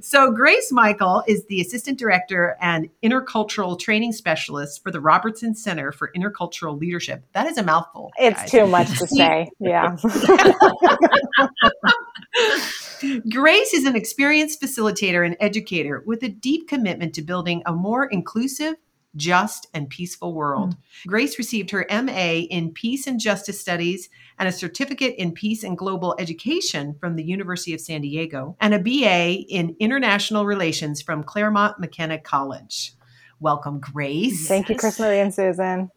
so 0.01 0.31
Grace 0.31 0.71
Michel 0.73 1.25
is 1.27 1.45
the 1.47 1.61
assistant 1.61 1.99
director 1.99 2.57
and 2.61 2.89
intercultural 3.03 3.79
training 3.79 4.13
specialist 4.13 4.83
for 4.83 4.91
the 4.91 5.01
Robert 5.01 5.34
Robertson 5.35 5.55
Center 5.57 5.91
for 5.91 6.13
Intercultural 6.17 6.79
Leadership. 6.79 7.25
That 7.33 7.49
is 7.49 7.59
a 7.59 7.65
mouthful. 7.65 8.13
It's 8.17 8.39
guys. 8.39 8.51
too 8.53 8.69
much 8.69 8.97
to 9.01 9.07
say. 9.09 9.51
Yeah. 9.59 9.97
Grace 13.33 13.75
is 13.75 13.85
an 13.85 13.97
experienced 13.97 14.63
facilitator 14.63 15.27
and 15.27 15.37
educator 15.41 16.05
with 16.07 16.23
a 16.23 16.29
deep 16.29 16.69
commitment 16.69 17.17
to 17.17 17.23
building 17.23 17.65
a 17.67 17.73
more 17.73 18.07
inclusive, 18.07 18.77
just, 19.17 19.67
and 19.75 19.91
peaceful 19.91 20.35
world. 20.35 20.75
Mm. 20.75 21.09
Grace 21.09 21.37
received 21.37 21.73
her 21.73 21.85
MA 21.91 22.45
in 22.49 22.71
Peace 22.73 23.09
and 23.09 23.19
Justice 23.19 23.61
Studies 23.61 24.09
and 24.39 24.49
a 24.49 24.53
certificate 24.53 25.17
in 25.19 25.33
Peace 25.33 25.65
and 25.65 25.77
Global 25.77 26.15
Education 26.21 26.95
from 27.01 27.17
the 27.17 27.25
University 27.25 27.75
of 27.75 27.81
San 27.81 28.03
Diego 28.03 28.57
and 28.61 28.73
a 28.73 28.79
BA 28.79 29.43
in 29.49 29.75
International 29.81 30.47
Relations 30.47 31.03
from 31.03 31.25
Claremont 31.25 31.81
McKenna 31.81 32.19
College. 32.19 32.93
Welcome, 33.45 33.79
Grace. 33.79 34.49
Thank 34.49 34.71
you, 34.71 34.75
CrisMarie 34.75 35.21
and 35.21 35.35
Susan. 35.35 35.91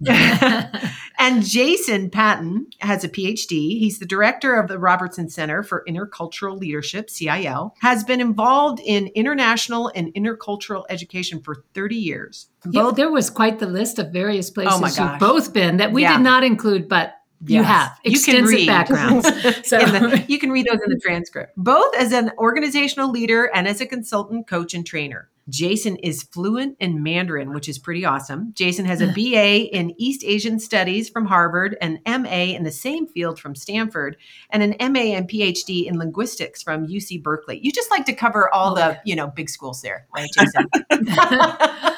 and 1.20 1.44
Jason 1.44 2.10
Patent 2.10 2.74
has 2.80 3.04
a 3.04 3.08
PhD. 3.08 3.78
He's 3.78 4.00
the 4.00 4.04
director 4.04 4.56
of 4.58 4.66
the 4.66 4.80
Robertson 4.80 5.28
Center 5.28 5.62
for 5.62 5.84
Intercultural 5.88 6.58
Leadership, 6.58 7.08
CIL, 7.08 7.76
has 7.82 8.02
been 8.02 8.20
involved 8.20 8.80
in 8.84 9.06
international 9.14 9.92
and 9.94 10.12
intercultural 10.14 10.86
education 10.88 11.40
for 11.40 11.62
30 11.72 11.94
years. 11.94 12.48
Both, 12.64 12.96
there 12.96 13.12
was 13.12 13.30
quite 13.30 13.60
the 13.60 13.66
list 13.66 14.00
of 14.00 14.12
various 14.12 14.50
places 14.50 14.98
oh 14.98 15.04
you've 15.04 15.20
both 15.20 15.52
been 15.52 15.76
that 15.76 15.92
we 15.92 16.02
yeah. 16.02 16.16
did 16.16 16.24
not 16.24 16.42
include, 16.42 16.88
but 16.88 17.14
you 17.46 17.60
yes. 17.60 17.66
have 17.66 17.98
extensive 18.02 18.58
you 18.58 18.66
backgrounds. 18.66 19.24
so 19.68 19.78
the, 19.78 20.24
you 20.26 20.40
can 20.40 20.50
read 20.50 20.66
those 20.66 20.80
in 20.84 20.90
the 20.90 21.00
transcript. 21.00 21.52
Both 21.56 21.94
as 21.94 22.10
an 22.10 22.32
organizational 22.38 23.12
leader 23.12 23.44
and 23.54 23.68
as 23.68 23.80
a 23.80 23.86
consultant, 23.86 24.48
coach, 24.48 24.74
and 24.74 24.84
trainer. 24.84 25.30
Jason 25.48 25.96
is 25.96 26.22
fluent 26.22 26.76
in 26.80 27.02
Mandarin, 27.02 27.52
which 27.52 27.68
is 27.68 27.78
pretty 27.78 28.04
awesome. 28.04 28.52
Jason 28.54 28.84
has 28.84 29.00
a 29.00 29.06
BA 29.14 29.74
in 29.74 29.94
East 29.98 30.22
Asian 30.24 30.58
Studies 30.58 31.08
from 31.08 31.26
Harvard, 31.26 31.76
an 31.80 32.00
MA 32.06 32.54
in 32.54 32.64
the 32.64 32.70
same 32.70 33.06
field 33.06 33.38
from 33.40 33.54
Stanford, 33.54 34.16
and 34.50 34.62
an 34.62 34.92
MA 34.92 35.14
and 35.14 35.28
PhD 35.28 35.86
in 35.86 35.98
linguistics 35.98 36.62
from 36.62 36.86
UC 36.86 37.22
Berkeley. 37.22 37.60
You 37.62 37.72
just 37.72 37.90
like 37.90 38.04
to 38.06 38.12
cover 38.12 38.52
all 38.52 38.74
the, 38.74 39.00
you 39.04 39.16
know, 39.16 39.28
big 39.28 39.48
schools 39.48 39.82
there, 39.82 40.06
right, 40.14 40.28
Jason? 40.36 40.66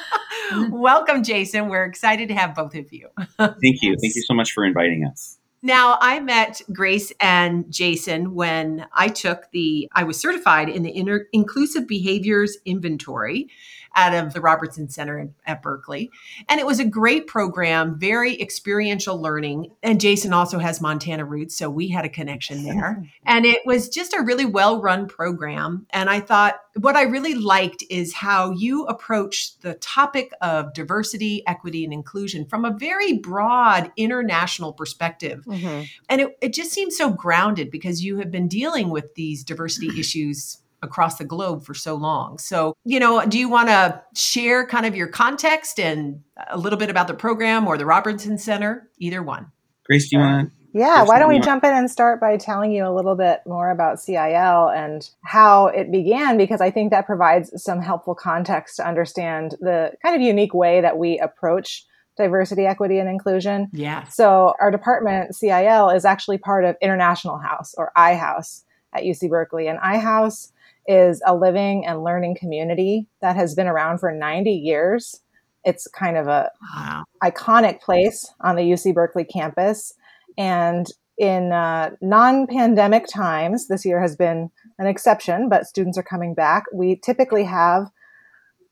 Welcome, 0.71 1.23
Jason. 1.23 1.69
We're 1.69 1.85
excited 1.85 2.27
to 2.29 2.35
have 2.35 2.55
both 2.55 2.75
of 2.75 2.91
you. 2.91 3.07
Thank 3.37 3.81
you. 3.81 3.95
Thank 4.01 4.15
you 4.15 4.23
so 4.23 4.33
much 4.33 4.51
for 4.51 4.65
inviting 4.65 5.05
us. 5.05 5.37
Now, 5.63 5.99
I 6.01 6.19
met 6.19 6.61
Grace 6.73 7.13
and 7.19 7.71
Jason 7.71 8.33
when 8.33 8.87
I 8.93 9.09
took 9.09 9.51
the, 9.51 9.87
I 9.93 10.03
was 10.03 10.19
certified 10.19 10.69
in 10.69 10.81
the 10.81 11.27
Inclusive 11.31 11.87
Behaviors 11.87 12.57
Inventory 12.65 13.47
out 13.95 14.13
of 14.13 14.33
the 14.33 14.41
Robertson 14.41 14.89
Center 14.89 15.29
at 15.45 15.61
Berkeley. 15.61 16.11
And 16.49 16.59
it 16.59 16.65
was 16.65 16.79
a 16.79 16.85
great 16.85 17.27
program, 17.27 17.99
very 17.99 18.39
experiential 18.41 19.21
learning. 19.21 19.71
And 19.83 19.99
Jason 19.99 20.33
also 20.33 20.59
has 20.59 20.81
Montana 20.81 21.25
roots, 21.25 21.57
so 21.57 21.69
we 21.69 21.89
had 21.89 22.05
a 22.05 22.09
connection 22.09 22.63
there. 22.63 23.03
And 23.23 23.45
it 23.45 23.61
was 23.65 23.87
just 23.87 24.13
a 24.13 24.21
really 24.21 24.45
well 24.45 24.81
run 24.81 25.07
program. 25.07 25.85
And 25.91 26.09
I 26.09 26.19
thought 26.19 26.59
what 26.75 26.95
I 26.95 27.03
really 27.03 27.35
liked 27.35 27.83
is 27.89 28.13
how 28.13 28.51
you 28.51 28.85
approach 28.85 29.57
the 29.59 29.75
topic 29.75 30.31
of 30.41 30.73
diversity, 30.73 31.43
equity, 31.47 31.83
and 31.83 31.93
inclusion 31.93 32.45
from 32.45 32.65
a 32.65 32.71
very 32.71 33.13
broad 33.13 33.91
international 33.95 34.73
perspective. 34.73 35.43
Mm-hmm. 35.45 35.83
And 36.09 36.21
it, 36.21 36.37
it 36.41 36.53
just 36.53 36.71
seems 36.71 36.97
so 36.97 37.11
grounded 37.11 37.69
because 37.71 38.03
you 38.03 38.17
have 38.17 38.31
been 38.31 38.47
dealing 38.47 38.89
with 38.89 39.13
these 39.15 39.43
diversity 39.43 39.99
issues 39.99 40.57
across 40.81 41.17
the 41.17 41.25
globe 41.25 41.63
for 41.63 41.73
so 41.73 41.95
long. 41.95 42.37
So, 42.37 42.75
you 42.83 42.99
know, 42.99 43.25
do 43.25 43.37
you 43.37 43.49
want 43.49 43.69
to 43.69 44.01
share 44.15 44.65
kind 44.65 44.85
of 44.85 44.95
your 44.95 45.07
context 45.07 45.79
and 45.79 46.23
a 46.49 46.57
little 46.57 46.79
bit 46.79 46.89
about 46.89 47.07
the 47.07 47.13
program 47.13 47.67
or 47.67 47.77
the 47.77 47.85
Robertson 47.85 48.37
Center? 48.37 48.89
Either 48.97 49.21
one. 49.21 49.51
Grace, 49.85 50.09
do 50.09 50.17
you 50.17 50.21
want 50.21 50.49
to? 50.49 50.55
Yeah, 50.73 51.03
why 51.03 51.19
don't 51.19 51.27
we 51.27 51.39
jump 51.39 51.65
in 51.65 51.73
and 51.73 51.91
start 51.91 52.21
by 52.21 52.37
telling 52.37 52.71
you 52.71 52.87
a 52.87 52.95
little 52.95 53.15
bit 53.15 53.41
more 53.45 53.71
about 53.71 53.99
CIL 53.99 54.69
and 54.69 55.09
how 55.21 55.67
it 55.67 55.91
began? 55.91 56.37
Because 56.37 56.61
I 56.61 56.71
think 56.71 56.91
that 56.91 57.05
provides 57.05 57.51
some 57.61 57.81
helpful 57.81 58.15
context 58.15 58.77
to 58.77 58.87
understand 58.87 59.55
the 59.59 59.91
kind 60.01 60.15
of 60.15 60.21
unique 60.21 60.53
way 60.53 60.79
that 60.79 60.97
we 60.97 61.19
approach 61.19 61.85
diversity, 62.15 62.65
equity, 62.65 62.99
and 62.99 63.09
inclusion. 63.09 63.69
Yeah. 63.73 64.05
So, 64.05 64.53
our 64.61 64.71
department, 64.71 65.35
CIL, 65.35 65.89
is 65.89 66.05
actually 66.05 66.37
part 66.37 66.63
of 66.63 66.77
International 66.81 67.37
House 67.37 67.73
or 67.77 67.91
iHouse 67.97 68.63
at 68.93 69.03
UC 69.03 69.29
Berkeley. 69.29 69.67
And 69.67 69.77
iHouse 69.79 70.51
is 70.87 71.21
a 71.25 71.35
living 71.35 71.85
and 71.85 72.03
learning 72.03 72.35
community 72.39 73.07
that 73.21 73.35
has 73.35 73.55
been 73.55 73.67
around 73.67 73.99
for 73.99 74.11
90 74.11 74.51
years. 74.51 75.21
It's 75.63 75.87
kind 75.87 76.17
of 76.17 76.27
a 76.27 76.49
wow. 76.75 77.03
iconic 77.23 77.81
place 77.81 78.33
on 78.41 78.55
the 78.55 78.63
UC 78.63 78.93
Berkeley 78.93 79.25
campus. 79.25 79.93
And 80.37 80.87
in 81.17 81.51
uh, 81.51 81.91
non 82.01 82.47
pandemic 82.47 83.05
times, 83.07 83.67
this 83.67 83.85
year 83.85 84.01
has 84.01 84.15
been 84.15 84.49
an 84.79 84.87
exception, 84.87 85.49
but 85.49 85.67
students 85.67 85.97
are 85.97 86.03
coming 86.03 86.33
back. 86.33 86.63
We 86.73 86.95
typically 86.95 87.43
have 87.43 87.91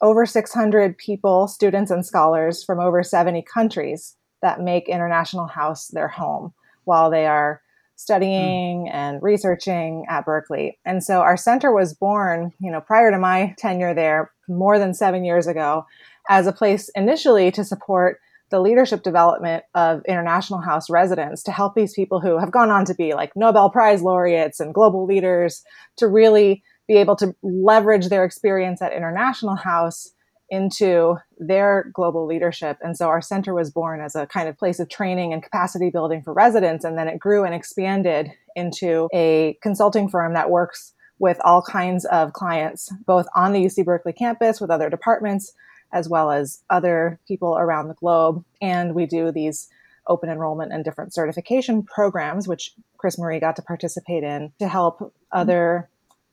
over 0.02 0.26
600 0.26 0.97
people, 0.97 1.47
students, 1.47 1.91
and 1.91 2.06
scholars 2.06 2.64
from 2.64 2.80
over 2.80 3.03
70 3.03 3.44
countries 3.44 4.16
that 4.41 4.62
make 4.62 4.88
International 4.88 5.46
House 5.46 5.90
their 5.90 6.08
home 6.08 6.53
while 6.86 7.12
they 7.12 7.28
are 7.28 7.62
studying 7.99 8.85
mm. 8.85 8.93
and 8.93 9.21
researching 9.21 10.05
at 10.07 10.23
Berkeley. 10.23 10.79
And 10.85 11.03
so 11.03 11.19
our 11.19 11.35
center 11.35 11.73
was 11.73 11.93
born, 11.93 12.53
you 12.61 12.71
know, 12.71 12.79
prior 12.79 13.11
to 13.11 13.19
my 13.19 13.53
tenure 13.57 13.93
there, 13.93 14.31
more 14.47 14.79
than 14.79 14.93
seven 14.93 15.25
years 15.25 15.47
ago, 15.47 15.85
as 16.29 16.47
a 16.47 16.53
place 16.53 16.90
initially 16.96 17.51
to 17.51 17.66
support 17.66 18.22
the 18.51 18.61
leadership 18.61 19.03
development 19.03 19.66
of 19.75 20.01
International 20.07 20.61
House 20.61 20.90
residents 20.90 21.43
to 21.43 21.51
help 21.51 21.75
these 21.75 21.93
people 21.93 22.22
who 22.22 22.40
have 22.40 22.51
gone 22.51 22.72
on 22.72 22.85
to 22.85 22.96
be 22.96 23.13
like 23.13 23.35
Nobel 23.35 23.69
Prize 23.69 24.02
laureates 24.02 24.61
and 24.61 24.73
global 24.73 25.05
leaders 25.05 25.61
to 25.97 26.07
really 26.07 26.63
be 26.87 26.95
able 26.95 27.17
to 27.17 27.35
leverage 27.43 28.07
their 28.07 28.23
experience 28.23 28.81
at 28.81 28.93
International 28.93 29.55
House 29.55 30.13
into 30.49 31.17
their 31.37 31.91
global 31.93 32.25
leadership. 32.25 32.78
And 32.81 32.97
so 32.97 33.07
our 33.07 33.22
center 33.22 33.53
was 33.53 33.69
born 33.69 34.01
as 34.01 34.16
a 34.16 34.25
kind 34.25 34.49
of 34.49 34.57
place 34.57 34.79
of 34.79 34.90
training 34.90 35.34
and 35.34 35.43
capacity 35.43 35.90
building 35.90 36.22
for 36.23 36.34
residents. 36.34 36.84
And 36.84 36.97
then 36.97 37.07
it 37.07 37.19
grew 37.19 37.43
and 37.43 37.53
expanded 37.53 38.31
into 38.55 39.07
a 39.13 39.57
consulting 39.61 40.09
firm 40.09 40.34
that 40.34 40.49
works 40.49 40.93
with 41.19 41.40
all 41.43 41.61
kinds 41.61 42.05
of 42.05 42.34
clients, 42.34 42.91
both 43.05 43.28
on 43.35 43.53
the 43.53 43.63
UC 43.63 43.85
Berkeley 43.85 44.13
campus 44.13 44.59
with 44.61 44.72
other 44.72 44.90
departments, 44.90 45.53
as 45.91 46.07
well 46.07 46.31
as 46.31 46.63
other 46.69 47.19
people 47.28 47.57
around 47.57 47.87
the 47.87 47.93
globe. 47.93 48.43
And 48.61 48.95
we 48.95 49.05
do 49.05 49.31
these 49.31 49.69
open 50.07 50.29
enrollment 50.29 50.73
and 50.73 50.84
different 50.84 51.13
certification 51.13 51.84
programs, 51.84 52.47
which 52.47 52.73
CrisMarie 53.03 53.40
got 53.40 53.55
to 53.57 53.61
participate 53.61 54.23
in 54.23 54.52
to 54.59 54.67
help 54.67 55.13
other 55.31 55.90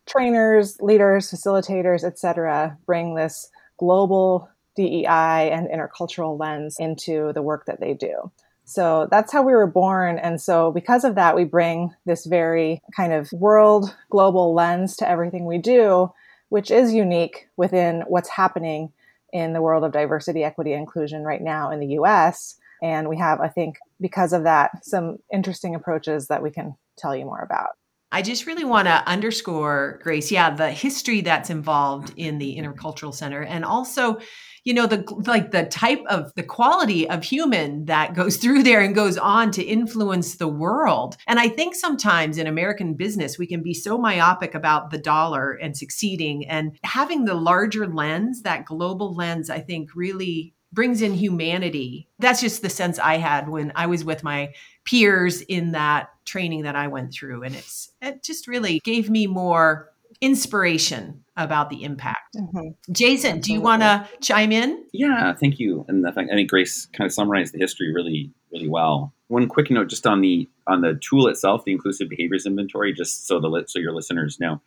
trainers, 0.07 0.81
leaders, 0.81 1.31
facilitators, 1.31 2.05
et 2.05 2.19
cetera, 2.19 2.79
bring 2.87 3.15
this 3.15 3.51
global 3.79 4.49
DEI 4.77 5.51
and 5.51 5.69
intercultural 5.69 6.39
lens 6.39 6.77
into 6.79 7.33
the 7.33 7.43
work 7.43 7.67
that 7.67 7.81
they 7.81 7.95
do. 7.95 8.31
So 8.65 9.07
that's 9.11 9.33
how 9.33 9.43
we 9.43 9.53
were 9.53 9.67
born. 9.69 10.19
And 10.19 10.41
so, 10.41 10.73
because 10.73 11.05
of 11.05 11.15
that, 11.15 11.37
we 11.37 11.45
bring 11.45 11.95
this 12.05 12.27
very 12.27 12.83
kind 12.97 13.13
of 13.13 13.31
world 13.33 13.97
global 14.11 14.55
lens 14.55 14.97
to 14.97 15.09
everything 15.09 15.47
we 15.47 15.59
do, 15.59 16.13
which 16.49 16.71
is 16.71 16.93
unique 16.93 17.49
within 17.57 18.03
what's 18.09 18.29
happening 18.29 18.93
in 19.33 19.53
the 19.53 19.63
world 19.63 19.85
of 19.85 19.93
diversity, 19.93 20.43
equity, 20.43 20.73
inclusion 20.73 21.23
right 21.23 21.43
now 21.43 21.71
in 21.71 21.79
the 21.79 21.99
US. 22.01 22.57
And 22.83 23.09
we 23.09 23.19
have, 23.19 23.41
I 23.41 23.49
think, 23.49 23.77
because 24.01 24.33
of 24.33 24.43
that, 24.43 24.85
some 24.85 25.19
interesting 25.33 25.75
approaches 25.75 26.27
that 26.27 26.43
we 26.43 26.51
can 26.51 26.77
tell 26.99 27.15
you 27.15 27.25
more 27.25 27.41
about. 27.41 27.71
I 28.13 28.23
just 28.23 28.47
really 28.47 28.65
want 28.65 28.87
to 28.87 29.09
underscore, 29.09 30.01
Grace, 30.03 30.31
yeah, 30.31 30.51
the 30.51 30.71
history 30.71 31.23
that's 31.23 31.51
involved 31.51 32.13
in 32.17 32.39
the 32.39 32.57
mm-hmm. 32.57 32.73
Intercultural 32.73 33.15
Center 33.15 33.43
and 33.43 33.65
also 33.65 34.19
you 34.67 34.75
know 34.75 34.87
the 34.87 35.05
like 35.27 35.53
the 35.53 35.65
type 35.65 36.03
of 36.11 36.35
the 36.35 36.43
quality 36.43 37.09
of 37.09 37.23
human 37.23 37.85
that 37.87 38.15
goes 38.15 38.37
through 38.43 38.65
there 38.65 38.83
and 38.83 38.95
goes 38.95 39.17
on 39.17 39.53
to 39.53 39.63
influence 39.63 40.35
the 40.37 40.49
world. 40.49 41.17
And 41.27 41.39
i 41.39 41.49
think 41.49 41.75
sometimes 41.75 42.37
in 42.37 42.47
american 42.49 42.95
business 42.95 43.39
we 43.39 43.47
can 43.47 43.63
be 43.63 43.73
so 43.73 43.97
myopic 43.97 44.55
about 44.55 44.91
the 44.91 44.99
dollar 44.99 45.53
and 45.53 45.77
succeeding 45.77 46.47
and 46.49 46.77
having 46.83 47.25
the 47.25 47.35
larger 47.35 47.87
lens 47.87 48.43
that 48.43 48.67
global 48.67 49.15
lens 49.15 49.49
i 49.49 49.61
think 49.61 49.91
really 49.95 50.53
brings 50.73 51.01
in 51.01 51.15
humanity. 51.15 52.09
That's 52.19 52.41
just 52.41 52.61
the 52.61 52.69
sense 52.69 52.99
i 52.99 53.19
had 53.19 53.49
when 53.49 53.73
i 53.77 53.87
was 53.87 54.05
with 54.05 54.25
my 54.25 54.53
peers 54.85 55.43
in 55.43 55.73
that 55.73 56.11
training 56.27 56.63
that 56.63 56.77
i 56.77 56.87
went 56.87 57.13
through 57.13 57.43
and 57.43 57.55
it's 57.55 57.93
it 58.03 58.23
just 58.23 58.47
really 58.47 58.81
gave 58.85 59.09
me 59.09 59.27
more 59.27 59.91
inspiration 60.21 61.25
about 61.37 61.71
the 61.71 61.85
impact. 61.85 62.37
Mm-hmm. 62.37 62.93
Jason, 62.93 63.41
do 63.41 63.53
you 63.53 63.61
want 63.61 63.83
to 63.83 64.09
chime 64.21 64.53
in? 64.53 64.85
Yeah, 64.93 65.35
thank 65.35 65.59
you. 65.59 65.85
And 65.89 66.05
the 66.05 66.13
fact, 66.13 66.31
I 66.33 66.35
think 66.35 66.51
Grace 66.51 66.87
kind 66.87 67.07
of 67.07 67.13
summarized 67.13 67.53
the 67.53 67.59
history 67.59 67.93
really, 67.93 68.31
really 68.53 68.69
well. 68.69 69.13
One 69.29 69.49
quick 69.49 69.71
note, 69.71 69.89
just 69.89 70.07
on 70.07 70.21
the 70.21 70.49
on 70.67 70.81
the 70.81 70.99
tool 71.03 71.29
itself, 71.29 71.65
the 71.65 71.73
Inclusive 71.73 72.09
Behaviors 72.09 72.47
Inventory, 72.47 72.93
just 72.93 73.27
so 73.27 73.41
the 73.41 73.65
so 73.67 73.79
your 73.79 73.93
listeners 73.93 74.39
know, 74.41 74.61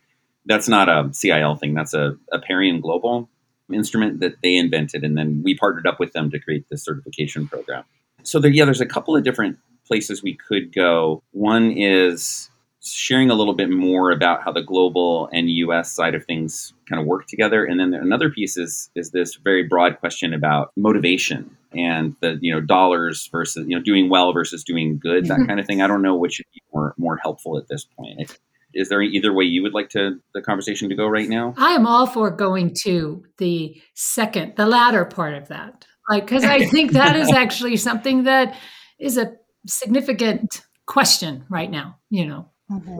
that's 0.46 0.68
not 0.68 0.88
a 0.88 1.12
CIL 1.12 1.56
thing. 1.56 1.74
That's 1.74 1.94
a, 1.94 2.16
Aperian 2.32 2.80
Global 2.80 3.28
instrument 3.72 4.20
that 4.20 4.34
they 4.42 4.56
invented, 4.56 5.02
and 5.02 5.16
then 5.16 5.42
we 5.44 5.54
partnered 5.56 5.86
up 5.86 5.98
with 5.98 6.12
them 6.12 6.30
to 6.30 6.38
create 6.38 6.68
this 6.70 6.84
certification 6.84 7.48
program. 7.48 7.84
So 8.22 8.38
there, 8.38 8.50
yeah, 8.50 8.64
there's 8.64 8.80
a 8.80 8.86
couple 8.86 9.16
of 9.16 9.24
different 9.24 9.58
places 9.86 10.22
we 10.22 10.36
could 10.36 10.72
go. 10.72 11.22
One 11.32 11.72
is 11.72 12.50
sharing 12.82 13.30
a 13.30 13.34
little 13.34 13.54
bit 13.54 13.68
more 13.70 14.10
about 14.10 14.42
how 14.42 14.52
the 14.52 14.62
global 14.62 15.28
and 15.32 15.50
U.S. 15.50 15.92
side 15.92 16.14
of 16.14 16.24
things 16.24 16.72
kind 16.88 17.00
of 17.00 17.06
work 17.06 17.26
together, 17.26 17.64
and 17.64 17.78
then 17.78 17.94
another 17.94 18.30
piece 18.30 18.56
is 18.56 18.90
is 18.94 19.10
this 19.10 19.36
very 19.36 19.62
broad 19.62 19.98
question 20.00 20.32
about 20.32 20.72
motivation 20.76 21.56
and 21.72 22.16
the 22.20 22.38
you 22.40 22.52
know 22.52 22.60
dollars 22.60 23.28
versus 23.30 23.66
you 23.68 23.76
know 23.76 23.82
doing 23.82 24.08
well 24.08 24.32
versus 24.32 24.64
doing 24.64 24.98
good, 24.98 25.26
that 25.26 25.38
mm-hmm. 25.38 25.46
kind 25.46 25.60
of 25.60 25.66
thing. 25.66 25.82
I 25.82 25.86
don't 25.86 26.02
know 26.02 26.16
which 26.16 26.38
would 26.38 26.52
be 26.54 26.62
more 26.72 26.94
more 26.96 27.16
helpful 27.16 27.58
at 27.58 27.68
this 27.68 27.84
point. 27.84 28.36
Is 28.72 28.88
there 28.88 29.02
either 29.02 29.32
way 29.32 29.44
you 29.44 29.62
would 29.62 29.74
like 29.74 29.88
to 29.90 30.20
the 30.32 30.40
conversation 30.40 30.88
to 30.90 30.94
go 30.94 31.06
right 31.06 31.28
now? 31.28 31.54
I 31.58 31.72
am 31.72 31.86
all 31.86 32.06
for 32.06 32.30
going 32.30 32.74
to 32.82 33.24
the 33.38 33.80
second, 33.94 34.54
the 34.56 34.66
latter 34.66 35.04
part 35.04 35.34
of 35.34 35.48
that, 35.48 35.86
like 36.10 36.26
because 36.26 36.44
I 36.44 36.66
think 36.66 36.92
that 36.92 37.16
is 37.16 37.32
actually 37.32 37.76
something 37.76 38.24
that 38.24 38.54
is 38.98 39.16
a 39.16 39.32
significant 39.66 40.60
question 40.86 41.44
right 41.48 41.70
now. 41.70 41.96
You 42.10 42.26
know, 42.26 42.50
Mm-hmm. 42.70 42.98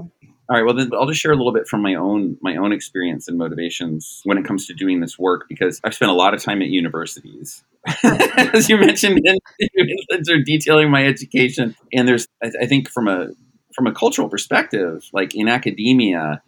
All 0.48 0.56
right. 0.56 0.64
Well, 0.64 0.74
then 0.74 0.90
I'll 0.92 1.06
just 1.06 1.20
share 1.20 1.30
a 1.30 1.36
little 1.36 1.52
bit 1.52 1.68
from 1.68 1.80
my 1.80 1.94
own 1.94 2.36
my 2.42 2.56
own 2.56 2.72
experience 2.72 3.28
and 3.28 3.38
motivations 3.38 4.20
when 4.24 4.36
it 4.36 4.44
comes 4.44 4.66
to 4.66 4.74
doing 4.74 5.00
this 5.00 5.16
work 5.16 5.46
because 5.48 5.80
I've 5.84 5.94
spent 5.94 6.10
a 6.10 6.14
lot 6.14 6.34
of 6.34 6.42
time 6.42 6.60
at 6.60 6.68
universities, 6.68 7.62
as 8.02 8.68
you 8.68 8.76
mentioned, 8.76 9.20
in, 9.24 9.38
in 9.60 10.44
detailing 10.44 10.90
my 10.90 11.06
education. 11.06 11.76
And 11.92 12.08
there's, 12.08 12.26
I, 12.42 12.50
I 12.62 12.66
think, 12.66 12.88
from 12.90 13.06
a 13.06 13.28
from 13.76 13.86
a 13.86 13.92
cultural 13.92 14.28
perspective, 14.28 15.08
like 15.12 15.36
in 15.36 15.46
academia, 15.46 16.42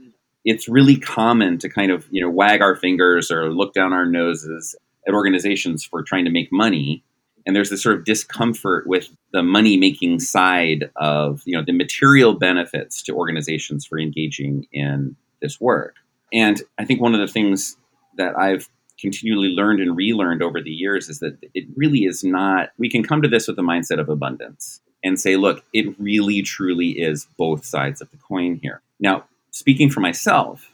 it's 0.45 0.69
really 0.69 0.97
common 0.97 1.59
to 1.59 1.69
kind 1.69 1.93
of 1.93 2.09
you 2.11 2.23
know 2.23 2.31
wag 2.31 2.61
our 2.61 2.75
fingers 2.75 3.31
or 3.31 3.53
look 3.53 3.73
down 3.73 3.93
our 3.93 4.05
noses 4.05 4.75
at 5.07 5.15
organizations 5.15 5.85
for 5.85 6.03
trying 6.03 6.25
to 6.25 6.31
make 6.31 6.53
money. 6.53 7.05
And 7.45 7.57
there's 7.57 7.71
this 7.71 7.83
sort 7.83 7.99
of 7.99 8.05
discomfort 8.05 8.87
with 8.87 9.09
the 9.33 9.43
money 9.43 9.77
making 9.77 10.21
side 10.21 10.91
of 10.97 11.43
you 11.45 11.57
know 11.57 11.65
the 11.65 11.73
material 11.73 12.35
benefits 12.35 13.03
to 13.05 13.15
organizations 13.15 13.85
for 13.85 13.99
engaging 13.99 14.67
in 14.73 15.17
this 15.41 15.61
work. 15.61 15.97
And 16.33 16.63
i 16.79 16.85
think 16.85 17.01
one 17.01 17.15
of 17.15 17.21
the 17.21 17.33
things 17.33 17.77
that 18.17 18.39
i've 18.39 18.69
continually 18.99 19.49
learned 19.49 19.81
and 19.81 19.97
relearned 19.97 20.43
over 20.43 20.63
the 20.63 20.71
years 20.71 21.09
is 21.09 21.19
that 21.19 21.37
it 21.55 21.65
really 21.77 22.05
is 22.05 22.23
not 22.23 22.71
we 22.79 22.89
can 22.89 23.03
come 23.03 23.21
to 23.23 23.29
this 23.29 23.49
with 23.49 23.57
the 23.57 23.63
mindset 23.63 23.99
of 23.99 24.09
abundance 24.09 24.81
and 25.03 25.19
say 25.19 25.37
look 25.37 25.65
it 25.73 25.95
really 25.99 26.43
truly 26.43 26.91
is 26.91 27.27
both 27.37 27.65
sides 27.65 28.01
of 28.01 28.11
the 28.11 28.17
coin 28.17 28.61
here. 28.63 28.81
Now 29.01 29.25
speaking 29.51 29.91
for 29.91 30.01
myself 30.01 30.72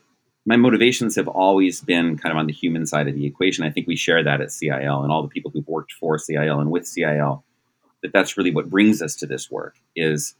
my 0.49 0.57
motivations 0.57 1.15
have 1.17 1.29
always 1.29 1.83
been 1.83 2.17
kind 2.17 2.33
of 2.33 2.39
on 2.39 2.47
the 2.47 2.55
human 2.55 2.87
side 2.87 3.07
of 3.07 3.15
the 3.15 3.27
equation. 3.27 3.65
I 3.65 3.71
think 3.71 3.87
we 3.87 3.97
share 3.97 4.25
that 4.25 4.41
at 4.41 4.51
CIL 4.51 5.03
and 5.03 5.13
all 5.13 5.21
the 5.21 5.29
people 5.29 5.51
who've 5.51 5.69
worked 5.69 5.93
for 5.93 6.19
CIL 6.19 6.59
and 6.59 6.71
with 6.71 6.87
CIL 6.87 7.45
that 8.03 8.15
that's 8.15 8.39
really 8.39 8.55
what 8.55 8.71
brings 8.71 9.03
us 9.03 9.15
to 9.17 9.27
this 9.27 9.51
work 9.51 9.77
is 9.95 10.35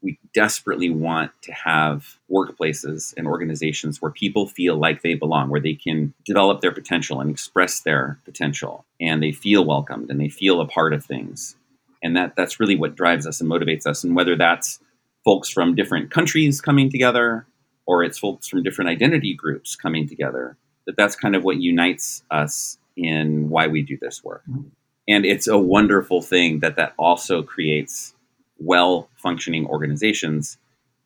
we 0.00 0.18
desperately 0.32 0.88
want 0.88 1.30
to 1.42 1.52
have 1.52 2.18
workplaces 2.32 3.12
and 3.18 3.26
organizations 3.26 4.00
where 4.00 4.10
people 4.10 4.46
feel 4.46 4.78
like 4.78 5.02
they 5.02 5.12
belong, 5.12 5.50
where 5.50 5.60
they 5.60 5.74
can 5.74 6.14
develop 6.24 6.62
their 6.62 6.72
potential 6.72 7.20
and 7.20 7.30
express 7.30 7.80
their 7.80 8.18
potential 8.24 8.86
and 8.98 9.22
they 9.22 9.32
feel 9.32 9.66
welcomed 9.66 10.10
and 10.10 10.18
they 10.18 10.30
feel 10.30 10.62
a 10.62 10.66
part 10.66 10.94
of 10.94 11.04
things. 11.04 11.54
And 12.02 12.16
that 12.16 12.34
that's 12.34 12.60
really 12.60 12.76
what 12.76 12.96
drives 12.96 13.26
us 13.26 13.42
and 13.42 13.50
motivates 13.50 13.86
us. 13.86 14.04
And 14.04 14.16
whether 14.16 14.36
that's 14.36 14.80
folks 15.22 15.50
from 15.50 15.74
different 15.74 16.10
countries 16.10 16.62
coming 16.62 16.90
together 16.90 17.46
or 17.86 18.04
it's 18.04 18.18
folks 18.18 18.48
from 18.48 18.62
different 18.62 18.90
identity 18.90 19.34
groups 19.34 19.76
coming 19.76 20.08
together, 20.08 20.56
that 20.86 20.96
that's 20.96 21.16
kind 21.16 21.34
of 21.34 21.44
what 21.44 21.60
unites 21.60 22.22
us 22.30 22.78
in 22.96 23.48
why 23.48 23.66
we 23.66 23.82
do 23.82 23.96
this 24.00 24.22
work. 24.22 24.42
Mm-hmm. 24.48 24.68
And 25.08 25.24
it's 25.24 25.48
a 25.48 25.58
wonderful 25.58 26.22
thing 26.22 26.60
that 26.60 26.76
that 26.76 26.94
also 26.98 27.42
creates 27.42 28.14
well 28.58 29.08
functioning 29.16 29.66
organizations 29.66 30.58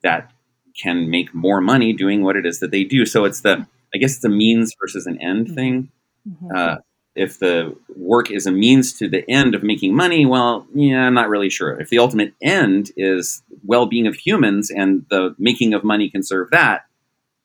that 0.03 0.33
can 0.81 1.09
make 1.09 1.35
more 1.35 1.61
money 1.61 1.93
doing 1.93 2.23
what 2.23 2.37
it 2.37 2.45
is 2.45 2.61
that 2.61 2.71
they 2.71 2.85
do. 2.85 3.07
So 3.07 3.25
it's 3.25 3.41
the, 3.41 3.67
I 3.95 3.99
guess 3.99 4.17
it's 4.17 4.25
a 4.25 4.29
means 4.29 4.75
versus 4.81 5.07
an 5.07 5.21
end 5.23 5.47
mm-hmm. 5.47 5.55
thing. 5.55 5.89
Mm-hmm. 6.29 6.57
Uh, 6.57 6.77
if 7.15 7.39
the 7.39 7.77
work 7.97 8.31
is 8.31 8.47
a 8.47 8.51
means 8.51 8.93
to 8.95 9.09
the 9.09 9.29
end 9.31 9.55
of 9.55 9.63
making 9.63 9.95
money, 9.95 10.27
well, 10.27 10.67
yeah, 10.75 11.07
I'm 11.07 11.15
not 11.15 11.29
really 11.29 11.51
sure. 11.51 11.79
If 11.81 11.91
the 11.91 11.99
ultimate 11.99 12.35
end 12.43 12.91
is 12.97 13.43
well-being 13.65 14.07
of 14.07 14.15
humans 14.15 14.71
and 14.71 15.05
the 15.11 15.35
making 15.39 15.75
of 15.75 15.85
money 15.85 16.11
can 16.11 16.23
serve 16.23 16.51
that, 16.51 16.87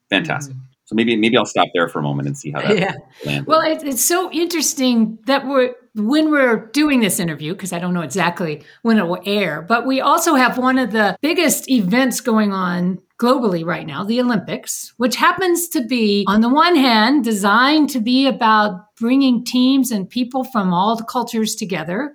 fantastic. 0.08 0.54
Mm-hmm. 0.54 0.64
So 0.90 0.96
maybe 0.96 1.14
maybe 1.14 1.36
I'll 1.36 1.46
stop 1.46 1.68
there 1.72 1.88
for 1.88 2.00
a 2.00 2.02
moment 2.02 2.26
and 2.26 2.36
see 2.36 2.50
how 2.50 2.62
that 2.62 2.76
yeah. 2.76 2.94
lands. 3.24 3.46
Well, 3.46 3.60
it, 3.60 3.84
it's 3.84 4.04
so 4.04 4.28
interesting 4.32 5.20
that 5.26 5.46
we're 5.46 5.72
when 5.94 6.32
we're 6.32 6.66
doing 6.72 6.98
this 6.98 7.20
interview 7.20 7.52
because 7.52 7.72
I 7.72 7.78
don't 7.78 7.94
know 7.94 8.00
exactly 8.00 8.64
when 8.82 8.98
it 8.98 9.04
will 9.06 9.22
air, 9.24 9.62
but 9.62 9.86
we 9.86 10.00
also 10.00 10.34
have 10.34 10.58
one 10.58 10.78
of 10.78 10.90
the 10.90 11.16
biggest 11.20 11.70
events 11.70 12.20
going 12.20 12.52
on 12.52 13.00
globally 13.20 13.64
right 13.64 13.86
now, 13.86 14.02
the 14.02 14.20
Olympics, 14.20 14.94
which 14.96 15.16
happens 15.16 15.68
to 15.68 15.84
be, 15.84 16.24
on 16.26 16.40
the 16.40 16.48
one 16.48 16.74
hand, 16.74 17.22
designed 17.22 17.90
to 17.90 18.00
be 18.00 18.26
about 18.26 18.96
bringing 18.96 19.44
teams 19.44 19.90
and 19.90 20.08
people 20.08 20.44
from 20.44 20.72
all 20.72 20.96
the 20.96 21.04
cultures 21.04 21.54
together. 21.54 22.14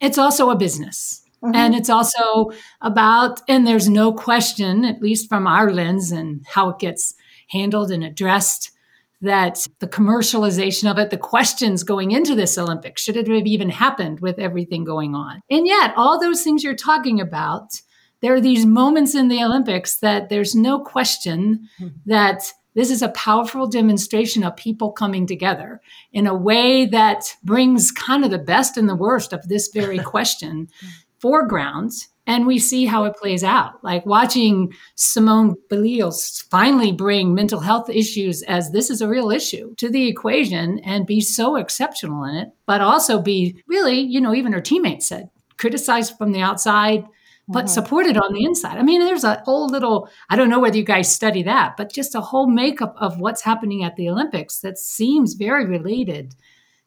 It's 0.00 0.18
also 0.18 0.50
a 0.50 0.56
business. 0.56 1.22
Mm-hmm. 1.42 1.54
And 1.54 1.74
it's 1.74 1.88
also 1.88 2.50
about, 2.80 3.40
and 3.48 3.66
there's 3.66 3.88
no 3.88 4.12
question, 4.12 4.84
at 4.84 5.00
least 5.00 5.28
from 5.28 5.46
our 5.46 5.72
lens 5.72 6.10
and 6.10 6.44
how 6.46 6.70
it 6.70 6.78
gets 6.78 7.14
handled 7.48 7.90
and 7.90 8.04
addressed, 8.04 8.72
that 9.22 9.66
the 9.78 9.86
commercialization 9.86 10.90
of 10.90 10.98
it, 10.98 11.10
the 11.10 11.16
questions 11.16 11.82
going 11.84 12.10
into 12.10 12.34
this 12.34 12.58
Olympics, 12.58 13.02
should 13.02 13.16
it 13.16 13.28
have 13.28 13.46
even 13.46 13.68
happened 13.68 14.20
with 14.20 14.38
everything 14.38 14.82
going 14.82 15.14
on? 15.14 15.42
And 15.50 15.66
yet, 15.66 15.92
all 15.96 16.18
those 16.18 16.42
things 16.42 16.64
you're 16.64 16.74
talking 16.74 17.20
about 17.20 17.80
there 18.20 18.34
are 18.34 18.40
these 18.40 18.66
moments 18.66 19.14
in 19.14 19.28
the 19.28 19.42
Olympics 19.42 19.98
that 19.98 20.28
there's 20.28 20.54
no 20.54 20.80
question 20.80 21.68
mm-hmm. 21.80 21.96
that 22.06 22.52
this 22.74 22.90
is 22.90 23.02
a 23.02 23.08
powerful 23.08 23.66
demonstration 23.66 24.44
of 24.44 24.56
people 24.56 24.92
coming 24.92 25.26
together 25.26 25.80
in 26.12 26.26
a 26.26 26.34
way 26.34 26.86
that 26.86 27.34
brings 27.42 27.90
kind 27.90 28.24
of 28.24 28.30
the 28.30 28.38
best 28.38 28.76
and 28.76 28.88
the 28.88 28.94
worst 28.94 29.32
of 29.32 29.48
this 29.48 29.68
very 29.68 29.98
question 30.14 30.68
foregrounds 31.18 32.08
and 32.26 32.46
we 32.46 32.60
see 32.60 32.86
how 32.86 33.04
it 33.04 33.16
plays 33.16 33.42
out. 33.42 33.82
Like 33.82 34.06
watching 34.06 34.72
Simone 34.94 35.56
Biles 35.68 36.44
finally 36.50 36.92
bring 36.92 37.34
mental 37.34 37.58
health 37.58 37.90
issues 37.90 38.42
as 38.42 38.70
this 38.70 38.88
is 38.88 39.00
a 39.00 39.08
real 39.08 39.32
issue 39.32 39.74
to 39.76 39.88
the 39.88 40.06
equation 40.06 40.78
and 40.80 41.06
be 41.06 41.20
so 41.20 41.56
exceptional 41.56 42.22
in 42.24 42.36
it, 42.36 42.50
but 42.66 42.80
also 42.80 43.20
be 43.20 43.60
really, 43.66 43.98
you 43.98 44.20
know, 44.20 44.32
even 44.32 44.52
her 44.52 44.60
teammates 44.60 45.06
said, 45.06 45.28
criticized 45.56 46.16
from 46.16 46.30
the 46.30 46.40
outside, 46.40 47.04
but 47.52 47.64
mm-hmm. 47.64 47.68
supported 47.68 48.16
on 48.16 48.32
the 48.32 48.44
inside. 48.44 48.78
I 48.78 48.82
mean, 48.82 49.00
there's 49.00 49.24
a 49.24 49.42
whole 49.44 49.66
little, 49.66 50.08
I 50.28 50.36
don't 50.36 50.50
know 50.50 50.60
whether 50.60 50.76
you 50.76 50.84
guys 50.84 51.12
study 51.12 51.42
that, 51.44 51.76
but 51.76 51.92
just 51.92 52.14
a 52.14 52.20
whole 52.20 52.48
makeup 52.48 52.94
of 52.98 53.18
what's 53.20 53.42
happening 53.42 53.82
at 53.82 53.96
the 53.96 54.08
Olympics 54.08 54.60
that 54.60 54.78
seems 54.78 55.34
very 55.34 55.66
related 55.66 56.34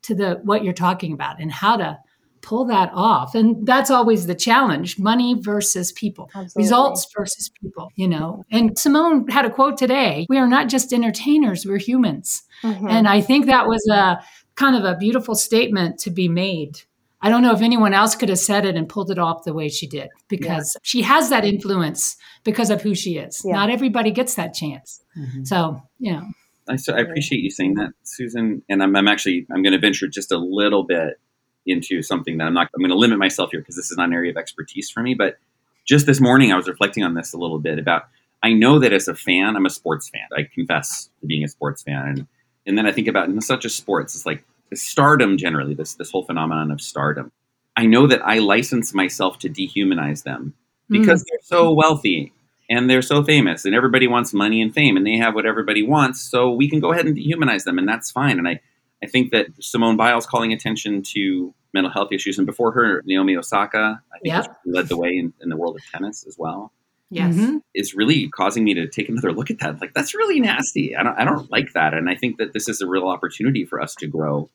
to 0.04 0.16
the 0.16 0.40
what 0.44 0.64
you're 0.64 0.74
talking 0.74 1.14
about 1.14 1.40
and 1.40 1.52
how 1.52 1.78
to 1.78 1.98
pull 2.42 2.66
that 2.66 2.92
off. 2.94 3.34
And 3.34 3.66
that's 3.66 3.90
always 3.90 4.28
the 4.28 4.36
challenge 4.36 5.00
money 5.00 5.36
versus 5.40 5.92
people, 5.94 6.30
Absolutely. 6.36 6.64
results 6.64 7.08
versus 7.18 7.50
people, 7.50 7.90
you 7.96 8.08
know. 8.08 8.44
And 8.52 8.78
Simone 8.78 9.28
had 9.30 9.46
a 9.46 9.50
quote 9.50 9.78
today 9.78 10.28
we 10.30 10.38
are 10.38 10.48
not 10.48 10.70
just 10.70 10.94
entertainers, 10.94 11.66
we're 11.66 11.78
humans. 11.78 12.44
Mm-hmm. 12.62 12.88
And 12.88 13.08
I 13.08 13.22
think 13.22 13.48
that 13.48 13.68
was 13.68 13.88
a 13.90 14.22
kind 14.56 14.76
of 14.76 14.84
a 14.84 14.98
beautiful 14.98 15.36
statement 15.36 16.00
to 16.00 16.12
be 16.12 16.28
made. 16.28 16.82
I 17.24 17.30
don't 17.30 17.42
know 17.42 17.54
if 17.54 17.62
anyone 17.62 17.94
else 17.94 18.16
could 18.16 18.28
have 18.28 18.38
said 18.38 18.66
it 18.66 18.76
and 18.76 18.88
pulled 18.88 19.10
it 19.10 19.18
off 19.18 19.46
the 19.46 19.54
way 19.54 19.70
she 19.70 19.88
did 19.88 20.10
because 20.28 20.76
yeah. 20.76 20.80
she 20.84 21.02
has 21.04 21.30
that 21.30 21.46
influence 21.46 22.18
because 22.44 22.70
of 22.70 22.82
who 22.82 22.94
she 22.94 23.18
is. 23.18 23.42
Yeah. 23.46 23.54
Not 23.54 23.70
everybody 23.70 24.12
gets 24.12 24.36
that 24.36 24.54
chance. 24.54 25.02
Mm-hmm. 25.18 25.46
So, 25.46 25.82
you 26.00 26.12
know. 26.12 26.28
I, 26.68 26.76
so 26.76 26.94
I 26.94 27.00
appreciate 27.00 27.40
you 27.40 27.50
saying 27.50 27.76
that, 27.76 27.94
Susan. 28.04 28.62
And 28.68 28.84
I'm, 28.84 28.94
I'm 28.96 29.08
actually 29.08 29.48
I'm 29.50 29.64
going 29.64 29.72
to 29.72 29.80
venture 29.80 30.08
just 30.08 30.34
a 30.34 30.38
little 30.38 30.84
bit 30.84 31.18
into 31.66 32.02
something 32.02 32.40
that 32.40 32.44
I'm 32.44 32.54
not, 32.54 32.68
I'm 32.76 32.82
going 32.82 32.92
to 32.92 32.98
limit 32.98 33.20
myself 33.20 33.52
here 33.52 33.62
because 33.62 33.78
this 33.78 33.90
is 33.90 33.98
not 33.98 34.10
an 34.10 34.14
area 34.14 34.32
of 34.32 34.38
expertise 34.38 34.90
for 34.90 35.02
me. 35.02 35.14
But 35.14 35.38
just 35.86 36.06
this 36.06 36.20
morning, 36.20 36.52
I 36.52 36.58
was 36.58 36.68
reflecting 36.68 37.06
on 37.06 37.14
this 37.14 37.32
a 37.32 37.38
little 37.38 37.60
bit 37.60 37.80
about, 37.80 38.04
I 38.44 38.52
know 38.52 38.80
that 38.80 38.92
as 38.92 39.08
a 39.08 39.16
fan, 39.16 39.56
I'm 39.56 39.66
a 39.66 39.70
sports 39.70 40.10
fan. 40.10 40.28
I 40.38 40.44
confess 40.54 41.10
to 41.22 41.26
being 41.26 41.46
a 41.46 41.48
sports 41.48 41.84
fan. 41.84 42.06
And, 42.06 42.28
and 42.66 42.78
then 42.78 42.86
I 42.86 42.92
think 42.92 43.08
about, 43.08 43.30
it's 43.30 43.48
such 43.48 43.62
just 43.62 43.78
sports, 43.78 44.14
it's 44.14 44.26
like 44.26 44.44
stardom 44.76 45.38
generally, 45.38 45.74
this, 45.74 45.96
this 45.96 46.12
whole 46.12 46.24
phenomenon 46.24 46.72
of 46.72 46.82
stardom. 46.82 47.32
I 47.76 47.86
know 47.86 48.08
that 48.08 48.22
I 48.26 48.40
license 48.40 48.94
myself 48.94 49.40
to 49.40 49.50
dehumanize 49.50 50.24
them 50.24 50.54
because 50.90 51.24
mm. 51.24 51.26
they're 51.30 51.40
so 51.44 51.74
wealthy 51.74 52.32
and 52.70 52.90
they're 52.90 53.02
so 53.02 53.24
famous 53.24 53.66
and 53.66 53.74
everybody 53.74 54.08
wants 54.08 54.34
money 54.34 54.62
and 54.62 54.74
fame 54.74 54.96
and 54.96 55.06
they 55.06 55.18
have 55.18 55.34
what 55.34 55.46
everybody 55.46 55.84
wants. 55.84 56.22
So 56.22 56.52
we 56.52 56.70
can 56.70 56.80
go 56.80 56.92
ahead 56.92 57.06
and 57.06 57.18
dehumanize 57.18 57.64
them 57.64 57.80
and 57.80 57.88
that's 57.88 58.12
fine. 58.12 58.38
And 58.38 58.48
I, 58.48 58.60
I 59.04 59.08
think 59.08 59.32
that 59.32 59.48
Simone 59.60 59.98
Biles 59.98 60.26
calling 60.26 60.54
attention 60.54 61.04
to 61.14 61.54
mental 61.74 61.92
health 61.92 62.12
issues, 62.12 62.38
and 62.38 62.46
before 62.46 62.72
her, 62.72 63.02
Naomi 63.06 63.36
Osaka, 63.36 64.02
I 64.14 64.20
think 64.20 64.34
yep. 64.34 64.58
led 64.66 64.88
the 64.88 64.98
way 64.98 65.10
in, 65.10 65.34
in, 65.42 65.50
the 65.50 65.58
world 65.58 65.76
of 65.76 65.82
tennis 65.92 66.26
as 66.28 66.38
well. 66.38 66.72
Yes, 67.10 67.36
mm-hmm. 67.36 67.58
is 67.76 67.94
really 67.94 68.30
causing 68.30 68.64
me 68.64 68.74
to 68.76 68.88
take 68.88 69.10
another 69.10 69.34
look 69.34 69.52
at 69.52 69.60
that. 69.60 69.82
Like 69.82 69.94
that's 69.94 70.16
really 70.16 70.40
nasty. 70.40 70.96
I 70.96 71.04
don't, 71.04 71.20
I 71.20 71.26
don't 71.26 71.52
like 71.52 71.74
that, 71.74 71.94
and 71.94 72.10
I 72.10 72.16
think 72.16 72.38
that 72.38 72.54
this 72.54 72.70
is 72.70 72.82
a 72.82 72.88
real 72.88 73.08
opportunity 73.08 73.66
for 73.66 73.82
us 73.82 73.94
to 73.96 74.08
grow 74.08 74.50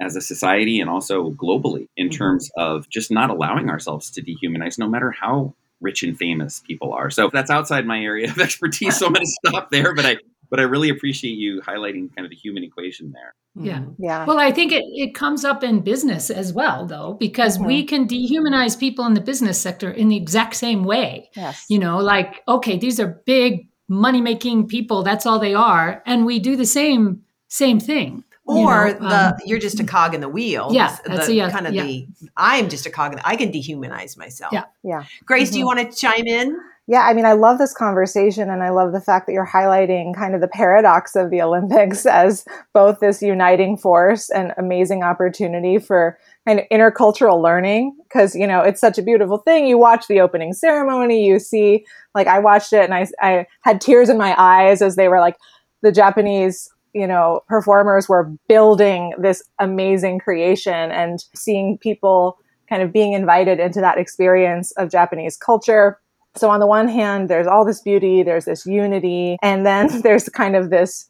as 0.00 0.16
a 0.16 0.20
society 0.20 0.80
and 0.80 0.88
also 0.88 1.30
globally 1.30 1.88
in 1.96 2.08
mm-hmm. 2.08 2.16
terms 2.16 2.50
of 2.56 2.88
just 2.88 3.10
not 3.10 3.30
allowing 3.30 3.68
ourselves 3.68 4.10
to 4.10 4.22
dehumanize, 4.22 4.78
no 4.78 4.88
matter 4.88 5.10
how 5.10 5.54
rich 5.80 6.02
and 6.02 6.16
famous 6.16 6.62
people 6.66 6.92
are. 6.92 7.10
So 7.10 7.30
that's 7.32 7.50
outside 7.50 7.86
my 7.86 8.00
area 8.00 8.30
of 8.30 8.38
expertise. 8.40 8.98
So 8.98 9.06
I'm 9.06 9.12
going 9.12 9.26
to 9.44 9.48
stop 9.48 9.70
there. 9.70 9.94
But 9.94 10.06
I, 10.06 10.16
but 10.50 10.60
I 10.60 10.64
really 10.64 10.90
appreciate 10.90 11.32
you 11.32 11.60
highlighting 11.62 12.14
kind 12.14 12.24
of 12.24 12.30
the 12.30 12.36
human 12.36 12.64
equation 12.64 13.12
there. 13.12 13.34
Yeah. 13.54 13.78
Mm-hmm. 13.78 14.04
Yeah. 14.04 14.24
Well, 14.26 14.38
I 14.38 14.52
think 14.52 14.72
it, 14.72 14.84
it 14.86 15.14
comes 15.14 15.44
up 15.44 15.62
in 15.62 15.80
business 15.80 16.30
as 16.30 16.52
well, 16.52 16.86
though, 16.86 17.14
because 17.14 17.56
mm-hmm. 17.56 17.66
we 17.66 17.84
can 17.84 18.06
dehumanize 18.06 18.78
people 18.78 19.06
in 19.06 19.14
the 19.14 19.20
business 19.20 19.60
sector 19.60 19.90
in 19.90 20.08
the 20.08 20.16
exact 20.16 20.56
same 20.56 20.84
way. 20.84 21.30
Yes. 21.34 21.64
You 21.68 21.78
know, 21.78 21.98
like, 21.98 22.42
okay, 22.48 22.78
these 22.78 23.00
are 23.00 23.22
big 23.26 23.68
money 23.88 24.20
making 24.20 24.68
people. 24.68 25.02
That's 25.02 25.26
all 25.26 25.38
they 25.38 25.54
are. 25.54 26.02
And 26.06 26.24
we 26.24 26.38
do 26.38 26.56
the 26.56 26.66
same, 26.66 27.22
same 27.48 27.80
thing. 27.80 28.24
Or 28.50 28.88
you 28.88 28.94
know, 28.94 29.08
the 29.08 29.26
um, 29.28 29.34
you're 29.44 29.58
just 29.58 29.80
a 29.80 29.84
cog 29.84 30.14
in 30.14 30.20
the 30.20 30.28
wheel. 30.28 30.68
Yeah, 30.72 30.96
that's 31.04 31.26
the, 31.26 31.40
a, 31.40 31.50
kind 31.50 31.66
of 31.66 31.74
yeah. 31.74 31.84
the 31.84 32.08
I'm 32.36 32.68
just 32.68 32.86
a 32.86 32.90
cog. 32.90 33.12
In 33.12 33.18
the, 33.18 33.28
I 33.28 33.36
can 33.36 33.52
dehumanize 33.52 34.16
myself. 34.16 34.52
Yeah, 34.52 34.64
yeah. 34.82 35.04
Grace, 35.24 35.48
mm-hmm. 35.48 35.52
do 35.52 35.58
you 35.58 35.64
mm-hmm. 35.66 35.78
want 35.78 35.92
to 35.92 35.98
chime 35.98 36.26
in? 36.26 36.58
Yeah, 36.90 37.02
I 37.02 37.14
mean, 37.14 37.24
I 37.24 37.34
love 37.34 37.58
this 37.58 37.72
conversation 37.72 38.50
and 38.50 38.64
I 38.64 38.70
love 38.70 38.90
the 38.90 39.00
fact 39.00 39.26
that 39.26 39.32
you're 39.32 39.46
highlighting 39.46 40.12
kind 40.12 40.34
of 40.34 40.40
the 40.40 40.48
paradox 40.48 41.14
of 41.14 41.30
the 41.30 41.40
Olympics 41.40 42.04
as 42.24 42.44
both 42.74 42.98
this 42.98 43.22
uniting 43.22 43.76
force 43.76 44.28
and 44.28 44.52
amazing 44.58 45.04
opportunity 45.04 45.78
for 45.78 46.18
kind 46.48 46.58
of 46.58 46.66
intercultural 46.68 47.40
learning. 47.40 47.96
Cause, 48.12 48.34
you 48.34 48.44
know, 48.44 48.62
it's 48.62 48.80
such 48.80 48.98
a 48.98 49.02
beautiful 49.02 49.38
thing. 49.38 49.68
You 49.68 49.78
watch 49.78 50.08
the 50.08 50.20
opening 50.20 50.52
ceremony, 50.52 51.24
you 51.24 51.38
see, 51.38 51.86
like, 52.12 52.26
I 52.26 52.40
watched 52.40 52.72
it 52.72 52.90
and 52.90 52.92
I, 52.92 53.06
I 53.20 53.46
had 53.60 53.80
tears 53.80 54.08
in 54.08 54.18
my 54.18 54.34
eyes 54.36 54.82
as 54.82 54.96
they 54.96 55.06
were 55.06 55.20
like, 55.20 55.36
the 55.82 55.92
Japanese 55.92 56.68
you 56.92 57.06
know 57.06 57.40
performers 57.48 58.08
were 58.08 58.32
building 58.48 59.12
this 59.18 59.42
amazing 59.58 60.18
creation 60.18 60.90
and 60.90 61.24
seeing 61.34 61.78
people 61.78 62.38
kind 62.68 62.82
of 62.82 62.92
being 62.92 63.12
invited 63.12 63.58
into 63.58 63.80
that 63.80 63.98
experience 63.98 64.72
of 64.72 64.90
Japanese 64.90 65.36
culture 65.36 65.98
so 66.36 66.48
on 66.50 66.60
the 66.60 66.66
one 66.66 66.88
hand, 66.88 67.28
there's 67.28 67.46
all 67.46 67.64
this 67.64 67.80
beauty, 67.80 68.22
there's 68.22 68.44
this 68.44 68.64
unity, 68.66 69.36
and 69.42 69.66
then 69.66 70.00
there's 70.02 70.28
kind 70.28 70.56
of 70.56 70.70
this, 70.70 71.08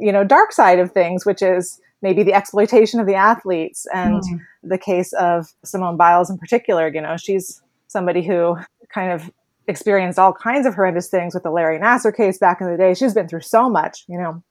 you 0.00 0.12
know, 0.12 0.24
dark 0.24 0.52
side 0.52 0.78
of 0.78 0.92
things, 0.92 1.24
which 1.24 1.42
is 1.42 1.80
maybe 2.02 2.22
the 2.22 2.34
exploitation 2.34 3.00
of 3.00 3.06
the 3.06 3.14
athletes 3.14 3.86
and 3.92 4.22
mm. 4.22 4.40
the 4.62 4.78
case 4.78 5.12
of 5.14 5.48
Simone 5.64 5.96
Biles 5.96 6.30
in 6.30 6.38
particular, 6.38 6.88
you 6.88 7.00
know, 7.00 7.16
she's 7.16 7.60
somebody 7.88 8.22
who 8.22 8.56
kind 8.92 9.12
of 9.12 9.30
experienced 9.66 10.18
all 10.18 10.32
kinds 10.32 10.66
of 10.66 10.74
horrendous 10.74 11.08
things 11.08 11.34
with 11.34 11.42
the 11.42 11.50
Larry 11.50 11.78
Nassar 11.78 12.14
case 12.14 12.38
back 12.38 12.60
in 12.60 12.70
the 12.70 12.76
day. 12.76 12.94
She's 12.94 13.14
been 13.14 13.28
through 13.28 13.40
so 13.40 13.68
much, 13.68 14.04
you 14.08 14.18
know. 14.18 14.42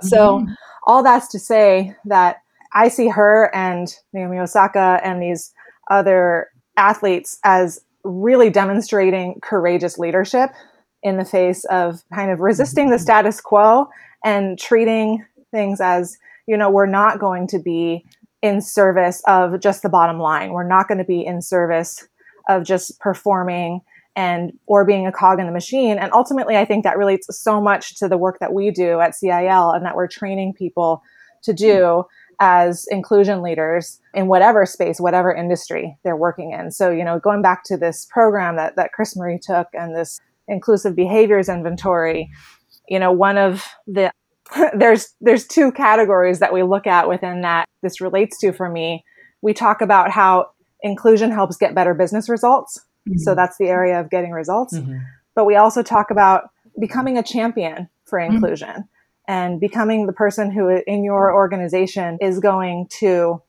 So 0.00 0.38
mm-hmm. 0.38 0.52
all 0.86 1.02
that's 1.02 1.28
to 1.28 1.38
say 1.38 1.94
that 2.06 2.38
I 2.72 2.88
see 2.88 3.08
her 3.08 3.54
and 3.54 3.94
Naomi 4.12 4.38
Osaka 4.38 5.00
and 5.04 5.22
these 5.22 5.52
other 5.90 6.48
athletes 6.76 7.38
as 7.44 7.84
really 8.04 8.50
demonstrating 8.50 9.38
courageous 9.42 9.98
leadership 9.98 10.50
in 11.02 11.18
the 11.18 11.24
face 11.24 11.64
of 11.66 12.02
kind 12.14 12.30
of 12.30 12.40
resisting 12.40 12.90
the 12.90 12.98
status 12.98 13.40
quo 13.40 13.88
and 14.24 14.58
treating 14.58 15.24
things 15.50 15.80
as, 15.80 16.16
you 16.46 16.56
know, 16.56 16.70
we're 16.70 16.86
not 16.86 17.18
going 17.18 17.46
to 17.48 17.58
be 17.58 18.04
in 18.40 18.60
service 18.60 19.22
of 19.26 19.60
just 19.60 19.82
the 19.82 19.88
bottom 19.88 20.18
line. 20.18 20.52
We're 20.52 20.66
not 20.66 20.88
going 20.88 20.98
to 20.98 21.04
be 21.04 21.24
in 21.24 21.42
service 21.42 22.08
of 22.48 22.64
just 22.64 22.98
performing 23.00 23.80
and 24.14 24.52
or 24.66 24.84
being 24.84 25.06
a 25.06 25.12
cog 25.12 25.40
in 25.40 25.46
the 25.46 25.52
machine. 25.52 25.98
And 25.98 26.12
ultimately, 26.12 26.56
I 26.56 26.64
think 26.64 26.84
that 26.84 26.98
relates 26.98 27.26
so 27.30 27.60
much 27.60 27.96
to 27.96 28.08
the 28.08 28.18
work 28.18 28.38
that 28.40 28.52
we 28.52 28.70
do 28.70 29.00
at 29.00 29.14
CIL 29.14 29.70
and 29.70 29.84
that 29.86 29.96
we're 29.96 30.08
training 30.08 30.54
people 30.54 31.02
to 31.44 31.52
do 31.52 32.04
as 32.40 32.86
inclusion 32.90 33.42
leaders 33.42 34.00
in 34.14 34.26
whatever 34.26 34.66
space, 34.66 35.00
whatever 35.00 35.32
industry 35.32 35.96
they're 36.02 36.16
working 36.16 36.52
in. 36.52 36.70
So, 36.70 36.90
you 36.90 37.04
know, 37.04 37.18
going 37.18 37.42
back 37.42 37.62
to 37.66 37.76
this 37.76 38.06
program 38.10 38.56
that, 38.56 38.76
that 38.76 38.90
CrisMarie 38.98 39.40
took 39.40 39.68
and 39.72 39.94
this 39.94 40.20
inclusive 40.48 40.96
behaviors 40.96 41.48
inventory, 41.48 42.30
you 42.88 42.98
know, 42.98 43.12
one 43.12 43.38
of 43.38 43.64
the 43.86 44.10
there's 44.76 45.14
there's 45.20 45.46
two 45.46 45.72
categories 45.72 46.40
that 46.40 46.52
we 46.52 46.62
look 46.62 46.86
at 46.86 47.08
within 47.08 47.42
that 47.42 47.68
this 47.82 48.00
relates 48.00 48.38
to 48.40 48.52
for 48.52 48.68
me. 48.68 49.04
We 49.40 49.54
talk 49.54 49.80
about 49.80 50.10
how 50.10 50.50
inclusion 50.82 51.30
helps 51.30 51.56
get 51.56 51.74
better 51.74 51.94
business 51.94 52.28
results. 52.28 52.80
Mm-hmm. 53.08 53.18
So 53.18 53.34
that's 53.34 53.58
the 53.58 53.66
area 53.66 54.00
of 54.00 54.10
getting 54.10 54.30
results. 54.30 54.76
Mm-hmm. 54.76 54.98
But 55.34 55.46
we 55.46 55.56
also 55.56 55.82
talk 55.82 56.10
about 56.10 56.50
becoming 56.78 57.18
a 57.18 57.22
champion 57.22 57.88
for 58.04 58.18
mm-hmm. 58.18 58.34
inclusion. 58.34 58.68
Mm-hmm 58.68 58.80
and 59.28 59.60
becoming 59.60 60.06
the 60.06 60.12
person 60.12 60.50
who 60.50 60.82
in 60.86 61.04
your 61.04 61.32
organization 61.32 62.18
is 62.20 62.40
going 62.40 62.86
to 62.88 63.42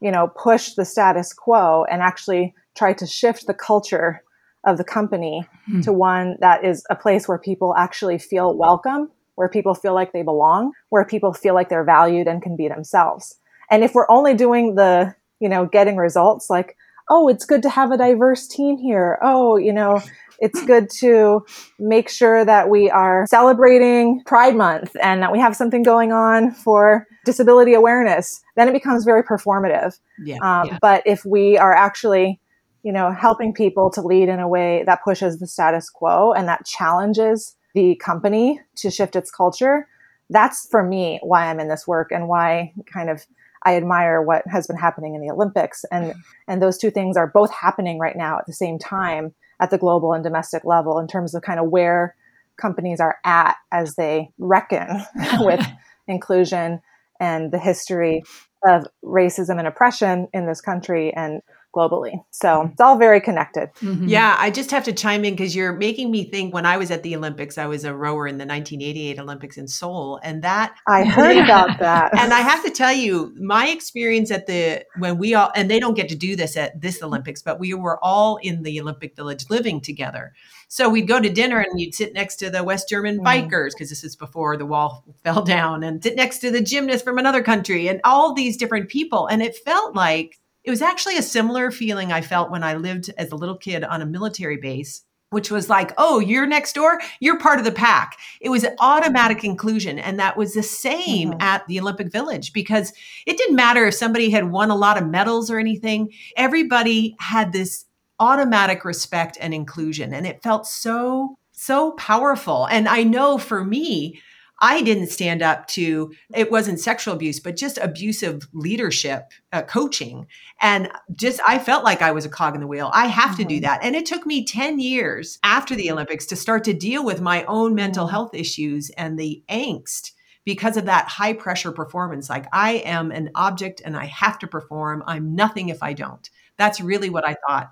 you 0.00 0.10
know 0.10 0.28
push 0.36 0.74
the 0.74 0.84
status 0.84 1.32
quo 1.32 1.84
and 1.90 2.02
actually 2.02 2.54
try 2.76 2.92
to 2.92 3.06
shift 3.06 3.46
the 3.46 3.54
culture 3.54 4.22
of 4.64 4.76
the 4.78 4.84
company 4.84 5.46
mm. 5.70 5.82
to 5.82 5.92
one 5.92 6.36
that 6.40 6.64
is 6.64 6.84
a 6.90 6.96
place 6.96 7.28
where 7.28 7.38
people 7.38 7.74
actually 7.76 8.18
feel 8.18 8.56
welcome 8.56 9.10
where 9.34 9.48
people 9.48 9.74
feel 9.74 9.94
like 9.94 10.12
they 10.12 10.22
belong 10.22 10.72
where 10.88 11.04
people 11.04 11.32
feel 11.32 11.54
like 11.54 11.68
they're 11.68 11.84
valued 11.84 12.26
and 12.26 12.42
can 12.42 12.56
be 12.56 12.68
themselves 12.68 13.38
and 13.70 13.84
if 13.84 13.94
we're 13.94 14.10
only 14.10 14.34
doing 14.34 14.76
the 14.76 15.14
you 15.40 15.48
know 15.48 15.66
getting 15.66 15.96
results 15.96 16.48
like 16.48 16.76
oh 17.10 17.28
it's 17.28 17.44
good 17.44 17.62
to 17.62 17.70
have 17.70 17.90
a 17.90 17.96
diverse 17.96 18.46
team 18.46 18.76
here 18.76 19.18
oh 19.22 19.56
you 19.56 19.72
know 19.72 20.00
it's 20.40 20.62
good 20.64 20.88
to 20.88 21.44
make 21.78 22.08
sure 22.08 22.44
that 22.44 22.68
we 22.68 22.90
are 22.90 23.26
celebrating 23.28 24.22
Pride 24.24 24.56
Month 24.56 24.96
and 25.02 25.22
that 25.22 25.32
we 25.32 25.38
have 25.40 25.56
something 25.56 25.82
going 25.82 26.12
on 26.12 26.52
for 26.52 27.06
disability 27.24 27.74
awareness. 27.74 28.40
Then 28.56 28.68
it 28.68 28.72
becomes 28.72 29.04
very 29.04 29.22
performative. 29.22 29.98
Yeah, 30.22 30.36
um, 30.36 30.68
yeah. 30.68 30.78
But 30.80 31.02
if 31.06 31.24
we 31.24 31.58
are 31.58 31.74
actually, 31.74 32.40
you 32.82 32.92
know, 32.92 33.10
helping 33.10 33.52
people 33.52 33.90
to 33.90 34.00
lead 34.00 34.28
in 34.28 34.38
a 34.38 34.48
way 34.48 34.84
that 34.86 35.02
pushes 35.02 35.38
the 35.38 35.46
status 35.46 35.90
quo 35.90 36.32
and 36.32 36.46
that 36.48 36.64
challenges 36.64 37.56
the 37.74 37.96
company 37.96 38.60
to 38.76 38.90
shift 38.90 39.16
its 39.16 39.30
culture, 39.30 39.88
that's 40.30 40.68
for 40.70 40.82
me 40.82 41.18
why 41.22 41.46
I'm 41.46 41.60
in 41.60 41.68
this 41.68 41.86
work 41.86 42.12
and 42.12 42.28
why 42.28 42.72
kind 42.86 43.10
of 43.10 43.26
I 43.68 43.76
admire 43.76 44.22
what 44.22 44.44
has 44.46 44.66
been 44.66 44.78
happening 44.78 45.14
in 45.14 45.20
the 45.20 45.30
Olympics. 45.30 45.84
And 45.92 46.06
mm-hmm. 46.06 46.20
and 46.48 46.62
those 46.62 46.78
two 46.78 46.90
things 46.90 47.18
are 47.18 47.26
both 47.26 47.52
happening 47.52 47.98
right 47.98 48.16
now 48.16 48.38
at 48.38 48.46
the 48.46 48.54
same 48.54 48.78
time 48.78 49.34
at 49.60 49.68
the 49.68 49.76
global 49.76 50.14
and 50.14 50.24
domestic 50.24 50.64
level 50.64 50.98
in 50.98 51.06
terms 51.06 51.34
of 51.34 51.42
kind 51.42 51.60
of 51.60 51.68
where 51.68 52.16
companies 52.56 52.98
are 52.98 53.16
at 53.26 53.56
as 53.70 53.94
they 53.96 54.30
reckon 54.38 55.02
with 55.40 55.64
inclusion 56.08 56.80
and 57.20 57.52
the 57.52 57.58
history 57.58 58.22
of 58.66 58.86
racism 59.04 59.58
and 59.58 59.68
oppression 59.68 60.28
in 60.32 60.46
this 60.46 60.62
country 60.62 61.12
and 61.14 61.42
globally. 61.74 62.12
So 62.30 62.68
it's 62.72 62.80
all 62.80 62.98
very 62.98 63.20
connected. 63.20 63.70
Mm-hmm. 63.80 64.08
Yeah, 64.08 64.36
I 64.38 64.50
just 64.50 64.70
have 64.70 64.84
to 64.84 64.92
chime 64.92 65.24
in 65.24 65.34
because 65.34 65.54
you're 65.54 65.72
making 65.72 66.10
me 66.10 66.24
think 66.24 66.54
when 66.54 66.66
I 66.66 66.76
was 66.76 66.90
at 66.90 67.02
the 67.02 67.14
Olympics, 67.14 67.58
I 67.58 67.66
was 67.66 67.84
a 67.84 67.94
rower 67.94 68.26
in 68.26 68.38
the 68.38 68.46
1988 68.46 69.18
Olympics 69.18 69.56
in 69.56 69.68
Seoul. 69.68 70.18
And 70.22 70.42
that 70.42 70.74
I 70.86 71.04
heard 71.04 71.36
yeah. 71.36 71.44
about 71.44 71.78
that. 71.78 72.18
and 72.18 72.32
I 72.32 72.40
have 72.40 72.64
to 72.64 72.70
tell 72.70 72.92
you, 72.92 73.34
my 73.38 73.68
experience 73.68 74.30
at 74.30 74.46
the 74.46 74.84
when 74.98 75.18
we 75.18 75.34
all 75.34 75.50
and 75.54 75.70
they 75.70 75.80
don't 75.80 75.94
get 75.94 76.08
to 76.08 76.16
do 76.16 76.36
this 76.36 76.56
at 76.56 76.80
this 76.80 77.02
Olympics, 77.02 77.42
but 77.42 77.60
we 77.60 77.74
were 77.74 78.02
all 78.02 78.36
in 78.36 78.62
the 78.62 78.80
Olympic 78.80 79.14
Village 79.14 79.46
living 79.50 79.80
together. 79.80 80.32
So 80.68 80.88
we'd 80.88 81.08
go 81.08 81.20
to 81.20 81.30
dinner 81.30 81.60
and 81.60 81.80
you'd 81.80 81.94
sit 81.94 82.12
next 82.12 82.36
to 82.36 82.50
the 82.50 82.62
West 82.62 82.88
German 82.88 83.20
mm. 83.20 83.24
bikers 83.24 83.70
because 83.70 83.88
this 83.88 84.04
is 84.04 84.16
before 84.16 84.56
the 84.56 84.66
wall 84.66 85.04
fell 85.24 85.42
down 85.42 85.82
and 85.82 86.02
sit 86.02 86.16
next 86.16 86.38
to 86.40 86.50
the 86.50 86.60
gymnast 86.60 87.04
from 87.04 87.18
another 87.18 87.42
country 87.42 87.88
and 87.88 88.00
all 88.04 88.34
these 88.34 88.56
different 88.56 88.88
people. 88.88 89.26
And 89.26 89.42
it 89.42 89.56
felt 89.56 89.94
like 89.94 90.38
it 90.68 90.70
was 90.70 90.82
actually 90.82 91.16
a 91.16 91.22
similar 91.22 91.70
feeling 91.70 92.12
I 92.12 92.20
felt 92.20 92.50
when 92.50 92.62
I 92.62 92.74
lived 92.74 93.08
as 93.16 93.32
a 93.32 93.36
little 93.36 93.56
kid 93.56 93.84
on 93.84 94.02
a 94.02 94.06
military 94.06 94.58
base 94.58 95.02
which 95.30 95.50
was 95.50 95.68
like, 95.68 95.92
oh, 95.98 96.18
you're 96.20 96.46
next 96.46 96.72
door, 96.74 96.98
you're 97.20 97.38
part 97.38 97.58
of 97.58 97.64
the 97.66 97.70
pack. 97.70 98.18
It 98.40 98.48
was 98.48 98.64
automatic 98.78 99.44
inclusion. 99.44 99.98
And 99.98 100.18
that 100.18 100.38
was 100.38 100.54
the 100.54 100.62
same 100.62 101.32
mm-hmm. 101.32 101.40
at 101.42 101.66
the 101.66 101.78
Olympic 101.80 102.10
Village 102.10 102.54
because 102.54 102.94
it 103.26 103.36
didn't 103.36 103.56
matter 103.56 103.86
if 103.86 103.92
somebody 103.92 104.30
had 104.30 104.50
won 104.50 104.70
a 104.70 104.76
lot 104.76 104.96
of 104.96 105.06
medals 105.06 105.50
or 105.50 105.58
anything. 105.58 106.10
Everybody 106.38 107.14
had 107.18 107.52
this 107.52 107.84
automatic 108.18 108.86
respect 108.86 109.36
and 109.38 109.52
inclusion. 109.52 110.14
And 110.14 110.26
it 110.26 110.42
felt 110.42 110.66
so, 110.66 111.36
so 111.52 111.92
powerful. 111.92 112.66
And 112.66 112.88
I 112.88 113.02
know 113.02 113.36
for 113.36 113.62
me, 113.62 114.22
I 114.60 114.82
didn't 114.82 115.08
stand 115.08 115.42
up 115.42 115.66
to 115.68 116.12
it 116.34 116.50
wasn't 116.50 116.80
sexual 116.80 117.14
abuse, 117.14 117.38
but 117.40 117.56
just 117.56 117.78
abusive 117.78 118.48
leadership 118.52 119.32
uh, 119.52 119.62
coaching. 119.62 120.26
And 120.60 120.90
just 121.14 121.40
I 121.46 121.58
felt 121.58 121.84
like 121.84 122.02
I 122.02 122.10
was 122.10 122.24
a 122.24 122.30
cog 122.30 122.54
in 122.54 122.60
the 122.60 122.66
wheel. 122.66 122.90
I 122.92 123.06
have 123.06 123.30
mm-hmm. 123.30 123.42
to 123.42 123.44
do 123.44 123.54
mm-hmm. 123.56 123.62
that. 123.62 123.80
And 123.82 123.94
it 123.94 124.06
took 124.06 124.26
me 124.26 124.44
10 124.44 124.80
years 124.80 125.38
after 125.44 125.76
the 125.76 125.90
Olympics 125.90 126.26
to 126.26 126.36
start 126.36 126.64
to 126.64 126.74
deal 126.74 127.04
with 127.04 127.20
my 127.20 127.44
own 127.44 127.74
mental 127.74 128.06
mm-hmm. 128.06 128.12
health 128.12 128.34
issues 128.34 128.90
and 128.90 129.18
the 129.18 129.42
angst 129.48 130.12
because 130.44 130.76
of 130.76 130.86
that 130.86 131.08
high 131.08 131.34
pressure 131.34 131.72
performance. 131.72 132.30
Like 132.30 132.46
I 132.52 132.76
am 132.84 133.10
an 133.10 133.30
object 133.34 133.82
and 133.84 133.96
I 133.96 134.06
have 134.06 134.38
to 134.40 134.46
perform. 134.46 135.04
I'm 135.06 135.34
nothing 135.34 135.68
if 135.68 135.82
I 135.82 135.92
don't. 135.92 136.28
That's 136.56 136.80
really 136.80 137.10
what 137.10 137.26
I 137.26 137.36
thought. 137.46 137.70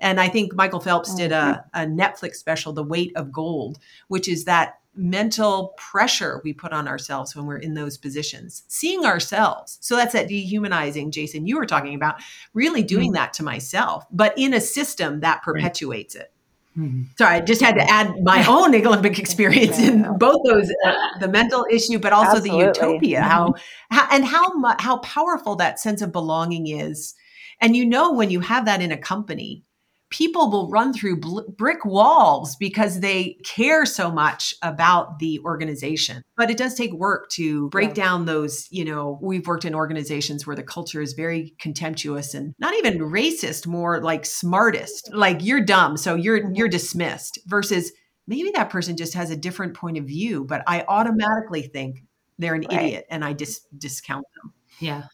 And 0.00 0.20
I 0.20 0.28
think 0.28 0.54
Michael 0.54 0.80
Phelps 0.80 1.14
did 1.14 1.32
a, 1.32 1.64
a 1.74 1.80
Netflix 1.80 2.36
special, 2.36 2.72
The 2.72 2.84
Weight 2.84 3.12
of 3.16 3.32
Gold, 3.32 3.78
which 4.06 4.28
is 4.28 4.44
that 4.44 4.77
mental 4.94 5.74
pressure 5.76 6.40
we 6.44 6.52
put 6.52 6.72
on 6.72 6.88
ourselves 6.88 7.34
when 7.36 7.46
we're 7.46 7.58
in 7.58 7.74
those 7.74 7.96
positions, 7.96 8.64
seeing 8.68 9.04
ourselves. 9.04 9.78
So 9.80 9.96
that's 9.96 10.12
that 10.12 10.28
dehumanizing, 10.28 11.10
Jason, 11.10 11.46
you 11.46 11.56
were 11.56 11.66
talking 11.66 11.94
about, 11.94 12.16
really 12.54 12.82
doing 12.82 13.08
mm-hmm. 13.08 13.14
that 13.14 13.32
to 13.34 13.42
myself, 13.42 14.04
but 14.10 14.36
in 14.36 14.54
a 14.54 14.60
system 14.60 15.20
that 15.20 15.42
perpetuates 15.42 16.16
right. 16.16 16.24
it. 16.24 16.32
Mm-hmm. 16.78 17.02
Sorry, 17.16 17.36
I 17.36 17.40
just 17.40 17.60
had 17.60 17.74
to 17.74 17.82
add 17.82 18.22
my 18.22 18.44
own 18.48 18.74
Olympic 18.74 19.18
experience 19.18 19.78
in 19.78 20.16
both 20.18 20.38
those, 20.44 20.70
uh, 20.84 21.18
the 21.20 21.28
mental 21.28 21.66
issue, 21.70 21.98
but 21.98 22.12
also 22.12 22.36
Absolutely. 22.36 22.60
the 22.60 22.66
utopia. 22.66 23.20
Mm-hmm. 23.20 23.30
How, 23.30 23.54
how 23.90 24.08
and 24.10 24.24
how 24.24 24.52
mu- 24.54 24.76
how 24.78 24.98
powerful 24.98 25.56
that 25.56 25.80
sense 25.80 26.02
of 26.02 26.12
belonging 26.12 26.68
is. 26.68 27.14
And 27.60 27.76
you 27.76 27.84
know 27.84 28.12
when 28.12 28.30
you 28.30 28.40
have 28.40 28.66
that 28.66 28.80
in 28.80 28.92
a 28.92 28.96
company, 28.96 29.64
people 30.10 30.50
will 30.50 30.70
run 30.70 30.92
through 30.92 31.20
bl- 31.20 31.50
brick 31.56 31.84
walls 31.84 32.56
because 32.56 33.00
they 33.00 33.36
care 33.44 33.84
so 33.84 34.10
much 34.10 34.54
about 34.62 35.18
the 35.18 35.38
organization. 35.40 36.22
But 36.36 36.50
it 36.50 36.56
does 36.56 36.74
take 36.74 36.92
work 36.92 37.28
to 37.30 37.68
break 37.70 37.90
yeah. 37.90 38.04
down 38.04 38.24
those, 38.24 38.68
you 38.70 38.84
know, 38.84 39.18
we've 39.20 39.46
worked 39.46 39.64
in 39.64 39.74
organizations 39.74 40.46
where 40.46 40.56
the 40.56 40.62
culture 40.62 41.02
is 41.02 41.12
very 41.12 41.54
contemptuous 41.58 42.34
and 42.34 42.54
not 42.58 42.74
even 42.74 42.98
racist, 42.98 43.66
more 43.66 44.00
like 44.00 44.24
smartest. 44.24 45.12
Like 45.12 45.44
you're 45.44 45.64
dumb, 45.64 45.96
so 45.96 46.14
you're 46.14 46.40
mm-hmm. 46.40 46.54
you're 46.54 46.68
dismissed 46.68 47.38
versus 47.46 47.92
maybe 48.26 48.50
that 48.54 48.70
person 48.70 48.96
just 48.96 49.14
has 49.14 49.30
a 49.30 49.36
different 49.36 49.74
point 49.74 49.98
of 49.98 50.04
view, 50.04 50.44
but 50.44 50.62
I 50.66 50.84
automatically 50.86 51.62
think 51.62 52.04
they're 52.38 52.54
an 52.54 52.66
right. 52.70 52.82
idiot 52.82 53.06
and 53.10 53.24
I 53.24 53.32
just 53.32 53.62
dis- 53.70 53.94
discount 53.94 54.26
them. 54.36 54.52
Yeah. 54.78 55.04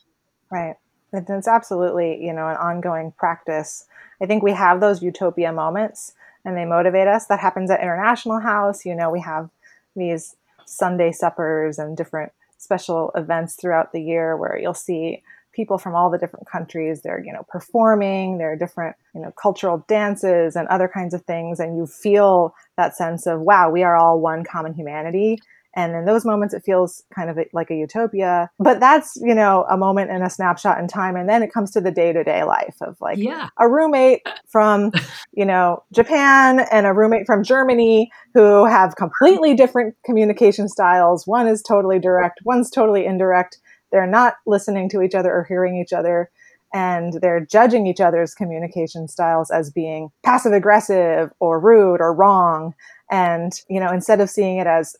Right. 0.51 0.77
It's 1.13 1.49
absolutely, 1.49 2.19
you 2.21 2.33
know, 2.33 2.49
an 2.49 2.57
ongoing 2.57 3.13
practice 3.17 3.87
I 4.21 4.27
think 4.27 4.43
we 4.43 4.53
have 4.53 4.81
those 4.81 5.03
utopia 5.03 5.53
moments 5.53 6.13
and 6.45 6.57
they 6.57 6.65
motivate 6.65 7.09
us. 7.09 7.27
That 7.27 7.41
happens 7.41 7.71
at 7.71 7.81
International 7.81 8.41
House. 8.41 8.85
You 8.85 8.95
know, 8.95 9.11
we 9.11 9.21
have 9.21 9.51
these 9.97 10.37
Sunday 10.67 11.13
suppers 11.13 11.79
and 11.79 11.97
different 11.97 12.33
special 12.59 13.11
events 13.15 13.55
throughout 13.55 13.93
the 13.93 14.03
year 14.03 14.37
where 14.37 14.59
you'll 14.59 14.75
see 14.75 15.23
people 15.53 15.79
from 15.79 15.95
all 15.95 16.11
the 16.11 16.19
different 16.19 16.49
countries 16.49 17.03
they're 17.03 17.23
you 17.25 17.33
know 17.33 17.45
performing 17.49 18.39
there 18.39 18.53
are 18.53 18.57
different 18.57 18.97
you 19.15 19.21
know 19.21 19.31
cultural 19.41 19.85
dances 19.87 20.57
and 20.57 20.67
other 20.69 20.89
kinds 20.89 21.15
of 21.15 21.23
things 21.23 21.61
and 21.61 21.77
you 21.77 21.87
feel 21.87 22.55
that 22.77 22.97
sense 22.97 23.27
of 23.27 23.41
wow 23.41 23.71
we 23.71 23.83
are 23.83 23.97
all 23.97 24.19
one 24.19 24.43
common 24.43 24.75
humanity 24.75 25.39
and 25.77 25.95
in 25.95 26.05
those 26.05 26.25
moments, 26.25 26.55
it 26.55 26.63
feels 26.65 27.03
kind 27.15 27.29
of 27.29 27.39
like 27.53 27.71
a 27.71 27.75
utopia. 27.75 28.49
But 28.59 28.81
that's, 28.81 29.17
you 29.17 29.35
know, 29.35 29.67
a 29.69 29.77
moment 29.77 30.11
and 30.11 30.23
a 30.23 30.31
snapshot 30.31 30.79
in 30.79 30.87
time. 30.87 31.17
And 31.17 31.29
then 31.29 31.43
it 31.43 31.53
comes 31.53 31.73
to 31.73 31.81
the 31.81 31.91
day 31.91 32.13
to 32.13 32.23
day 32.23 32.45
life 32.45 32.77
of 32.81 32.97
like 33.01 33.19
yeah. 33.19 33.49
a 33.59 33.69
roommate 33.69 34.23
from, 34.47 34.93
you 35.33 35.45
know, 35.45 35.83
Japan 35.93 36.67
and 36.71 36.87
a 36.87 36.93
roommate 36.93 37.27
from 37.27 37.43
Germany 37.43 38.11
who 38.35 38.65
have 38.67 38.97
completely 38.97 39.55
different 39.55 39.97
communication 40.05 40.69
styles. 40.69 41.27
One 41.27 41.49
is 41.49 41.63
totally 41.63 41.99
direct, 41.99 42.41
one's 42.45 42.71
totally 42.71 43.05
indirect. 43.05 43.59
They're 43.91 44.07
not 44.07 44.35
listening 44.47 44.89
to 44.91 45.03
each 45.03 45.15
other 45.15 45.33
or 45.33 45.45
hearing 45.45 45.77
each 45.77 45.93
other 45.93 46.31
and 46.73 47.13
they're 47.23 47.47
judging 47.47 47.87
each 47.87 48.01
other's 48.01 48.35
communication 48.35 49.07
styles 49.07 49.51
as 49.51 49.71
being 49.71 50.11
passive 50.25 50.53
aggressive 50.53 51.31
or 51.39 51.61
rude 51.61 52.01
or 52.01 52.13
wrong 52.13 52.75
and 53.11 53.61
you 53.69 53.79
know 53.79 53.91
instead 53.91 54.21
of 54.21 54.29
seeing 54.29 54.59
it 54.59 54.67
as 54.67 54.97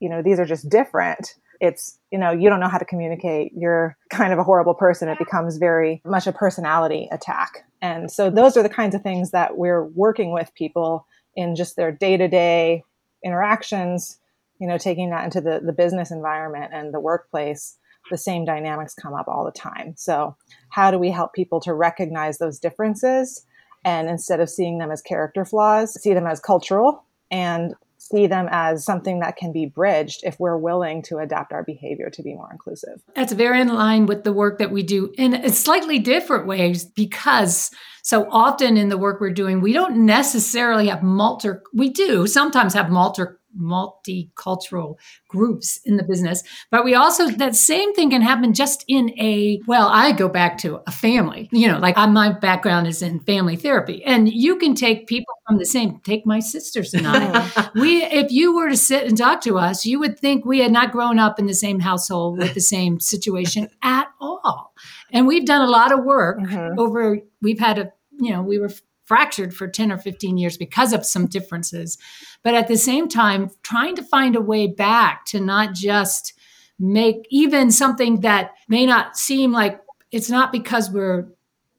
you 0.00 0.08
know, 0.08 0.22
these 0.22 0.38
are 0.38 0.44
just 0.44 0.68
different. 0.68 1.34
It's, 1.60 1.98
you 2.10 2.18
know, 2.18 2.32
you 2.32 2.50
don't 2.50 2.60
know 2.60 2.68
how 2.68 2.78
to 2.78 2.84
communicate. 2.84 3.52
You're 3.54 3.96
kind 4.10 4.32
of 4.32 4.38
a 4.38 4.44
horrible 4.44 4.74
person. 4.74 5.08
It 5.08 5.18
becomes 5.18 5.56
very 5.56 6.02
much 6.04 6.26
a 6.26 6.32
personality 6.32 7.08
attack. 7.10 7.64
And 7.80 8.10
so 8.10 8.30
those 8.30 8.56
are 8.56 8.62
the 8.62 8.68
kinds 8.68 8.94
of 8.94 9.02
things 9.02 9.30
that 9.30 9.56
we're 9.56 9.84
working 9.84 10.32
with 10.32 10.54
people 10.54 11.06
in 11.34 11.56
just 11.56 11.76
their 11.76 11.92
day 11.92 12.16
to 12.16 12.28
day 12.28 12.84
interactions, 13.24 14.18
you 14.60 14.66
know, 14.66 14.78
taking 14.78 15.10
that 15.10 15.24
into 15.24 15.40
the, 15.40 15.60
the 15.64 15.72
business 15.72 16.10
environment 16.10 16.72
and 16.74 16.92
the 16.92 17.00
workplace. 17.00 17.78
The 18.10 18.18
same 18.18 18.44
dynamics 18.44 18.94
come 18.94 19.14
up 19.14 19.26
all 19.26 19.44
the 19.44 19.50
time. 19.50 19.94
So, 19.96 20.36
how 20.68 20.92
do 20.92 20.98
we 20.98 21.10
help 21.10 21.32
people 21.32 21.60
to 21.62 21.74
recognize 21.74 22.38
those 22.38 22.60
differences 22.60 23.44
and 23.84 24.08
instead 24.08 24.38
of 24.38 24.48
seeing 24.48 24.78
them 24.78 24.92
as 24.92 25.02
character 25.02 25.44
flaws, 25.44 26.00
see 26.00 26.14
them 26.14 26.26
as 26.26 26.38
cultural 26.38 27.04
and 27.30 27.74
see 28.08 28.26
them 28.26 28.48
as 28.50 28.84
something 28.84 29.20
that 29.20 29.36
can 29.36 29.52
be 29.52 29.66
bridged 29.66 30.20
if 30.22 30.38
we're 30.38 30.56
willing 30.56 31.02
to 31.02 31.18
adapt 31.18 31.52
our 31.52 31.62
behavior 31.62 32.10
to 32.10 32.22
be 32.22 32.34
more 32.34 32.48
inclusive. 32.52 33.02
That's 33.14 33.32
very 33.32 33.60
in 33.60 33.68
line 33.68 34.06
with 34.06 34.24
the 34.24 34.32
work 34.32 34.58
that 34.58 34.70
we 34.70 34.82
do 34.82 35.12
in 35.18 35.50
slightly 35.50 35.98
different 35.98 36.46
ways 36.46 36.84
because 36.84 37.70
so 38.02 38.28
often 38.30 38.76
in 38.76 38.88
the 38.88 38.98
work 38.98 39.20
we're 39.20 39.30
doing, 39.32 39.60
we 39.60 39.72
don't 39.72 40.06
necessarily 40.06 40.88
have 40.88 41.02
multi, 41.02 41.50
we 41.74 41.90
do 41.90 42.26
sometimes 42.26 42.74
have 42.74 42.90
multi 42.90 43.24
multicultural 43.58 44.96
groups 45.28 45.80
in 45.84 45.96
the 45.96 46.02
business. 46.02 46.42
But 46.70 46.84
we 46.84 46.94
also, 46.94 47.28
that 47.28 47.54
same 47.54 47.94
thing 47.94 48.10
can 48.10 48.22
happen 48.22 48.54
just 48.54 48.84
in 48.88 49.10
a, 49.18 49.60
well, 49.66 49.88
I 49.88 50.12
go 50.12 50.28
back 50.28 50.58
to 50.58 50.80
a 50.86 50.92
family, 50.92 51.48
you 51.52 51.68
know, 51.68 51.78
like 51.78 51.96
my 51.96 52.32
background 52.32 52.86
is 52.86 53.02
in 53.02 53.20
family 53.20 53.56
therapy. 53.56 54.04
And 54.04 54.32
you 54.32 54.56
can 54.56 54.74
take 54.74 55.06
people 55.06 55.34
from 55.46 55.58
the 55.58 55.64
same, 55.64 56.00
take 56.00 56.26
my 56.26 56.40
sisters 56.40 56.94
and 56.94 57.06
I. 57.06 57.70
we, 57.74 58.02
if 58.04 58.30
you 58.30 58.54
were 58.54 58.68
to 58.68 58.76
sit 58.76 59.06
and 59.06 59.16
talk 59.16 59.40
to 59.42 59.58
us, 59.58 59.86
you 59.86 59.98
would 60.00 60.18
think 60.18 60.44
we 60.44 60.60
had 60.60 60.72
not 60.72 60.92
grown 60.92 61.18
up 61.18 61.38
in 61.38 61.46
the 61.46 61.54
same 61.54 61.80
household 61.80 62.38
with 62.38 62.54
the 62.54 62.60
same 62.60 63.00
situation 63.00 63.68
at 63.82 64.08
all. 64.20 64.72
And 65.12 65.26
we've 65.26 65.46
done 65.46 65.62
a 65.62 65.70
lot 65.70 65.92
of 65.92 66.04
work 66.04 66.38
mm-hmm. 66.38 66.78
over, 66.78 67.20
we've 67.40 67.58
had 67.58 67.78
a, 67.78 67.92
you 68.18 68.32
know, 68.32 68.42
we 68.42 68.58
were 68.58 68.70
fractured 69.06 69.54
for 69.54 69.66
10 69.66 69.90
or 69.90 69.98
15 69.98 70.36
years 70.36 70.56
because 70.56 70.92
of 70.92 71.06
some 71.06 71.26
differences. 71.26 71.96
But 72.42 72.54
at 72.54 72.68
the 72.68 72.76
same 72.76 73.08
time, 73.08 73.50
trying 73.62 73.96
to 73.96 74.02
find 74.02 74.36
a 74.36 74.40
way 74.40 74.66
back 74.66 75.24
to 75.26 75.40
not 75.40 75.74
just 75.74 76.34
make 76.78 77.26
even 77.30 77.70
something 77.70 78.20
that 78.20 78.52
may 78.68 78.84
not 78.84 79.16
seem 79.16 79.52
like 79.52 79.80
it's 80.12 80.30
not 80.30 80.52
because 80.52 80.90
we're 80.90 81.26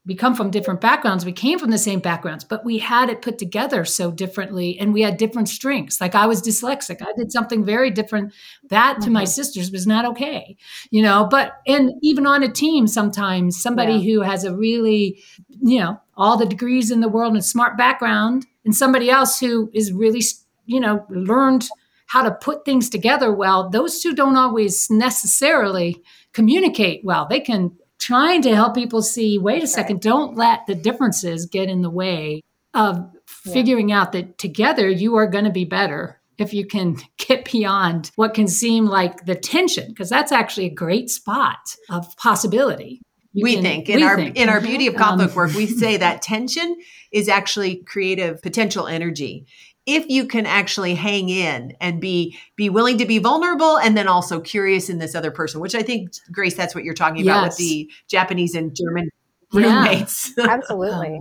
we 0.08 0.14
come 0.14 0.34
from 0.34 0.50
different 0.50 0.80
backgrounds. 0.80 1.26
We 1.26 1.32
came 1.32 1.58
from 1.58 1.70
the 1.70 1.76
same 1.76 2.00
backgrounds, 2.00 2.42
but 2.42 2.64
we 2.64 2.78
had 2.78 3.10
it 3.10 3.20
put 3.20 3.36
together 3.36 3.84
so 3.84 4.10
differently 4.10 4.78
and 4.80 4.94
we 4.94 5.02
had 5.02 5.18
different 5.18 5.50
strengths. 5.50 6.00
Like 6.00 6.14
I 6.14 6.24
was 6.24 6.40
dyslexic. 6.40 7.02
I 7.02 7.12
did 7.14 7.30
something 7.30 7.62
very 7.62 7.90
different. 7.90 8.32
That 8.70 8.94
mm-hmm. 8.94 9.04
to 9.04 9.10
my 9.10 9.24
mm-hmm. 9.24 9.28
sisters 9.28 9.70
was 9.70 9.86
not 9.86 10.06
okay, 10.06 10.56
you 10.90 11.02
know, 11.02 11.28
but 11.30 11.58
and 11.66 11.92
even 12.00 12.26
on 12.26 12.42
a 12.42 12.50
team, 12.50 12.86
sometimes 12.86 13.60
somebody 13.60 13.96
yeah. 13.96 14.14
who 14.14 14.22
has 14.22 14.44
a 14.44 14.56
really, 14.56 15.22
you 15.60 15.78
know, 15.80 16.00
all 16.18 16.36
the 16.36 16.44
degrees 16.44 16.90
in 16.90 17.00
the 17.00 17.08
world 17.08 17.34
and 17.34 17.44
smart 17.44 17.78
background 17.78 18.44
and 18.64 18.76
somebody 18.76 19.08
else 19.08 19.40
who 19.40 19.70
is 19.72 19.92
really, 19.92 20.22
you 20.66 20.80
know, 20.80 21.06
learned 21.08 21.68
how 22.08 22.22
to 22.22 22.30
put 22.32 22.64
things 22.64 22.90
together 22.90 23.32
well, 23.32 23.70
those 23.70 24.00
two 24.00 24.14
don't 24.14 24.36
always 24.36 24.90
necessarily 24.90 26.02
communicate 26.32 27.04
well. 27.04 27.26
They 27.28 27.40
can 27.40 27.76
trying 27.98 28.42
to 28.42 28.54
help 28.54 28.74
people 28.74 29.02
see 29.02 29.38
wait 29.38 29.62
a 29.62 29.66
second, 29.66 30.00
don't 30.00 30.36
let 30.36 30.66
the 30.66 30.74
differences 30.74 31.46
get 31.46 31.68
in 31.68 31.82
the 31.82 31.90
way 31.90 32.42
of 32.74 33.10
figuring 33.26 33.92
out 33.92 34.12
that 34.12 34.38
together 34.38 34.88
you 34.88 35.16
are 35.16 35.26
going 35.26 35.44
to 35.44 35.50
be 35.50 35.64
better 35.64 36.20
if 36.38 36.54
you 36.54 36.66
can 36.66 36.96
get 37.18 37.50
beyond 37.50 38.10
what 38.16 38.34
can 38.34 38.48
seem 38.48 38.86
like 38.86 39.26
the 39.26 39.34
tension 39.34 39.88
because 39.88 40.08
that's 40.08 40.32
actually 40.32 40.66
a 40.66 40.74
great 40.74 41.10
spot 41.10 41.58
of 41.90 42.16
possibility 42.16 43.02
you 43.38 43.44
we 43.44 43.54
can, 43.54 43.62
think 43.62 43.88
in 43.88 43.96
we 43.96 44.02
our 44.02 44.16
think. 44.16 44.36
in 44.36 44.48
our 44.48 44.60
beauty 44.60 44.88
of 44.88 44.96
conflict 44.96 45.30
um, 45.30 45.36
work 45.36 45.54
we 45.54 45.66
say 45.66 45.96
that 45.96 46.22
tension 46.22 46.76
is 47.12 47.28
actually 47.28 47.76
creative 47.76 48.42
potential 48.42 48.86
energy. 48.86 49.46
If 49.86 50.10
you 50.10 50.26
can 50.26 50.44
actually 50.44 50.94
hang 50.94 51.28
in 51.28 51.74
and 51.80 52.00
be 52.00 52.36
be 52.56 52.68
willing 52.68 52.98
to 52.98 53.06
be 53.06 53.18
vulnerable 53.18 53.78
and 53.78 53.96
then 53.96 54.08
also 54.08 54.40
curious 54.40 54.90
in 54.90 54.98
this 54.98 55.14
other 55.14 55.30
person 55.30 55.60
which 55.60 55.74
i 55.74 55.82
think 55.82 56.10
grace 56.32 56.54
that's 56.54 56.74
what 56.74 56.84
you're 56.84 56.94
talking 56.94 57.22
about 57.22 57.48
with 57.48 57.56
the 57.56 57.90
japanese 58.08 58.54
and 58.54 58.74
german 58.76 59.08
roommates. 59.52 60.32
Yeah, 60.36 60.46
absolutely. 60.50 61.20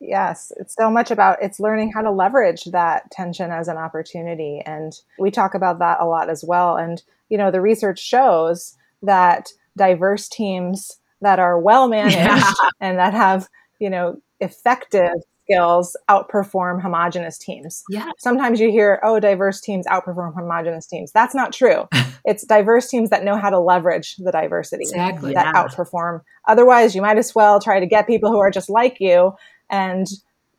Yes 0.00 0.52
it's 0.56 0.76
so 0.76 0.90
much 0.90 1.10
about 1.10 1.42
it's 1.42 1.58
learning 1.58 1.90
how 1.92 2.02
to 2.02 2.10
leverage 2.10 2.64
that 2.66 3.10
tension 3.10 3.50
as 3.50 3.68
an 3.68 3.78
opportunity 3.78 4.60
and 4.64 4.92
we 5.18 5.30
talk 5.30 5.54
about 5.54 5.78
that 5.80 5.98
a 6.00 6.04
lot 6.04 6.28
as 6.28 6.44
well 6.46 6.76
and 6.76 7.02
you 7.30 7.38
know 7.38 7.50
the 7.50 7.60
research 7.60 7.98
shows 7.98 8.76
that 9.02 9.48
diverse 9.76 10.28
teams 10.28 11.00
that 11.24 11.38
are 11.38 11.58
well 11.58 11.88
managed 11.88 12.16
yeah. 12.16 12.52
and 12.80 12.98
that 12.98 13.12
have 13.12 13.48
you 13.78 13.90
know 13.90 14.20
effective 14.40 15.14
skills 15.44 15.96
outperform 16.08 16.80
homogenous 16.80 17.38
teams. 17.38 17.84
Yeah. 17.88 18.10
Sometimes 18.18 18.60
you 18.60 18.70
hear, 18.70 19.00
oh, 19.02 19.20
diverse 19.20 19.60
teams 19.60 19.86
outperform 19.86 20.34
homogenous 20.34 20.86
teams. 20.86 21.12
That's 21.12 21.34
not 21.34 21.52
true. 21.52 21.86
it's 22.24 22.46
diverse 22.46 22.88
teams 22.88 23.10
that 23.10 23.24
know 23.24 23.36
how 23.36 23.50
to 23.50 23.58
leverage 23.58 24.16
the 24.16 24.32
diversity 24.32 24.84
exactly. 24.84 25.34
that 25.34 25.52
yeah. 25.54 25.62
outperform. 25.62 26.22
Otherwise, 26.46 26.94
you 26.94 27.02
might 27.02 27.18
as 27.18 27.34
well 27.34 27.60
try 27.60 27.80
to 27.80 27.86
get 27.86 28.06
people 28.06 28.30
who 28.30 28.38
are 28.38 28.50
just 28.50 28.70
like 28.70 28.98
you 29.00 29.34
and 29.70 30.06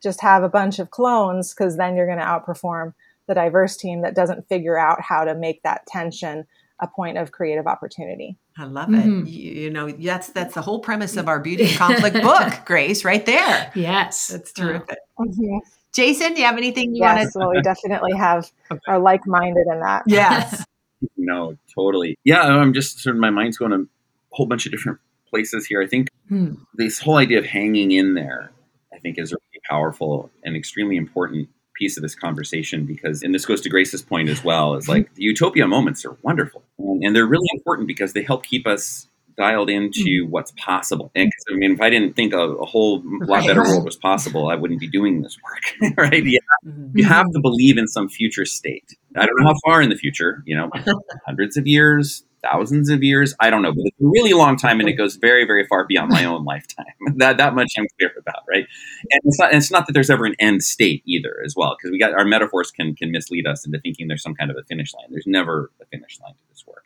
just 0.02 0.22
have 0.22 0.44
a 0.44 0.50
bunch 0.50 0.80
of 0.80 0.92
clones 0.92 1.54
because 1.54 1.78
then 1.78 1.96
you're 1.96 2.06
going 2.06 2.20
to 2.20 2.26
outperform 2.26 2.94
the 3.28 3.34
diverse 3.34 3.76
team 3.76 4.02
that 4.02 4.16
doesn't 4.16 4.48
figure 4.48 4.78
out 4.78 5.02
how 5.02 5.24
to 5.24 5.34
make 5.34 5.64
that 5.64 5.86
tension 5.88 6.46
a 6.80 6.88
point 6.88 7.18
of 7.18 7.32
creative 7.32 7.68
opportunity. 7.68 8.38
I 8.58 8.66
love 8.66 8.90
mm-hmm. 8.90 9.26
it. 9.26 9.30
You, 9.30 9.52
you, 9.64 9.70
know, 9.70 9.90
that's 9.92 10.30
that's 10.30 10.54
the 10.56 10.62
whole 10.62 10.80
premise 10.80 11.18
of 11.18 11.28
our 11.28 11.40
beauty 11.40 11.74
conflict 11.74 12.16
book, 12.22 12.66
Grace, 12.66 13.06
right 13.06 13.26
there. 13.26 13.72
Yes, 13.76 14.28
that's 14.28 14.52
terrific. 14.52 14.98
Mm-hmm. 15.18 15.58
Jason, 15.94 16.34
do 16.34 16.42
you 16.42 16.46
have 16.46 16.58
anything 16.58 16.94
you 16.94 17.04
yes, 17.04 17.18
want 17.18 17.32
to? 17.32 17.40
Well, 17.40 17.50
we 17.52 17.62
definitely 17.62 18.14
have 18.18 18.52
are 18.88 19.00
like 19.00 19.26
minded 19.26 19.66
in 19.72 19.80
that. 19.80 20.04
Yes. 20.06 20.66
no, 21.18 21.58
totally. 21.74 22.18
Yeah, 22.24 22.42
I'm 22.42 22.74
just 22.74 23.00
sort 23.00 23.16
of 23.16 23.22
my 23.22 23.30
mind's 23.30 23.58
going 23.58 23.72
a 23.72 23.86
whole 24.32 24.46
bunch 24.46 24.66
of 24.66 24.74
different 24.74 25.00
places 25.30 25.66
here. 25.66 25.82
I 25.82 25.88
think 25.88 26.10
hmm. 26.28 26.56
this 26.74 27.00
whole 27.00 27.16
idea 27.16 27.40
of 27.40 27.46
hanging 27.46 27.92
in 27.92 28.14
there, 28.14 28.52
I 28.94 29.00
think, 29.00 29.18
is 29.18 29.32
really 29.32 29.62
powerful 29.70 30.30
and 30.44 30.56
extremely 30.56 30.98
important 30.98 31.48
piece 31.76 31.98
of 31.98 32.04
this 32.04 32.16
conversation 32.16 32.86
because, 32.86 33.22
and 33.22 33.34
this 33.34 33.46
goes 33.46 33.62
to 33.62 33.70
Grace's 33.70 34.02
point 34.02 34.30
as 34.30 34.44
well, 34.44 34.76
is 34.76 34.88
like 34.88 35.14
the 35.16 35.24
utopia 35.24 35.68
moments 35.68 36.06
are 36.06 36.18
wonderful 36.22 36.64
and, 36.78 37.04
and 37.04 37.16
they're 37.16 37.26
really 37.26 37.48
important 37.54 37.88
because 37.88 38.14
they 38.14 38.24
help 38.24 38.44
keep 38.44 38.66
us 38.66 39.08
dialed 39.38 39.70
into 39.70 40.24
mm-hmm. 40.24 40.32
what's 40.32 40.52
possible. 40.58 41.12
And 41.16 41.32
I 41.52 41.56
mean, 41.56 41.74
if 41.74 41.82
I 41.82 41.90
didn't 41.90 42.16
think 42.16 42.34
a, 42.34 42.40
a 42.40 42.66
whole 42.66 43.02
lot 43.04 43.46
better 43.46 43.64
world 43.64 43.86
was 43.86 43.98
possible, 43.98 44.50
I 44.50 44.56
wouldn't 44.56 44.80
be 44.80 44.88
doing 44.88 45.22
this 45.22 45.38
work, 45.44 45.94
right? 45.98 46.24
You 46.24 46.40
have, 46.42 46.74
mm-hmm. 46.74 46.98
you 46.98 47.06
have 47.06 47.30
to 47.32 47.40
believe 47.40 47.78
in 47.78 47.88
some 47.88 48.08
future 48.08 48.46
state. 48.46 48.96
I 49.16 49.26
don't 49.26 49.36
know 49.40 49.48
how 49.48 49.56
far 49.66 49.82
in 49.82 49.90
the 49.90 49.96
future, 49.96 50.44
you 50.46 50.56
know, 50.56 50.70
hundreds 51.26 51.58
of 51.58 51.68
years, 51.68 52.24
thousands 52.50 52.90
of 52.90 53.04
years. 53.04 53.34
I 53.40 53.50
don't 53.50 53.62
know, 53.62 53.72
but 53.72 53.82
it's 53.86 54.02
a 54.02 54.06
really 54.06 54.34
long 54.34 54.58
time, 54.58 54.80
and 54.80 54.90
it 54.90 54.94
goes 54.94 55.16
very, 55.16 55.46
very 55.46 55.66
far 55.66 55.86
beyond 55.86 56.10
my 56.10 56.26
own 56.26 56.46
lifetime. 56.46 56.86
that 57.18 57.38
that 57.38 57.56
much 57.56 57.74
I'm 57.78 57.88
clear 57.98 58.12
about, 58.18 58.44
right? 58.50 58.66
And 59.12 59.22
it's 59.24 59.40
not. 59.40 59.54
it's 59.54 59.72
not 59.72 59.88
that 59.88 59.94
there's 59.94 60.10
ever 60.10 60.26
an 60.26 60.36
end 60.40 60.64
state 60.64 61.04
either, 61.06 61.42
as 61.44 61.56
well, 61.56 61.76
because 61.78 61.92
we 61.92 62.00
got 62.00 62.14
our 62.14 62.26
metaphors 62.26 62.72
can 62.72 62.96
can 62.96 63.12
mislead 63.12 63.48
us 63.48 63.66
into 63.66 63.80
thinking 63.80 64.08
there's 64.08 64.24
some 64.24 64.36
kind 64.36 64.52
of 64.52 64.58
a 64.58 64.64
finish 64.64 64.94
line. 64.94 65.08
There's 65.10 65.28
never 65.28 65.72
a 65.82 65.86
finish 65.86 66.20
line 66.22 66.34
to 66.34 66.44
this 66.50 66.66
work 66.68 66.86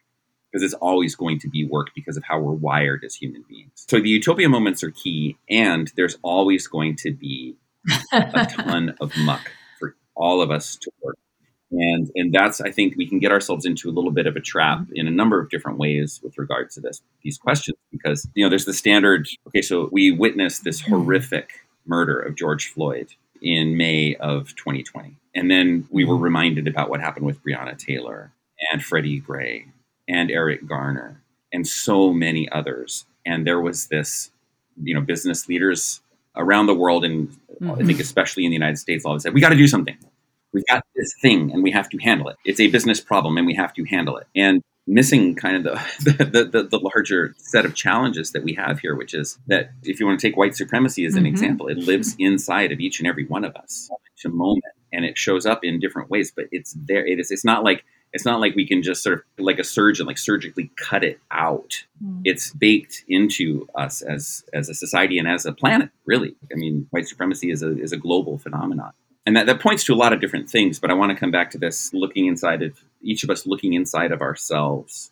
because 0.52 0.64
it's 0.64 0.74
always 0.76 1.16
going 1.16 1.40
to 1.40 1.50
be 1.50 1.66
work 1.66 1.88
because 1.96 2.18
of 2.18 2.24
how 2.24 2.40
we're 2.40 2.54
wired 2.54 3.04
as 3.04 3.16
human 3.16 3.44
beings. 3.48 3.86
So 3.88 4.00
the 4.00 4.10
utopia 4.10 4.50
moments 4.50 4.84
are 4.84 4.92
key, 4.92 5.38
and 5.50 5.92
there's 5.96 6.18
always 6.24 6.68
going 6.68 6.96
to 6.98 7.12
be 7.14 7.56
a 8.12 8.46
ton 8.48 8.96
of 9.00 9.16
muck 9.18 9.52
for 9.80 9.96
all 10.16 10.42
of 10.42 10.52
us 10.52 10.76
to 10.78 10.92
work 11.04 11.18
and 11.72 12.10
and 12.16 12.34
that's 12.34 12.62
i 12.62 12.72
think 12.72 12.96
we 12.98 13.08
can 13.08 13.20
get 13.20 13.32
ourselves 13.32 13.66
into 13.66 13.90
a 13.90 13.94
little 13.94 14.12
bit 14.12 14.28
of 14.28 14.36
a 14.36 14.40
trap 14.40 14.82
in 14.94 15.08
a 15.08 15.12
number 15.12 15.40
of 15.40 15.50
different 15.50 15.78
ways 15.78 16.20
with 16.24 16.38
regards 16.38 16.76
to 16.76 16.82
this 16.82 17.02
these 17.24 17.38
questions 17.38 17.78
because 17.92 18.28
you 18.36 18.44
know 18.44 18.50
there's 18.50 18.66
the 18.66 18.74
standard 18.74 19.28
okay 19.48 19.62
so 19.62 19.90
we 19.92 20.12
witnessed 20.12 20.64
this 20.64 20.82
horrific 20.82 21.66
murder 21.86 22.20
of 22.20 22.36
george 22.36 22.68
floyd 22.68 23.08
in 23.42 23.78
may 23.78 24.16
of 24.16 24.56
2020 24.56 25.16
and 25.36 25.50
then 25.50 25.88
we 25.90 26.04
were 26.04 26.18
reminded 26.18 26.68
about 26.68 26.90
what 26.90 27.00
happened 27.00 27.26
with 27.26 27.44
breonna 27.44 27.78
taylor 27.78 28.32
and 28.72 28.84
freddie 28.84 29.20
gray 29.20 29.66
and 30.08 30.32
eric 30.32 30.66
garner 30.68 31.22
and 31.52 31.68
so 31.68 32.14
many 32.14 32.50
others. 32.50 33.06
And 33.26 33.46
there 33.46 33.60
was 33.60 33.88
this 33.88 34.32
you 34.82 34.94
know 34.94 35.02
business 35.02 35.50
leaders 35.50 36.02
around 36.36 36.68
the 36.68 36.74
world 36.74 37.04
and 37.04 37.28
mm-hmm. 37.28 37.72
i 37.72 37.84
think 37.84 38.00
especially 38.00 38.46
in 38.46 38.50
the 38.50 38.54
united 38.54 38.78
states 38.78 39.04
all 39.04 39.12
of 39.12 39.18
a 39.18 39.20
sudden 39.20 39.34
we 39.34 39.42
got 39.42 39.50
to 39.50 39.58
do 39.58 39.68
something. 39.68 39.98
We've 40.54 40.66
got 40.68 40.86
this 41.00 41.14
thing 41.22 41.52
and 41.52 41.64
we 41.64 41.72
have 41.72 41.90
to 41.90 41.98
handle 41.98 42.30
it. 42.30 42.38
It's 42.46 42.60
a 42.60 42.68
business 42.68 43.00
problem 43.00 43.38
and 43.38 43.48
we 43.48 43.56
have 43.56 43.74
to 43.74 43.84
handle 43.86 44.18
it. 44.18 44.28
And 44.36 44.62
missing 44.86 45.36
kind 45.36 45.56
of 45.56 45.64
the, 46.04 46.12
the, 46.26 46.46
the, 46.46 46.64
the, 46.64 46.80
larger 46.80 47.36
set 47.38 47.66
of 47.66 47.76
challenges 47.76 48.32
that 48.32 48.44
we 48.44 48.54
have 48.56 48.80
here, 48.80 48.96
which 48.96 49.14
is 49.14 49.38
that 49.48 49.72
if 49.84 50.00
you 50.00 50.06
want 50.06 50.20
to 50.20 50.28
take 50.28 50.36
white 50.36 50.56
supremacy 50.56 51.06
as 51.06 51.16
an 51.16 51.24
mm-hmm. 51.24 51.28
example, 51.28 51.68
it 51.68 51.78
lives 51.78 52.16
inside 52.20 52.72
of 52.72 52.80
each 52.80 53.00
and 53.00 53.08
every 53.08 53.26
one 53.26 53.46
of 53.46 53.56
us 53.56 53.90
to 54.18 54.30
moment 54.30 54.64
and 54.92 55.06
it 55.06 55.18
shows 55.18 55.46
up 55.46 55.64
in 55.64 55.80
different 55.80 56.10
ways, 56.10 56.34
but 56.36 56.46
it's 56.52 56.74
there. 56.74 57.06
It 57.06 57.20
is, 57.20 57.30
it's 57.30 57.46
not 57.46 57.64
like, 57.64 57.84
it's 58.12 58.26
not 58.26 58.40
like 58.40 58.56
we 58.56 58.68
can 58.68 58.82
just 58.82 59.04
sort 59.04 59.20
of 59.20 59.24
like 59.38 59.60
a 59.60 59.64
surgeon, 59.64 60.08
like 60.08 60.18
surgically 60.18 60.72
cut 60.76 61.04
it 61.04 61.20
out. 61.30 61.86
Mm. 62.04 62.22
It's 62.24 62.52
baked 62.54 63.04
into 63.08 63.68
us 63.76 64.02
as, 64.02 64.44
as 64.52 64.68
a 64.68 64.74
society 64.74 65.20
and 65.20 65.28
as 65.28 65.46
a 65.46 65.54
planet, 65.54 65.92
really. 66.08 66.36
I 66.52 66.56
mean, 66.56 66.88
white 66.90 67.08
supremacy 67.08 67.52
is 67.52 67.62
a, 67.62 67.80
is 67.80 67.92
a 67.92 67.98
global 67.98 68.40
phenomenon 68.40 68.94
and 69.26 69.36
that, 69.36 69.46
that 69.46 69.60
points 69.60 69.84
to 69.84 69.94
a 69.94 69.96
lot 69.96 70.14
of 70.14 70.22
different 70.22 70.50
things 70.50 70.80
but 70.80 70.90
i 70.90 70.94
want 70.94 71.12
to 71.12 71.18
come 71.18 71.32
back 71.32 71.50
to 71.52 71.58
this 71.58 71.94
looking 71.94 72.26
inside 72.26 72.62
of 72.62 72.84
each 73.02 73.24
of 73.24 73.30
us 73.30 73.46
looking 73.46 73.74
inside 73.74 74.12
of 74.12 74.22
ourselves 74.22 75.12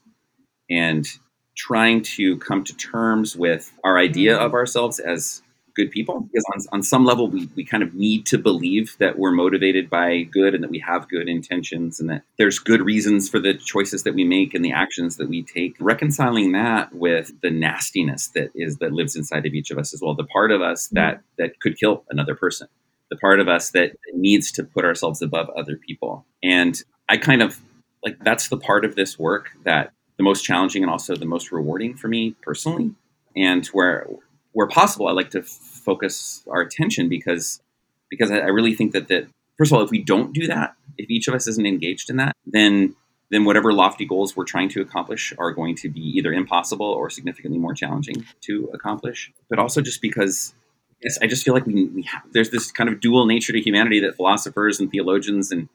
and 0.70 1.08
trying 1.56 2.02
to 2.04 2.38
come 2.38 2.63
to 2.63 2.76
terms 2.76 3.36
with 3.36 3.72
our 3.84 3.98
idea 3.98 4.36
mm-hmm. 4.36 4.46
of 4.46 4.54
ourselves 4.54 5.00
as 5.00 5.41
good 5.78 5.91
people 5.91 6.22
because 6.22 6.46
on, 6.54 6.78
on 6.80 6.84
some 6.84 7.06
level 7.06 7.30
we, 7.30 7.48
we 7.56 7.63
kind 7.63 7.84
of 7.84 7.93
need 7.93 8.26
to 8.26 8.38
believe 8.38 8.98
that 8.98 9.17
we're 9.17 9.32
motivated 9.32 9.89
by 9.89 10.24
good 10.24 10.56
and 10.56 10.63
that 10.63 10.72
we 10.72 10.80
have 10.80 11.08
good 11.08 11.30
intentions 11.30 12.00
and 12.00 12.10
that 12.10 12.24
there's 12.38 12.58
good 12.58 12.82
reasons 12.82 13.30
for 13.30 13.39
the 13.39 13.54
choices 13.54 14.04
that 14.04 14.15
we 14.15 14.24
make 14.24 14.56
and 14.56 14.65
the 14.65 14.72
actions 14.72 15.17
that 15.17 15.30
we 15.30 15.43
take. 15.43 15.76
Reconciling 15.80 16.52
that 16.54 16.93
with 16.96 17.32
the 17.41 17.52
nastiness 17.52 18.28
that 18.30 18.50
is 18.56 18.78
that 18.78 18.91
lives 18.91 19.15
inside 19.15 19.46
of 19.46 19.54
each 19.54 19.70
of 19.70 19.78
us 19.78 19.93
as 19.93 20.02
well 20.02 20.15
the 20.15 20.24
part 20.24 20.52
of 20.52 20.62
us 20.62 20.88
mm-hmm. 20.88 20.96
that 20.96 21.22
that 21.38 21.60
could 21.60 21.78
kill 21.80 22.04
another 22.10 22.36
person 22.36 22.67
the 23.10 23.17
part 23.17 23.39
of 23.39 23.48
us 23.48 23.72
that 23.72 23.91
needs 24.13 24.52
to 24.54 24.63
put 24.63 24.86
ourselves 24.86 25.22
above 25.22 25.50
other 25.52 25.78
people. 25.78 26.26
And 26.43 26.82
I 27.10 27.17
kind 27.17 27.41
of 27.41 27.60
like 28.04 28.17
that's 28.24 28.50
the 28.50 28.58
part 28.58 28.86
of 28.86 28.96
this 28.96 29.17
work 29.17 29.52
that 29.63 29.91
the 30.17 30.24
most 30.24 30.43
challenging 30.43 30.84
and 30.84 30.91
also 30.91 31.15
the 31.15 31.26
most 31.26 31.52
rewarding 31.52 31.96
for 31.96 32.08
me 32.08 32.36
personally. 32.41 32.91
And 33.36 33.65
where 33.67 34.08
where 34.54 34.67
possible, 34.67 35.08
I 35.08 35.12
like 35.12 35.30
to 35.32 35.39
f- 35.39 35.46
focus 35.46 36.43
our 36.50 36.62
attention 36.62 37.10
because 37.10 37.62
because 38.10 38.32
I, 38.32 38.39
I 38.39 38.48
really 38.48 38.74
think 38.74 38.93
that 38.93 39.08
that 39.10 39.28
first 39.58 39.72
of 39.72 39.78
all, 39.78 39.84
if 39.84 39.91
we 39.91 40.04
don't 40.04 40.34
do 40.34 40.48
that, 40.48 40.76
if 40.98 41.10
each 41.10 41.28
of 41.28 41.34
us 41.34 41.48
isn't 41.48 41.65
engaged 41.65 42.10
in 42.10 42.17
that, 42.17 42.36
then 42.46 42.96
then 43.30 43.43
whatever 43.46 43.74
lofty 43.74 44.06
goals 44.06 44.36
we're 44.36 44.46
trying 44.46 44.70
to 44.70 44.82
accomplish 44.82 45.34
are 45.38 45.52
going 45.52 45.76
to 45.76 45.89
be 45.89 46.02
either 46.17 46.32
impossible 46.32 46.86
or 46.86 47.10
significantly 47.10 47.60
more 47.60 47.74
challenging 47.74 48.26
to 48.41 48.70
accomplish. 48.74 49.32
But 49.50 49.60
also 49.60 49.82
just 49.82 50.02
because 50.02 50.54
yes, 51.01 51.17
I 51.21 51.27
just 51.27 51.43
feel 51.43 51.53
like 51.53 51.65
we, 51.65 51.86
we 51.86 52.03
have, 52.03 52.23
there's 52.31 52.49
this 52.49 52.71
kind 52.71 52.89
of 52.89 52.99
dual 52.99 53.25
nature 53.25 53.53
to 53.53 53.62
humanity 53.62 53.99
that 54.01 54.15
philosophers 54.15 54.79
and 54.79 54.91
theologians 54.91 55.51
and 55.51 55.69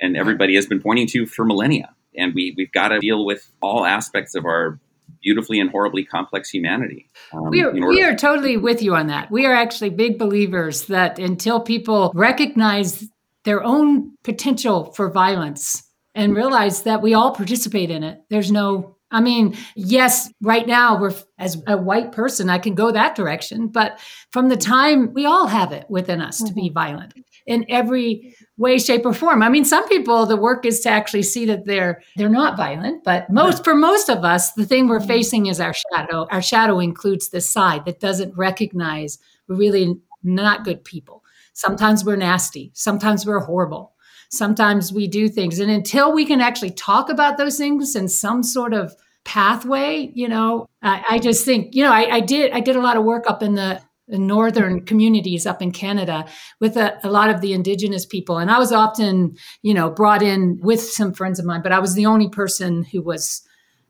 and 0.00 0.16
everybody 0.16 0.54
has 0.54 0.66
been 0.66 0.80
pointing 0.80 1.08
to 1.08 1.26
for 1.26 1.44
millennia. 1.44 1.94
And 2.16 2.34
we 2.34 2.54
we've 2.56 2.72
got 2.72 2.88
to 2.88 2.98
deal 2.98 3.24
with 3.24 3.50
all 3.60 3.84
aspects 3.84 4.34
of 4.34 4.44
our 4.44 4.78
beautifully 5.22 5.58
and 5.58 5.70
horribly 5.70 6.04
complex 6.04 6.50
humanity. 6.50 7.10
Um, 7.32 7.50
we, 7.50 7.62
are, 7.62 7.72
we 7.72 8.02
are 8.02 8.14
totally 8.14 8.56
with 8.56 8.82
you 8.82 8.94
on 8.94 9.08
that. 9.08 9.30
We 9.30 9.46
are 9.46 9.54
actually 9.54 9.90
big 9.90 10.18
believers 10.18 10.86
that 10.86 11.18
until 11.18 11.60
people 11.60 12.12
recognize 12.14 13.04
their 13.44 13.62
own 13.64 14.14
potential 14.22 14.92
for 14.92 15.10
violence 15.10 15.82
and 16.14 16.36
realize 16.36 16.82
that 16.82 17.02
we 17.02 17.14
all 17.14 17.34
participate 17.34 17.90
in 17.90 18.02
it, 18.04 18.20
there's 18.30 18.52
no 18.52 18.97
I 19.10 19.20
mean, 19.20 19.56
yes, 19.74 20.30
right 20.42 20.66
now 20.66 21.00
we're 21.00 21.14
as 21.38 21.62
a 21.66 21.76
white 21.76 22.12
person, 22.12 22.50
I 22.50 22.58
can 22.58 22.74
go 22.74 22.90
that 22.92 23.14
direction, 23.14 23.68
but 23.68 23.98
from 24.30 24.48
the 24.48 24.56
time 24.56 25.12
we 25.14 25.24
all 25.24 25.46
have 25.46 25.72
it 25.72 25.86
within 25.88 26.20
us 26.20 26.38
mm-hmm. 26.38 26.48
to 26.48 26.54
be 26.54 26.68
mm-hmm. 26.68 26.74
violent. 26.74 27.14
in 27.46 27.64
every 27.68 28.34
way 28.58 28.76
shape 28.76 29.06
or 29.06 29.14
form 29.14 29.42
i 29.42 29.48
mean 29.48 29.64
some 29.64 29.88
people 29.88 30.26
the 30.26 30.36
work 30.36 30.66
is 30.66 30.80
to 30.80 30.90
actually 30.90 31.22
see 31.22 31.46
that 31.46 31.64
they're 31.64 32.02
they're 32.16 32.28
not 32.28 32.56
violent 32.56 33.02
but 33.04 33.30
most 33.30 33.64
for 33.64 33.74
most 33.74 34.10
of 34.10 34.24
us 34.24 34.52
the 34.52 34.66
thing 34.66 34.88
we're 34.88 35.00
facing 35.00 35.46
is 35.46 35.60
our 35.60 35.72
shadow 35.72 36.26
our 36.30 36.42
shadow 36.42 36.78
includes 36.80 37.28
the 37.28 37.40
side 37.40 37.84
that 37.84 38.00
doesn't 38.00 38.36
recognize 38.36 39.18
we're 39.48 39.56
really 39.56 39.96
not 40.24 40.64
good 40.64 40.84
people 40.84 41.22
sometimes 41.54 42.04
we're 42.04 42.16
nasty 42.16 42.70
sometimes 42.74 43.24
we're 43.24 43.38
horrible 43.38 43.94
sometimes 44.28 44.92
we 44.92 45.08
do 45.08 45.28
things. 45.28 45.58
And 45.58 45.70
until 45.70 46.12
we 46.12 46.24
can 46.24 46.40
actually 46.40 46.70
talk 46.70 47.08
about 47.08 47.38
those 47.38 47.56
things 47.56 47.96
in 47.96 48.08
some 48.08 48.42
sort 48.42 48.74
of 48.74 48.94
pathway 49.28 50.10
you 50.14 50.26
know 50.26 50.66
i, 50.82 51.04
I 51.10 51.18
just 51.18 51.44
think 51.44 51.74
you 51.74 51.82
know 51.82 51.92
I, 51.92 52.14
I, 52.14 52.20
did 52.20 52.50
i 52.52 52.60
did 52.60 52.76
a 52.76 52.80
lot 52.80 52.96
of 52.96 53.04
work 53.04 53.28
up 53.28 53.42
in 53.42 53.56
the, 53.56 53.78
the 54.06 54.16
northern 54.16 54.86
communities 54.86 55.44
up 55.44 55.60
in 55.60 55.70
canada 55.70 56.24
with 56.60 56.78
a, 56.78 56.98
a, 57.06 57.10
lot 57.10 57.28
of 57.28 57.42
the 57.42 57.52
indigenous 57.52 58.06
people. 58.06 58.38
And 58.38 58.50
i 58.50 58.58
was 58.58 58.72
often 58.72 59.36
you 59.60 59.74
know 59.74 59.90
brought 59.90 60.22
in 60.22 60.58
with 60.62 60.80
some 60.80 61.12
friends 61.12 61.38
of 61.38 61.44
mine 61.44 61.60
but 61.62 61.72
i 61.72 61.78
was 61.78 61.94
the 61.94 62.06
only 62.06 62.30
person 62.30 62.84
who 62.84 63.02
was 63.02 63.42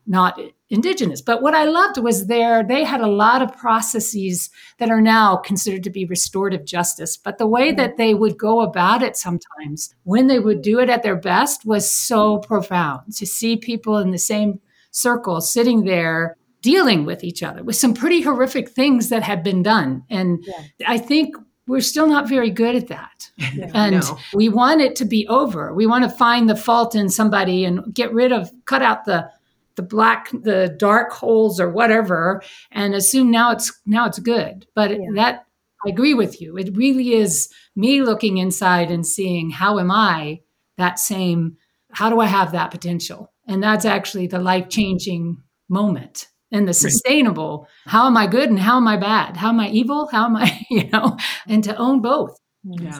not 0.05 0.37
indigenous 0.69 1.21
but 1.21 1.41
what 1.41 1.55
i 1.55 1.63
loved 1.63 1.97
was 1.97 2.27
there 2.27 2.63
they 2.63 2.83
had 2.83 3.01
a 3.01 3.07
lot 3.07 3.41
of 3.41 3.57
processes 3.57 4.49
that 4.77 4.89
are 4.89 5.01
now 5.01 5.35
considered 5.35 5.83
to 5.83 5.89
be 5.89 6.05
restorative 6.05 6.63
justice 6.63 7.17
but 7.17 7.37
the 7.37 7.47
way 7.47 7.71
that 7.71 7.97
they 7.97 8.13
would 8.13 8.37
go 8.37 8.61
about 8.61 9.01
it 9.01 9.17
sometimes 9.17 9.93
when 10.03 10.27
they 10.27 10.39
would 10.39 10.61
do 10.61 10.79
it 10.79 10.89
at 10.89 11.01
their 11.03 11.15
best 11.15 11.65
was 11.65 11.89
so 11.89 12.37
profound 12.37 13.13
to 13.15 13.25
see 13.25 13.55
people 13.55 13.97
in 13.97 14.11
the 14.11 14.17
same 14.17 14.59
circle 14.91 15.41
sitting 15.41 15.83
there 15.83 16.35
dealing 16.61 17.05
with 17.05 17.23
each 17.23 17.43
other 17.43 17.63
with 17.63 17.75
some 17.75 17.93
pretty 17.93 18.21
horrific 18.21 18.69
things 18.69 19.09
that 19.09 19.23
had 19.23 19.43
been 19.43 19.63
done. 19.63 20.03
And 20.09 20.43
yeah. 20.45 20.87
I 20.87 20.97
think 20.97 21.35
we're 21.67 21.81
still 21.81 22.07
not 22.07 22.27
very 22.27 22.49
good 22.49 22.75
at 22.75 22.87
that. 22.87 23.31
Yeah, 23.55 23.71
and 23.73 23.95
no. 23.95 24.17
we 24.33 24.47
want 24.47 24.81
it 24.81 24.95
to 24.97 25.05
be 25.05 25.27
over. 25.27 25.73
We 25.73 25.87
want 25.87 26.03
to 26.03 26.09
find 26.09 26.47
the 26.47 26.55
fault 26.55 26.93
in 26.93 27.09
somebody 27.09 27.65
and 27.65 27.93
get 27.93 28.13
rid 28.13 28.31
of, 28.31 28.51
cut 28.65 28.83
out 28.83 29.05
the 29.05 29.29
the 29.79 29.87
black 29.87 30.29
the 30.31 30.75
dark 30.77 31.13
holes 31.13 31.57
or 31.57 31.69
whatever 31.69 32.41
and 32.71 32.93
assume 32.93 33.31
now 33.31 33.49
it's 33.49 33.71
now 33.85 34.05
it's 34.05 34.19
good 34.19 34.67
but 34.75 34.91
yeah. 34.91 34.97
that 35.15 35.45
i 35.85 35.89
agree 35.89 36.13
with 36.13 36.41
you 36.41 36.57
it 36.57 36.75
really 36.75 37.13
is 37.13 37.47
me 37.77 38.01
looking 38.01 38.39
inside 38.39 38.91
and 38.91 39.07
seeing 39.07 39.49
how 39.49 39.79
am 39.79 39.89
i 39.89 40.37
that 40.75 40.99
same 40.99 41.55
how 41.91 42.09
do 42.09 42.19
i 42.19 42.25
have 42.25 42.51
that 42.51 42.71
potential 42.71 43.31
and 43.47 43.63
that's 43.63 43.85
actually 43.85 44.27
the 44.27 44.39
life 44.39 44.67
changing 44.67 45.41
moment 45.69 46.27
and 46.51 46.67
the 46.67 46.73
sustainable. 46.73 47.67
How 47.85 48.07
am 48.07 48.17
I 48.17 48.27
good 48.27 48.49
and 48.49 48.59
how 48.59 48.77
am 48.77 48.87
I 48.87 48.97
bad? 48.97 49.37
How 49.37 49.49
am 49.49 49.59
I 49.59 49.69
evil? 49.69 50.07
How 50.11 50.25
am 50.25 50.35
I, 50.35 50.65
you 50.71 50.89
know, 50.89 51.15
and 51.47 51.63
to 51.63 51.75
own 51.77 52.01
both. 52.01 52.37
Yeah. 52.63 52.99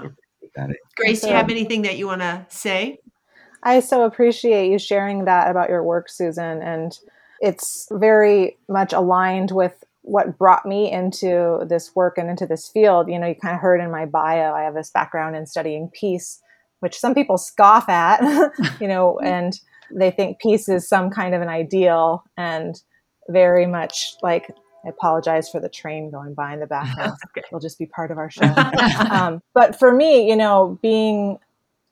Grace, 0.96 1.22
do 1.22 1.28
you 1.28 1.34
have 1.34 1.50
anything 1.50 1.84
that 1.84 1.98
you 1.98 2.08
want 2.08 2.22
to 2.22 2.46
say? 2.50 3.00
I 3.64 3.80
so 3.80 4.04
appreciate 4.04 4.72
you 4.72 4.80
sharing 4.80 5.26
that 5.26 5.50
about 5.50 5.70
your 5.70 5.84
work, 5.84 6.10
Susan. 6.10 6.62
And 6.62 6.98
it's 7.42 7.88
very 7.92 8.58
much 8.68 8.94
aligned 8.94 9.52
with 9.52 9.84
what 10.02 10.38
brought 10.38 10.66
me 10.66 10.92
into 10.92 11.66
this 11.68 11.96
work 11.96 12.18
and 12.18 12.30
into 12.30 12.46
this 12.46 12.70
field. 12.70 13.10
You 13.10 13.20
know, 13.20 13.28
you 13.28 13.36
kind 13.36 13.54
of 13.54 13.62
heard 13.62 13.82
in 13.82 13.92
my 13.92 14.06
bio, 14.06 14.54
I 14.54 14.64
have 14.64 14.74
this 14.74 14.90
background 14.90 15.36
in 15.36 15.46
studying 15.46 15.90
peace, 15.94 16.42
which 16.80 16.98
some 16.98 17.14
people 17.14 17.38
scoff 17.38 17.88
at, 17.90 18.22
you 18.82 18.88
know, 18.88 19.20
and 19.24 19.60
they 19.94 20.12
think 20.12 20.40
peace 20.40 20.70
is 20.70 20.88
some 20.88 21.10
kind 21.10 21.34
of 21.34 21.42
an 21.42 21.50
ideal 21.50 22.24
and 22.38 22.82
very 23.28 23.66
much 23.66 24.16
like 24.22 24.50
I 24.86 24.90
apologize 24.90 25.50
for 25.50 25.60
the 25.60 25.70
train 25.70 26.10
going 26.10 26.34
by 26.34 26.54
in 26.54 26.60
the 26.60 26.68
background. 26.68 27.18
okay. 27.26 27.46
It'll 27.48 27.60
just 27.60 27.80
be 27.80 27.86
part 27.86 28.12
of 28.12 28.18
our 28.18 28.30
show. 28.30 28.54
um, 29.12 29.42
but 29.54 29.78
for 29.78 29.94
me, 29.94 30.30
you 30.30 30.36
know, 30.36 30.80
being 30.82 31.38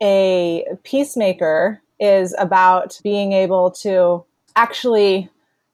a 0.01 0.65
peacemaker 0.83 1.81
is 1.99 2.35
about 2.37 2.99
being 3.03 3.33
able 3.33 3.71
to 3.71 4.23
actually 4.55 5.29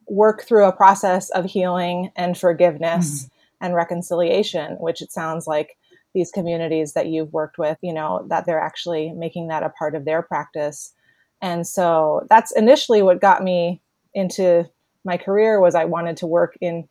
work 0.07 0.43
through 0.43 0.65
a 0.65 0.71
process 0.71 1.29
of 1.31 1.45
healing 1.45 2.12
and 2.15 2.38
forgiveness 2.38 3.23
mm-hmm. 3.23 3.65
and 3.65 3.75
reconciliation, 3.75 4.73
which 4.79 5.01
it 5.01 5.12
sounds 5.12 5.47
like 5.47 5.77
these 6.13 6.31
communities 6.31 6.93
that 6.93 7.07
you've 7.07 7.33
worked 7.33 7.57
with, 7.57 7.77
you 7.81 7.93
know, 7.93 8.25
that 8.29 8.45
they're 8.45 8.59
actually 8.59 9.12
making 9.13 9.47
that 9.47 9.63
a 9.63 9.69
part 9.69 9.95
of 9.95 10.05
their 10.05 10.21
practice 10.21 10.93
and 11.43 11.67
so 11.67 12.25
that's 12.29 12.53
initially 12.53 13.01
what 13.03 13.19
got 13.19 13.43
me 13.43 13.81
into 14.13 14.65
my 15.03 15.17
career 15.17 15.59
was 15.59 15.75
I 15.75 15.83
wanted 15.83 16.15
to 16.17 16.25
work 16.25 16.57
in 16.62 16.88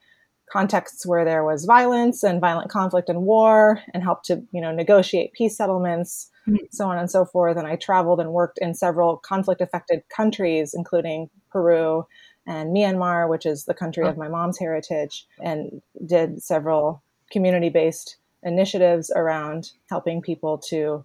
contexts 0.52 1.06
where 1.06 1.24
there 1.24 1.44
was 1.44 1.64
violence 1.64 2.22
and 2.22 2.40
violent 2.40 2.70
conflict 2.70 3.08
and 3.08 3.22
war 3.22 3.80
and 3.94 4.02
help 4.02 4.22
to, 4.24 4.42
you 4.52 4.60
know, 4.60 4.70
negotiate 4.70 5.32
peace 5.32 5.56
settlements, 5.56 6.30
mm-hmm. 6.46 6.64
so 6.70 6.86
on 6.86 6.98
and 6.98 7.10
so 7.10 7.24
forth. 7.24 7.56
And 7.56 7.66
I 7.66 7.76
traveled 7.76 8.20
and 8.20 8.32
worked 8.32 8.58
in 8.58 8.74
several 8.74 9.16
conflict 9.16 9.62
affected 9.62 10.02
countries, 10.14 10.74
including 10.74 11.30
Peru 11.50 12.04
and 12.46 12.76
Myanmar, 12.76 13.30
which 13.30 13.46
is 13.46 13.64
the 13.64 13.74
country 13.74 14.04
oh. 14.04 14.08
of 14.08 14.18
my 14.18 14.28
mom's 14.28 14.58
heritage, 14.58 15.26
and 15.42 15.80
did 16.04 16.42
several 16.42 17.02
community 17.30 17.70
based 17.70 18.18
initiatives 18.42 19.10
around 19.14 19.70
helping 19.88 20.20
people 20.20 20.58
to 20.58 21.04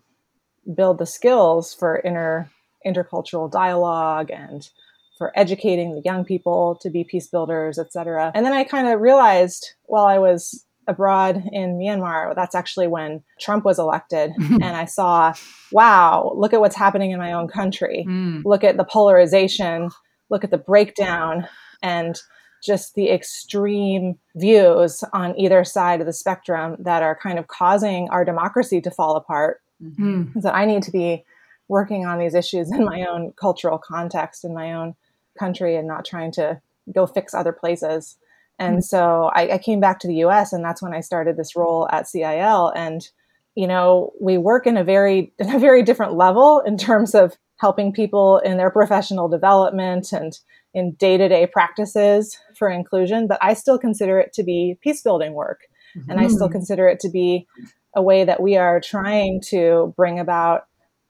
build 0.76 0.98
the 0.98 1.06
skills 1.06 1.74
for 1.74 2.02
inner 2.04 2.52
intercultural 2.86 3.50
dialogue 3.50 4.30
and 4.32 4.70
for 5.18 5.32
educating 5.36 5.96
the 5.96 6.02
young 6.04 6.24
people 6.24 6.78
to 6.82 6.90
be 6.90 7.04
peace 7.04 7.28
builders, 7.28 7.80
etc. 7.80 8.32
And 8.36 8.46
then 8.46 8.54
I 8.54 8.64
kind 8.64 8.88
of 8.88 9.00
realized 9.00 9.74
while 9.84 10.06
I 10.06 10.18
was 10.18 10.66
abroad 10.88 11.44
in 11.52 11.78
Myanmar, 11.78 12.34
that's 12.34 12.56
actually 12.56 12.88
when 12.88 13.24
Trump 13.40 13.66
was 13.66 13.78
elected. 13.78 14.32
and 14.40 14.64
I 14.64 14.86
saw, 14.86 15.34
wow, 15.72 16.34
look 16.36 16.54
at 16.54 16.62
what's 16.62 16.76
happening 16.76 17.12
in 17.12 17.20
my 17.20 17.34
own 17.34 17.48
country. 17.48 18.06
Mm. 18.08 18.44
Look 18.46 18.64
at 18.64 18.78
the 18.78 18.86
polarization, 18.86 19.90
look 20.30 20.44
at 20.44 20.52
the 20.52 20.58
breakdown, 20.58 21.48
and 21.84 22.20
just 22.64 22.96
the 22.96 23.10
extreme 23.10 24.18
views 24.36 25.04
on 25.14 25.38
either 25.40 25.64
side 25.64 26.00
of 26.00 26.08
the 26.08 26.14
spectrum 26.14 26.76
that 26.80 27.04
are 27.04 27.18
kind 27.22 27.38
of 27.38 27.48
causing 27.48 28.10
our 28.10 28.26
democracy 28.26 28.82
to 28.82 28.92
fall 28.92 29.16
apart. 29.16 29.62
Mm-hmm. 29.84 30.40
So 30.40 30.50
I 30.50 30.66
need 30.66 30.84
to 30.84 30.92
be 30.92 31.24
working 31.68 32.06
on 32.06 32.18
these 32.18 32.34
issues 32.34 32.72
in 32.72 32.86
my 32.86 33.06
own 33.06 33.34
cultural 33.40 33.78
context 33.78 34.44
in 34.44 34.54
my 34.54 34.74
own 34.74 34.96
country 35.38 35.76
and 35.76 35.88
not 35.88 36.06
trying 36.06 36.32
to 36.34 36.62
go 36.94 37.06
fix 37.06 37.34
other 37.34 37.52
places. 37.52 38.18
And 38.60 38.78
mm-hmm. 38.78 38.82
so 38.82 39.30
I, 39.34 39.54
I, 39.54 39.58
came 39.58 39.80
back 39.80 40.00
to 40.00 40.08
the 40.08 40.16
US 40.26 40.54
and 40.54 40.64
that's 40.64 40.82
when 40.82 40.94
I 40.94 41.02
started 41.02 41.38
this 41.38 41.56
role 41.56 41.88
at 41.92 42.08
CIL. 42.08 42.72
And, 42.76 43.08
you 43.56 43.68
know, 43.68 44.14
we 44.20 44.38
work 44.38 44.66
in 44.66 44.78
a 44.78 44.84
very 44.84 45.34
in 45.40 45.54
a 45.54 45.60
very 45.60 45.84
different 45.84 46.16
level 46.16 46.62
in 46.62 46.78
terms 46.78 47.14
of 47.14 47.38
helping 47.58 47.92
people 47.92 48.40
in 48.40 48.58
their 48.58 48.70
professional 48.70 49.28
development 49.28 50.12
and 50.12 50.40
in 50.74 50.92
day-to-day 50.94 51.48
practices 51.48 52.38
for 52.56 52.70
inclusion, 52.70 53.26
but 53.26 53.40
I 53.42 53.56
still 53.56 53.80
consider 53.80 54.20
it 54.20 54.32
to 54.34 54.44
be 54.44 54.78
peace 54.82 55.02
building 55.02 55.34
work. 55.34 55.62
Mm-hmm. 55.98 56.12
And 56.12 56.20
I 56.20 56.28
still 56.28 56.48
mm-hmm. 56.48 56.52
consider 56.52 56.88
it 56.88 57.00
to 57.00 57.10
be 57.10 57.48
a 57.96 58.02
way 58.02 58.24
that 58.26 58.42
we 58.42 58.58
are 58.58 58.80
trying 58.80 59.42
to 59.48 59.92
bring 59.98 60.20
about 60.20 60.68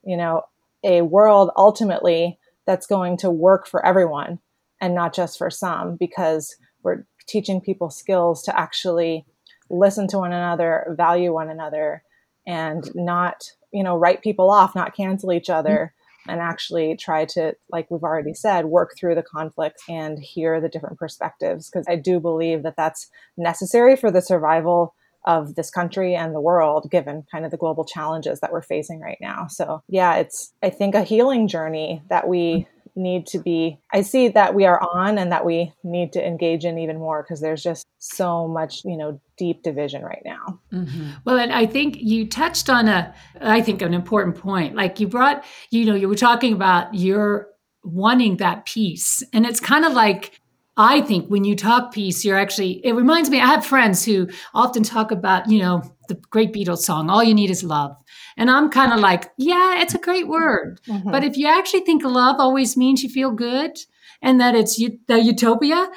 you 0.08 0.16
know, 0.16 0.44
a 0.84 1.02
world 1.02 1.52
ultimately 1.58 2.40
that's 2.68 2.86
going 2.86 3.18
to 3.18 3.32
work 3.32 3.66
for 3.66 3.84
everyone 3.84 4.40
and 4.80 4.94
not 4.94 5.16
just 5.16 5.38
for 5.38 5.50
some 5.50 5.96
because 5.96 6.56
we're 6.84 7.06
teaching 7.26 7.60
people 7.60 7.90
skills 7.90 8.44
to 8.44 8.60
actually 8.60 9.26
listen 9.70 10.08
to 10.08 10.20
one 10.20 10.34
another, 10.34 10.94
value 10.96 11.34
one 11.34 11.50
another, 11.50 12.04
and 12.46 12.90
not, 12.96 13.52
you 13.74 13.84
know, 13.84 13.98
write 13.98 14.22
people 14.22 14.50
off, 14.50 14.76
not 14.76 14.96
cancel 14.96 15.34
each 15.34 15.50
other, 15.50 15.94
mm-hmm. 16.22 16.30
and 16.32 16.42
actually 16.42 16.96
try 16.96 17.26
to, 17.26 17.54
like 17.70 17.90
we've 17.90 18.04
already 18.04 18.34
said, 18.34 18.66
work 18.66 18.96
through 18.98 19.16
the 19.16 19.24
conflicts 19.24 19.84
and 19.90 20.20
hear 20.20 20.62
the 20.62 20.70
different 20.70 20.98
perspectives. 20.98 21.70
Because 21.70 21.86
I 21.90 21.96
do 21.96 22.20
believe 22.20 22.64
that 22.64 22.78
that's 22.78 23.10
necessary 23.36 23.96
for 23.96 24.12
the 24.12 24.22
survival 24.22 24.94
of 25.28 25.56
this 25.56 25.70
country 25.70 26.16
and 26.16 26.34
the 26.34 26.42
world 26.42 26.90
given 26.90 27.24
kind 27.30 27.46
of 27.46 27.52
the 27.52 27.58
global 27.58 27.86
challenges 27.86 28.40
that 28.40 28.52
we're 28.52 28.62
facing 28.62 29.02
right 29.02 29.18
now. 29.22 29.46
So, 29.48 29.84
yeah, 29.90 30.16
it's 30.16 30.54
I 30.64 30.72
think 30.72 30.96
a 30.96 31.04
healing 31.04 31.48
journey 31.48 32.02
that 32.10 32.28
we 32.28 32.66
need 32.96 33.28
to 33.28 33.38
be 33.38 33.78
I 33.94 34.02
see 34.02 34.30
that 34.30 34.56
we 34.56 34.66
are 34.66 34.82
on 34.82 35.20
and 35.20 35.32
that 35.32 35.46
we 35.46 35.72
need 35.84 36.14
to 36.14 36.26
engage 36.26 36.66
in 36.66 36.80
even 36.80 36.98
more 36.98 37.22
because 37.22 37.42
there's 37.42 37.62
just 37.62 37.86
so 38.00 38.48
much, 38.48 38.82
you 38.86 38.98
know, 38.98 39.22
deep 39.38 39.62
division 39.62 40.02
right 40.02 40.24
now. 40.26 40.60
Mm-hmm. 40.74 41.10
Well, 41.26 41.38
and 41.38 41.52
I 41.52 41.68
think 41.68 41.98
you 41.98 42.28
touched 42.28 42.70
on 42.70 42.88
a 42.88 43.14
I 43.40 43.62
think 43.62 43.82
an 43.82 43.94
important 43.94 44.38
point. 44.38 44.76
Like 44.76 45.00
you 45.00 45.08
brought, 45.08 45.44
you 45.70 45.86
know, 45.86 45.94
you 45.94 46.08
were 46.08 46.16
talking 46.16 46.54
about 46.54 46.96
your 46.96 47.50
wanting 47.84 48.38
that 48.38 48.66
peace. 48.66 49.24
And 49.34 49.46
it's 49.46 49.60
kind 49.60 49.86
of 49.86 49.94
like 49.94 50.40
I 50.78 51.02
think 51.02 51.28
when 51.28 51.44
you 51.44 51.56
talk 51.56 51.92
peace, 51.92 52.24
you're 52.24 52.38
actually, 52.38 52.86
it 52.86 52.94
reminds 52.94 53.30
me, 53.30 53.42
I 53.42 53.48
have 53.48 53.66
friends 53.66 54.06
who 54.06 54.30
often 54.54 54.84
talk 54.84 55.12
about, 55.12 55.50
you 55.50 55.60
know, 55.60 55.82
the 56.08 56.16
great 56.30 56.54
Beatles 56.54 56.80
song, 56.80 57.10
All 57.10 57.24
You 57.24 57.34
Need 57.34 57.50
Is 57.50 57.64
Love. 57.64 57.98
And 58.38 58.50
I'm 58.50 58.70
kind 58.70 58.94
of 58.94 59.00
like, 59.00 59.32
yeah, 59.38 59.82
it's 59.82 59.96
a 59.96 60.00
great 60.00 60.28
word. 60.28 60.80
Mm-hmm. 60.88 61.12
But 61.12 61.24
if 61.24 61.36
you 61.36 61.48
actually 61.48 61.82
think 61.82 62.04
love 62.04 62.36
always 62.40 62.78
means 62.78 63.04
you 63.04 63.10
feel 63.10 63.32
good, 63.32 63.78
and 64.22 64.42
that 64.42 64.56
it's 64.56 64.78
the 65.08 65.22
utopia. 65.22 65.90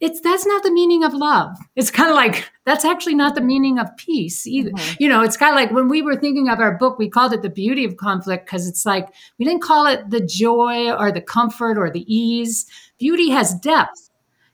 It's 0.00 0.20
that's 0.20 0.44
not 0.44 0.62
the 0.62 0.70
meaning 0.70 1.04
of 1.04 1.14
love. 1.14 1.56
It's 1.74 1.90
kind 1.90 2.10
of 2.10 2.16
like 2.16 2.50
that's 2.66 2.84
actually 2.84 3.14
not 3.14 3.34
the 3.34 3.40
meaning 3.40 3.78
of 3.78 3.88
peace 3.96 4.46
either. 4.46 4.72
Mm-hmm. 4.72 4.94
You 4.98 5.08
know, 5.08 5.22
it's 5.22 5.36
kind 5.38 5.52
of 5.52 5.56
like 5.56 5.70
when 5.70 5.88
we 5.88 6.02
were 6.02 6.16
thinking 6.16 6.48
of 6.48 6.60
our 6.60 6.76
book, 6.76 6.98
we 6.98 7.08
called 7.08 7.32
it 7.32 7.40
the 7.40 7.48
beauty 7.48 7.84
of 7.84 7.96
conflict 7.96 8.44
because 8.44 8.68
it's 8.68 8.84
like 8.84 9.08
we 9.38 9.46
didn't 9.46 9.62
call 9.62 9.86
it 9.86 10.10
the 10.10 10.20
joy 10.20 10.92
or 10.92 11.10
the 11.10 11.22
comfort 11.22 11.78
or 11.78 11.90
the 11.90 12.04
ease. 12.14 12.66
Beauty 12.98 13.30
has 13.30 13.54
depth. 13.54 14.10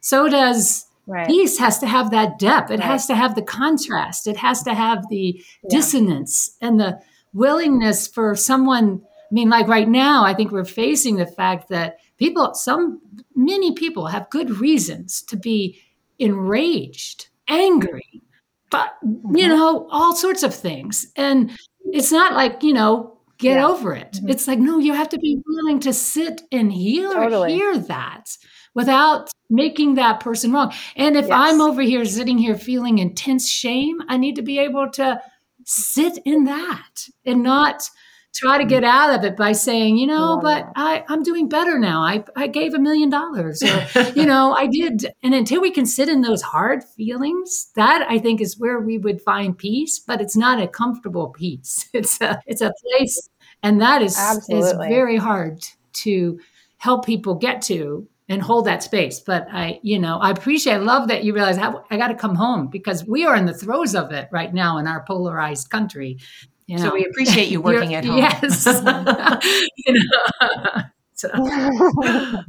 So 0.08 0.26
does 0.28 0.86
Right. 1.08 1.26
Peace 1.26 1.58
has 1.58 1.78
to 1.78 1.86
have 1.86 2.10
that 2.10 2.38
depth. 2.38 2.70
It 2.70 2.80
right. 2.80 2.86
has 2.86 3.06
to 3.06 3.14
have 3.14 3.34
the 3.34 3.40
contrast. 3.40 4.26
It 4.26 4.36
has 4.36 4.62
to 4.64 4.74
have 4.74 5.08
the 5.08 5.42
yeah. 5.62 5.68
dissonance 5.70 6.54
and 6.60 6.78
the 6.78 7.00
willingness 7.32 8.06
for 8.06 8.36
someone. 8.36 9.00
I 9.02 9.32
mean, 9.34 9.48
like 9.48 9.68
right 9.68 9.88
now, 9.88 10.22
I 10.22 10.34
think 10.34 10.52
we're 10.52 10.66
facing 10.66 11.16
the 11.16 11.24
fact 11.24 11.70
that 11.70 12.00
people, 12.18 12.52
some, 12.52 13.00
many 13.34 13.72
people 13.72 14.06
have 14.06 14.28
good 14.28 14.50
reasons 14.60 15.22
to 15.22 15.36
be 15.38 15.80
enraged, 16.18 17.28
angry, 17.48 18.22
but, 18.70 18.98
mm-hmm. 19.02 19.34
you 19.34 19.48
know, 19.48 19.88
all 19.90 20.14
sorts 20.14 20.42
of 20.42 20.54
things. 20.54 21.10
And 21.16 21.56
it's 21.86 22.12
not 22.12 22.34
like, 22.34 22.62
you 22.62 22.74
know, 22.74 23.18
get 23.38 23.54
yeah. 23.54 23.66
over 23.66 23.94
it. 23.94 24.12
Mm-hmm. 24.12 24.28
It's 24.28 24.46
like, 24.46 24.58
no, 24.58 24.78
you 24.78 24.92
have 24.92 25.08
to 25.08 25.18
be 25.18 25.40
willing 25.46 25.80
to 25.80 25.94
sit 25.94 26.42
and 26.52 26.70
hear, 26.70 27.14
totally. 27.14 27.54
hear 27.54 27.78
that 27.78 28.36
without 28.74 29.30
making 29.50 29.94
that 29.94 30.20
person 30.20 30.52
wrong. 30.52 30.72
And 30.96 31.16
if 31.16 31.26
yes. 31.26 31.34
I'm 31.34 31.60
over 31.60 31.82
here 31.82 32.04
sitting 32.04 32.38
here 32.38 32.56
feeling 32.56 32.98
intense 32.98 33.48
shame, 33.48 33.98
I 34.08 34.16
need 34.16 34.36
to 34.36 34.42
be 34.42 34.58
able 34.58 34.90
to 34.92 35.20
sit 35.64 36.18
in 36.24 36.44
that 36.44 37.06
and 37.24 37.42
not 37.42 37.88
try 38.34 38.58
to 38.58 38.64
get 38.64 38.84
out 38.84 39.14
of 39.14 39.24
it 39.24 39.36
by 39.36 39.52
saying, 39.52 39.96
you 39.96 40.06
know, 40.06 40.38
but 40.40 40.68
I, 40.76 41.04
I'm 41.08 41.22
doing 41.22 41.48
better 41.48 41.78
now. 41.78 42.02
I, 42.02 42.24
I 42.36 42.46
gave 42.46 42.74
a 42.74 42.78
million 42.78 43.10
dollars 43.10 43.62
or, 43.62 44.02
you 44.14 44.26
know, 44.26 44.54
I 44.54 44.66
did. 44.66 45.06
And 45.22 45.34
until 45.34 45.60
we 45.60 45.70
can 45.70 45.86
sit 45.86 46.08
in 46.08 46.20
those 46.20 46.42
hard 46.42 46.84
feelings, 46.84 47.70
that 47.74 48.06
I 48.08 48.18
think 48.18 48.40
is 48.40 48.58
where 48.58 48.80
we 48.80 48.98
would 48.98 49.20
find 49.22 49.56
peace, 49.56 49.98
but 49.98 50.20
it's 50.20 50.36
not 50.36 50.62
a 50.62 50.68
comfortable 50.68 51.28
peace. 51.28 51.88
It's 51.94 52.20
a, 52.20 52.40
it's 52.46 52.60
a 52.60 52.72
place. 52.82 53.28
And 53.62 53.80
that 53.80 54.02
is, 54.02 54.16
is 54.48 54.72
very 54.72 55.16
hard 55.16 55.66
to 55.94 56.38
help 56.76 57.04
people 57.04 57.34
get 57.34 57.60
to 57.62 58.06
and 58.28 58.42
hold 58.42 58.66
that 58.66 58.82
space. 58.82 59.20
But 59.20 59.48
I, 59.50 59.80
you 59.82 59.98
know, 59.98 60.18
I 60.18 60.30
appreciate, 60.30 60.74
I 60.74 60.78
love 60.78 61.08
that 61.08 61.24
you 61.24 61.34
realize 61.34 61.56
how, 61.56 61.84
I 61.90 61.96
got 61.96 62.08
to 62.08 62.14
come 62.14 62.34
home 62.34 62.68
because 62.68 63.04
we 63.04 63.24
are 63.24 63.36
in 63.36 63.46
the 63.46 63.54
throes 63.54 63.94
of 63.94 64.12
it 64.12 64.28
right 64.30 64.52
now 64.52 64.78
in 64.78 64.86
our 64.86 65.04
polarized 65.04 65.70
country. 65.70 66.18
You 66.66 66.76
know? 66.76 66.84
So 66.84 66.94
we 66.94 67.06
appreciate 67.06 67.48
you 67.48 67.60
working 67.60 67.94
at 67.94 68.04
home. 68.04 68.18
Yes. 68.18 68.64
so. 71.14 71.30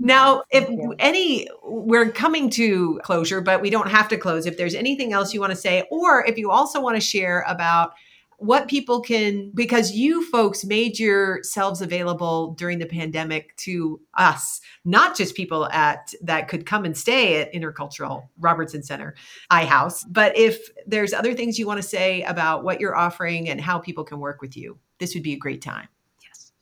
Now, 0.00 0.42
if 0.50 0.68
any, 0.98 1.48
we're 1.62 2.10
coming 2.10 2.50
to 2.50 3.00
closure, 3.04 3.40
but 3.40 3.62
we 3.62 3.70
don't 3.70 3.88
have 3.88 4.08
to 4.08 4.18
close. 4.18 4.44
If 4.44 4.58
there's 4.58 4.74
anything 4.74 5.12
else 5.12 5.32
you 5.32 5.40
want 5.40 5.52
to 5.52 5.56
say, 5.56 5.84
or 5.90 6.26
if 6.26 6.36
you 6.36 6.50
also 6.50 6.80
want 6.80 6.96
to 6.96 7.00
share 7.00 7.44
about 7.48 7.92
what 8.38 8.68
people 8.68 9.00
can 9.00 9.50
because 9.54 9.92
you 9.92 10.24
folks 10.30 10.64
made 10.64 10.98
yourselves 10.98 11.80
available 11.80 12.52
during 12.52 12.78
the 12.78 12.86
pandemic 12.86 13.56
to 13.56 14.00
us 14.14 14.60
not 14.84 15.16
just 15.16 15.34
people 15.34 15.66
at 15.70 16.12
that 16.22 16.48
could 16.48 16.66
come 16.66 16.84
and 16.84 16.96
stay 16.96 17.40
at 17.40 17.52
intercultural 17.52 18.28
robertson 18.38 18.82
center 18.82 19.14
ihouse. 19.50 20.04
But 20.04 20.36
if 20.36 20.68
there's 20.86 21.12
other 21.12 21.34
things 21.34 21.58
you 21.58 21.66
want 21.66 21.80
to 21.80 21.88
say 21.88 22.22
about 22.22 22.64
what 22.64 22.80
you're 22.80 22.96
offering 22.96 23.48
and 23.48 23.60
how 23.60 23.78
people 23.78 24.04
can 24.04 24.18
work 24.20 24.40
with 24.40 24.56
you 24.56 24.78
this 24.98 25.14
would 25.14 25.22
be 25.22 25.32
a 25.32 25.38
great 25.38 25.62
time. 25.62 25.88
Yes. 26.22 26.52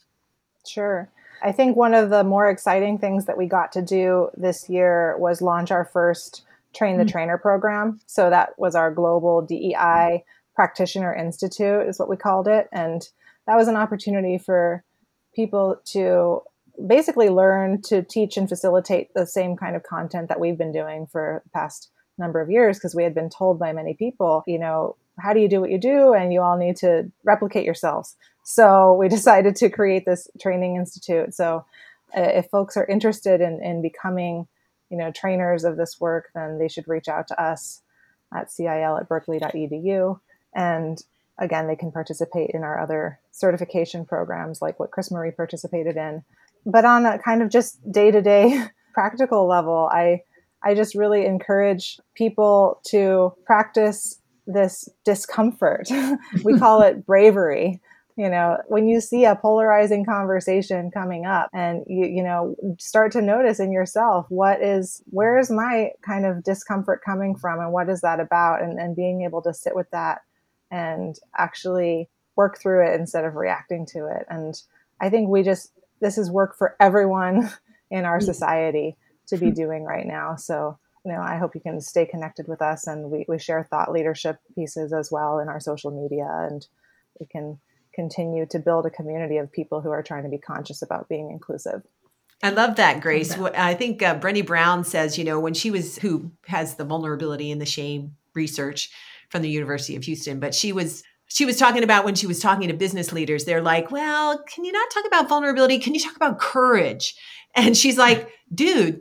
Sure. 0.66 1.08
I 1.42 1.52
think 1.52 1.76
one 1.76 1.94
of 1.94 2.10
the 2.10 2.24
more 2.24 2.48
exciting 2.48 2.98
things 2.98 3.26
that 3.26 3.36
we 3.36 3.46
got 3.46 3.72
to 3.72 3.82
do 3.82 4.30
this 4.36 4.68
year 4.68 5.16
was 5.18 5.42
launch 5.42 5.70
our 5.70 5.84
first 5.84 6.42
train 6.72 6.96
the 6.96 7.04
mm-hmm. 7.04 7.10
trainer 7.10 7.38
program. 7.38 8.00
So 8.06 8.30
that 8.30 8.58
was 8.58 8.74
our 8.74 8.90
global 8.92 9.42
dei 9.42 10.24
practitioner 10.54 11.14
institute 11.14 11.88
is 11.88 11.98
what 11.98 12.08
we 12.08 12.16
called 12.16 12.48
it. 12.48 12.68
And 12.72 13.08
that 13.46 13.56
was 13.56 13.68
an 13.68 13.76
opportunity 13.76 14.38
for 14.38 14.84
people 15.34 15.80
to 15.86 16.42
basically 16.86 17.28
learn 17.28 17.80
to 17.82 18.02
teach 18.02 18.36
and 18.36 18.48
facilitate 18.48 19.12
the 19.14 19.26
same 19.26 19.56
kind 19.56 19.76
of 19.76 19.82
content 19.82 20.28
that 20.28 20.40
we've 20.40 20.58
been 20.58 20.72
doing 20.72 21.06
for 21.06 21.42
the 21.44 21.50
past 21.50 21.90
number 22.18 22.40
of 22.40 22.50
years 22.50 22.78
because 22.78 22.94
we 22.94 23.02
had 23.02 23.14
been 23.14 23.30
told 23.30 23.58
by 23.58 23.72
many 23.72 23.94
people 23.94 24.44
you 24.46 24.58
know 24.58 24.94
how 25.18 25.32
do 25.32 25.40
you 25.40 25.48
do 25.48 25.60
what 25.60 25.70
you 25.70 25.78
do? 25.78 26.14
And 26.14 26.32
you 26.32 26.40
all 26.40 26.56
need 26.56 26.76
to 26.78 27.10
replicate 27.24 27.64
yourselves. 27.66 28.16
So 28.44 28.94
we 28.94 29.08
decided 29.18 29.56
to 29.56 29.68
create 29.68 30.04
this 30.06 30.28
training 30.40 30.76
institute. 30.76 31.34
So 31.34 31.64
uh, 32.16 32.20
if 32.20 32.48
folks 32.48 32.76
are 32.76 32.86
interested 32.86 33.40
in, 33.40 33.62
in 33.62 33.82
becoming 33.82 34.46
you 34.92 34.98
know 34.98 35.10
trainers 35.10 35.64
of 35.64 35.76
this 35.76 35.98
work 35.98 36.28
then 36.34 36.58
they 36.58 36.68
should 36.68 36.86
reach 36.86 37.08
out 37.08 37.26
to 37.26 37.42
us 37.42 37.80
at 38.32 38.52
cil 38.52 38.68
at 38.98 39.08
berkeley.edu 39.08 40.20
and 40.54 41.02
again, 41.38 41.66
they 41.66 41.76
can 41.76 41.92
participate 41.92 42.50
in 42.54 42.62
our 42.62 42.80
other 42.80 43.18
certification 43.32 44.04
programs 44.04 44.62
like 44.62 44.78
what 44.78 44.90
CrisMarie 44.90 45.36
participated 45.36 45.96
in. 45.96 46.22
But 46.64 46.84
on 46.84 47.04
a 47.04 47.18
kind 47.18 47.42
of 47.42 47.50
just 47.50 47.78
day 47.90 48.10
to 48.10 48.22
day 48.22 48.64
practical 48.94 49.48
level, 49.48 49.88
I, 49.90 50.22
I 50.62 50.74
just 50.74 50.94
really 50.94 51.26
encourage 51.26 51.98
people 52.14 52.80
to 52.86 53.34
practice 53.44 54.20
this 54.46 54.88
discomfort. 55.04 55.88
we 56.44 56.58
call 56.58 56.82
it 56.82 57.06
bravery. 57.06 57.80
You 58.16 58.28
know, 58.28 58.58
when 58.66 58.88
you 58.88 59.00
see 59.00 59.24
a 59.24 59.34
polarizing 59.34 60.04
conversation 60.04 60.90
coming 60.90 61.24
up 61.24 61.48
and 61.54 61.82
you, 61.86 62.04
you 62.04 62.22
know, 62.22 62.54
start 62.78 63.10
to 63.12 63.22
notice 63.22 63.58
in 63.58 63.72
yourself 63.72 64.26
what 64.28 64.62
is, 64.62 65.02
where 65.06 65.38
is 65.38 65.50
my 65.50 65.92
kind 66.04 66.26
of 66.26 66.44
discomfort 66.44 67.00
coming 67.02 67.34
from 67.34 67.60
and 67.60 67.72
what 67.72 67.88
is 67.88 68.02
that 68.02 68.20
about? 68.20 68.62
And, 68.62 68.78
and 68.78 68.94
being 68.94 69.22
able 69.22 69.40
to 69.42 69.54
sit 69.54 69.74
with 69.74 69.90
that 69.92 70.20
and 70.72 71.18
actually 71.36 72.08
work 72.34 72.58
through 72.58 72.88
it 72.88 72.98
instead 72.98 73.24
of 73.24 73.36
reacting 73.36 73.86
to 73.86 74.06
it. 74.06 74.26
And 74.28 74.60
I 75.00 75.10
think 75.10 75.28
we 75.28 75.42
just, 75.42 75.70
this 76.00 76.16
is 76.18 76.30
work 76.30 76.56
for 76.56 76.74
everyone 76.80 77.52
in 77.90 78.04
our 78.04 78.20
society 78.20 78.96
to 79.28 79.36
be 79.36 79.50
doing 79.52 79.84
right 79.84 80.06
now. 80.06 80.34
So, 80.34 80.78
you 81.04 81.12
know, 81.12 81.20
I 81.20 81.36
hope 81.36 81.54
you 81.54 81.60
can 81.60 81.80
stay 81.80 82.06
connected 82.06 82.48
with 82.48 82.62
us 82.62 82.86
and 82.86 83.10
we, 83.10 83.26
we 83.28 83.38
share 83.38 83.68
thought 83.70 83.92
leadership 83.92 84.38
pieces 84.54 84.92
as 84.92 85.12
well 85.12 85.38
in 85.38 85.48
our 85.48 85.60
social 85.60 85.90
media 85.90 86.26
and 86.50 86.66
we 87.20 87.26
can 87.26 87.58
continue 87.94 88.46
to 88.46 88.58
build 88.58 88.86
a 88.86 88.90
community 88.90 89.36
of 89.36 89.52
people 89.52 89.82
who 89.82 89.90
are 89.90 90.02
trying 90.02 90.22
to 90.22 90.30
be 90.30 90.38
conscious 90.38 90.80
about 90.80 91.08
being 91.08 91.30
inclusive. 91.30 91.82
I 92.42 92.50
love 92.50 92.76
that, 92.76 93.00
Grace. 93.00 93.38
I 93.38 93.74
think 93.74 94.02
uh, 94.02 94.18
Brené 94.18 94.44
Brown 94.44 94.82
says, 94.84 95.18
you 95.18 95.24
know, 95.24 95.38
when 95.38 95.54
she 95.54 95.70
was, 95.70 95.98
who 95.98 96.32
has 96.48 96.74
the 96.74 96.84
vulnerability 96.84 97.52
and 97.52 97.60
the 97.60 97.66
shame 97.66 98.16
research, 98.34 98.90
from 99.32 99.42
the 99.42 99.48
University 99.48 99.96
of 99.96 100.04
Houston, 100.04 100.38
but 100.38 100.54
she 100.54 100.72
was 100.72 101.02
she 101.26 101.46
was 101.46 101.56
talking 101.56 101.82
about 101.82 102.04
when 102.04 102.14
she 102.14 102.26
was 102.26 102.38
talking 102.38 102.68
to 102.68 102.74
business 102.74 103.10
leaders, 103.10 103.46
they're 103.46 103.62
like, 103.62 103.90
"Well, 103.90 104.44
can 104.44 104.64
you 104.64 104.70
not 104.70 104.90
talk 104.90 105.06
about 105.06 105.28
vulnerability? 105.28 105.78
Can 105.78 105.94
you 105.94 106.00
talk 106.00 106.14
about 106.14 106.38
courage?" 106.38 107.16
And 107.54 107.76
she's 107.76 107.98
like, 107.98 108.28
"Dude, 108.54 109.00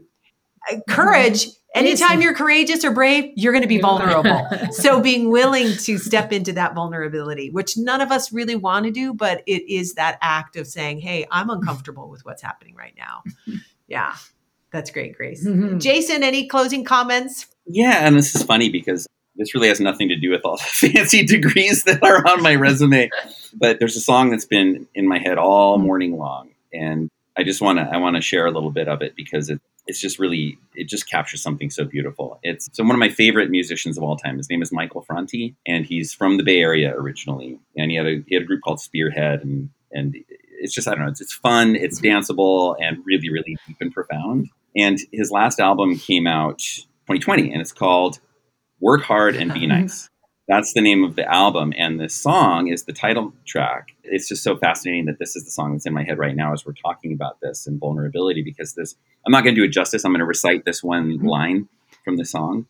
uh, 0.72 0.78
courage 0.90 1.48
anytime 1.74 2.22
you're 2.22 2.34
courageous 2.34 2.84
or 2.84 2.92
brave 2.92 3.32
you're 3.38 3.54
going 3.54 3.62
to 3.62 3.68
be 3.68 3.80
vulnerable 3.80 4.46
so 4.72 5.00
being 5.00 5.32
willing 5.32 5.72
to 5.78 5.98
step 5.98 6.34
into 6.34 6.52
that 6.52 6.76
vulnerability 6.76 7.50
which 7.50 7.78
none 7.78 8.02
of 8.02 8.12
us 8.12 8.34
really 8.34 8.56
want 8.56 8.86
to 8.86 8.92
do 8.92 9.14
but 9.14 9.42
it 9.48 9.64
is 9.72 9.94
that 9.94 10.18
act 10.22 10.58
of 10.58 10.68
saying 10.68 11.00
hey 11.00 11.26
i'm 11.32 11.50
uncomfortable 11.50 12.10
with 12.10 12.26
what's 12.26 12.42
happening 12.42 12.76
right 12.76 12.94
now 12.98 13.24
yeah 13.88 14.14
that's 14.74 14.92
great 14.92 15.16
grace 15.16 15.48
mm-hmm. 15.48 15.78
jason 15.78 16.24
any 16.24 16.46
closing 16.46 16.84
comments 16.84 17.48
yeah 17.66 18.06
and 18.06 18.18
this 18.18 18.36
is 18.36 18.44
funny 18.44 18.70
because 18.70 19.08
this 19.42 19.56
really 19.56 19.68
has 19.68 19.80
nothing 19.80 20.10
to 20.10 20.16
do 20.16 20.30
with 20.30 20.42
all 20.46 20.58
the 20.58 20.64
fancy 20.92 21.26
degrees 21.26 21.84
that 21.84 22.04
are 22.04 22.26
on 22.28 22.42
my 22.44 22.56
resume. 22.56 23.10
But 23.54 23.80
there's 23.80 23.96
a 23.96 24.02
song 24.02 24.30
that's 24.30 24.46
been 24.46 24.88
in 24.94 25.08
my 25.08 25.18
head 25.18 25.38
all 25.38 25.78
mm-hmm. 25.78 25.88
morning 25.88 26.18
long, 26.18 26.52
and 26.72 27.10
I 27.36 27.44
just 27.44 27.60
want 27.60 27.80
to 27.80 27.84
I 27.84 27.98
want 27.98 28.16
to 28.16 28.22
share 28.22 28.46
a 28.46 28.52
little 28.52 28.72
bit 28.72 28.88
of 28.88 29.02
it 29.02 29.16
because 29.16 29.50
it, 29.50 29.60
it's 29.88 30.00
just 30.00 30.20
really 30.20 30.60
it 30.76 30.88
just 30.88 31.10
captures 31.10 31.42
something 31.42 31.72
so 31.72 31.86
beautiful. 31.86 32.40
It's 32.44 32.70
so 32.72 32.84
one 32.84 32.96
of 32.96 33.00
my 33.00 33.10
favorite 33.10 33.50
musicians 33.50 33.98
of 33.98 34.04
all 34.04 34.16
time. 34.16 34.38
His 34.38 34.50
name 34.50 34.62
is 34.62 34.72
Michael 34.72 35.02
Franti, 35.02 35.56
and 35.66 35.86
he's 35.86 36.14
from 36.14 36.38
the 36.38 36.44
Bay 36.44 36.62
Area 36.62 36.94
originally, 36.96 37.60
and 37.76 37.90
he 37.90 37.98
had 37.98 38.06
a 38.06 38.24
he 38.28 38.36
had 38.36 38.44
a 38.44 38.46
group 38.48 38.62
called 38.62 38.80
Spearhead, 38.80 39.44
and 39.44 39.70
and 39.92 40.16
it's 40.60 40.74
just 40.74 40.88
I 40.88 40.92
don't 40.92 41.06
know, 41.06 41.10
it's, 41.10 41.22
it's 41.22 41.34
fun, 41.34 41.76
it's 41.76 42.00
mm-hmm. 42.00 42.16
danceable, 42.16 42.76
and 42.80 43.04
really 43.06 43.30
really 43.30 43.58
deep 43.68 43.78
and 43.82 43.92
profound. 43.92 44.50
And 44.76 45.00
his 45.12 45.32
last 45.32 45.60
album 45.60 45.98
came 45.98 46.28
out 46.28 46.60
2020, 46.60 47.52
and 47.52 47.60
it's 47.60 47.74
called 47.74 48.20
Work 48.82 49.04
Hard 49.04 49.36
and 49.36 49.54
Be 49.54 49.68
Nice. 49.68 50.10
That's 50.48 50.74
the 50.74 50.82
name 50.82 51.04
of 51.04 51.16
the 51.16 51.32
album. 51.32 51.74
And 51.78 52.00
the 52.00 52.10
song 52.10 52.68
is 52.68 52.84
the 52.84 52.92
title 52.92 53.34
track. 53.46 53.94
It's 54.04 54.28
just 54.28 54.44
so 54.44 54.58
fascinating 54.58 55.06
that 55.06 55.18
this 55.18 55.36
is 55.36 55.46
the 55.46 55.52
song 55.52 55.72
that's 55.72 55.86
in 55.86 55.94
my 55.94 56.04
head 56.04 56.18
right 56.18 56.36
now 56.36 56.52
as 56.52 56.66
we're 56.66 56.74
talking 56.74 57.14
about 57.14 57.40
this 57.42 57.68
and 57.68 57.80
vulnerability 57.80 58.42
because 58.42 58.74
this, 58.74 58.96
I'm 59.26 59.32
not 59.32 59.44
going 59.44 59.56
to 59.56 59.62
do 59.62 59.66
it 59.66 59.70
justice. 59.70 60.04
I'm 60.04 60.12
going 60.12 60.20
to 60.20 60.26
recite 60.26 60.66
this 60.66 60.84
one 60.84 61.14
mm-hmm. 61.14 61.26
line 61.26 61.70
from 62.04 62.18
the 62.18 62.26
song. 62.26 62.66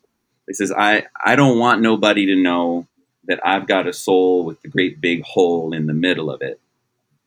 It 0.46 0.56
says, 0.56 0.70
I, 0.70 1.06
I 1.24 1.34
don't 1.34 1.58
want 1.58 1.80
nobody 1.80 2.26
to 2.26 2.36
know 2.36 2.86
that 3.24 3.40
I've 3.44 3.66
got 3.66 3.88
a 3.88 3.92
soul 3.92 4.44
with 4.44 4.62
a 4.64 4.68
great 4.68 5.00
big 5.00 5.22
hole 5.22 5.72
in 5.72 5.86
the 5.86 5.94
middle 5.94 6.30
of 6.30 6.42
it. 6.42 6.60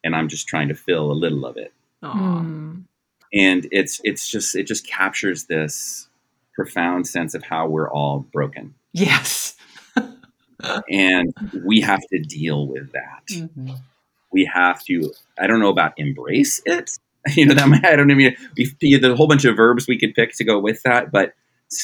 And 0.03 0.15
I'm 0.15 0.29
just 0.29 0.47
trying 0.47 0.67
to 0.69 0.75
fill 0.75 1.11
a 1.11 1.13
little 1.13 1.45
of 1.45 1.57
it. 1.57 1.73
Mm. 2.03 2.85
and 3.33 3.67
it's 3.71 3.99
it's 4.03 4.29
just 4.29 4.55
it 4.55 4.67
just 4.67 4.87
captures 4.87 5.45
this 5.45 6.07
profound 6.55 7.07
sense 7.07 7.33
of 7.33 7.43
how 7.43 7.67
we're 7.67 7.89
all 7.89 8.19
broken. 8.31 8.73
Yes. 8.93 9.55
and 10.89 11.33
we 11.65 11.81
have 11.81 12.01
to 12.11 12.19
deal 12.19 12.67
with 12.67 12.91
that. 12.93 13.23
Mm-hmm. 13.31 13.71
We 14.31 14.49
have 14.53 14.83
to, 14.85 15.11
I 15.39 15.47
don't 15.47 15.59
know 15.59 15.69
about 15.69 15.93
embrace 15.97 16.61
it. 16.65 16.91
You 17.33 17.47
know, 17.47 17.55
that 17.55 17.67
might, 17.67 17.83
I 17.83 17.95
don't 17.95 18.11
even, 18.11 18.35
we, 18.55 18.71
there's 18.79 19.03
a 19.11 19.15
whole 19.15 19.27
bunch 19.27 19.45
of 19.45 19.55
verbs 19.55 19.87
we 19.87 19.97
could 19.97 20.13
pick 20.13 20.35
to 20.35 20.43
go 20.43 20.59
with 20.59 20.83
that, 20.83 21.11
but 21.11 21.33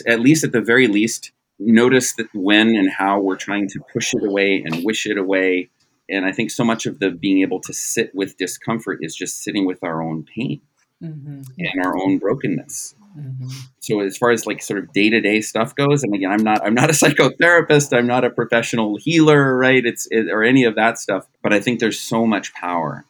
at 0.05 0.19
least 0.19 0.43
at 0.43 0.51
the 0.51 0.61
very 0.61 0.87
least, 0.87 1.31
notice 1.57 2.13
that 2.13 2.27
when 2.35 2.75
and 2.75 2.91
how 2.91 3.19
we're 3.19 3.37
trying 3.37 3.67
to 3.69 3.79
push 3.91 4.13
it 4.13 4.23
away 4.23 4.63
and 4.63 4.85
wish 4.85 5.07
it 5.07 5.17
away. 5.17 5.71
And 6.07 6.27
I 6.27 6.31
think 6.31 6.51
so 6.51 6.63
much 6.63 6.85
of 6.85 6.99
the 6.99 7.09
being 7.09 7.41
able 7.41 7.59
to 7.61 7.73
sit 7.73 8.13
with 8.13 8.37
discomfort 8.37 8.99
is 9.01 9.15
just 9.15 9.41
sitting 9.41 9.65
with 9.65 9.83
our 9.83 10.03
own 10.03 10.23
pain 10.23 10.61
mm-hmm. 11.01 11.41
and 11.57 11.85
our 11.85 11.97
own 11.97 12.17
brokenness. 12.17 12.93
Mm-hmm. 13.17 13.47
So 13.79 13.99
as 14.01 14.17
far 14.17 14.31
as 14.31 14.45
like 14.45 14.61
sort 14.61 14.79
of 14.79 14.91
day 14.93 15.09
to 15.09 15.19
day 15.19 15.41
stuff 15.41 15.75
goes, 15.75 16.03
and 16.03 16.13
again, 16.13 16.31
I'm 16.31 16.43
not 16.43 16.65
I'm 16.65 16.73
not 16.73 16.89
a 16.89 16.93
psychotherapist, 16.93 17.95
I'm 17.95 18.07
not 18.07 18.23
a 18.23 18.29
professional 18.29 18.97
healer, 18.97 19.57
right? 19.57 19.85
It's 19.85 20.07
it, 20.11 20.27
or 20.31 20.43
any 20.43 20.63
of 20.63 20.75
that 20.75 20.97
stuff. 20.97 21.27
But 21.43 21.53
I 21.53 21.59
think 21.59 21.79
there's 21.79 21.99
so 21.99 22.25
much 22.25 22.53
power 22.53 23.05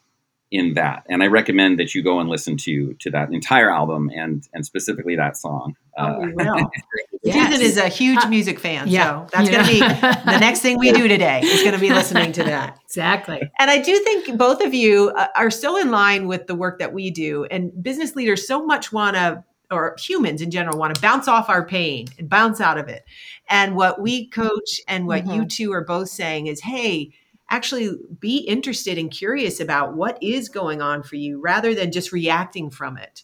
in 0.50 0.74
that, 0.74 1.06
and 1.08 1.22
I 1.22 1.28
recommend 1.28 1.78
that 1.78 1.94
you 1.94 2.02
go 2.02 2.20
and 2.20 2.28
listen 2.28 2.56
to 2.58 2.94
to 2.94 3.10
that 3.10 3.32
entire 3.32 3.70
album 3.70 4.10
and 4.14 4.46
and 4.52 4.66
specifically 4.66 5.16
that 5.16 5.36
song. 5.36 5.76
Oh, 5.96 6.04
uh, 6.04 6.18
we 6.18 6.32
will. 6.32 6.70
yes. 7.22 7.50
Susan 7.50 7.62
is 7.62 7.76
a 7.76 7.88
huge 7.88 8.18
uh, 8.18 8.28
music 8.28 8.58
fan, 8.58 8.88
yeah, 8.88 9.04
so 9.04 9.26
that's 9.32 9.50
going 9.50 9.64
to 9.64 9.70
be 9.70 9.78
the 9.78 10.38
next 10.38 10.60
thing 10.60 10.78
we 10.78 10.92
do 10.92 11.06
today. 11.06 11.40
Is 11.42 11.62
going 11.62 11.74
to 11.74 11.80
be 11.80 11.90
listening 11.90 12.32
to 12.32 12.44
that. 12.44 12.78
Exactly. 12.84 13.40
And 13.58 13.70
I 13.70 13.78
do 13.78 13.98
think 14.00 14.36
both 14.36 14.62
of 14.62 14.74
you 14.74 15.10
uh, 15.16 15.28
are 15.36 15.50
so 15.50 15.78
in 15.78 15.90
line 15.90 16.26
with 16.26 16.46
the 16.46 16.54
work 16.54 16.80
that 16.80 16.92
we 16.92 17.10
do, 17.10 17.44
and 17.44 17.70
business 17.82 18.16
leaders 18.16 18.46
so 18.46 18.64
much 18.64 18.92
want 18.92 19.16
to 19.16 19.44
or 19.72 19.96
humans 19.98 20.42
in 20.42 20.50
general 20.50 20.78
want 20.78 20.94
to 20.94 21.00
bounce 21.00 21.28
off 21.28 21.48
our 21.48 21.64
pain 21.64 22.06
and 22.18 22.28
bounce 22.28 22.60
out 22.60 22.78
of 22.78 22.88
it. 22.88 23.04
And 23.48 23.74
what 23.74 24.00
we 24.00 24.28
coach 24.28 24.80
and 24.86 25.06
what 25.06 25.24
mm-hmm. 25.24 25.40
you 25.40 25.44
two 25.46 25.72
are 25.72 25.84
both 25.84 26.08
saying 26.08 26.46
is, 26.46 26.60
hey, 26.60 27.12
actually 27.50 27.90
be 28.18 28.38
interested 28.38 28.98
and 28.98 29.10
curious 29.10 29.60
about 29.60 29.94
what 29.94 30.16
is 30.22 30.48
going 30.48 30.80
on 30.80 31.02
for 31.02 31.16
you 31.16 31.40
rather 31.40 31.74
than 31.74 31.92
just 31.92 32.12
reacting 32.12 32.70
from 32.70 32.96
it 32.96 33.22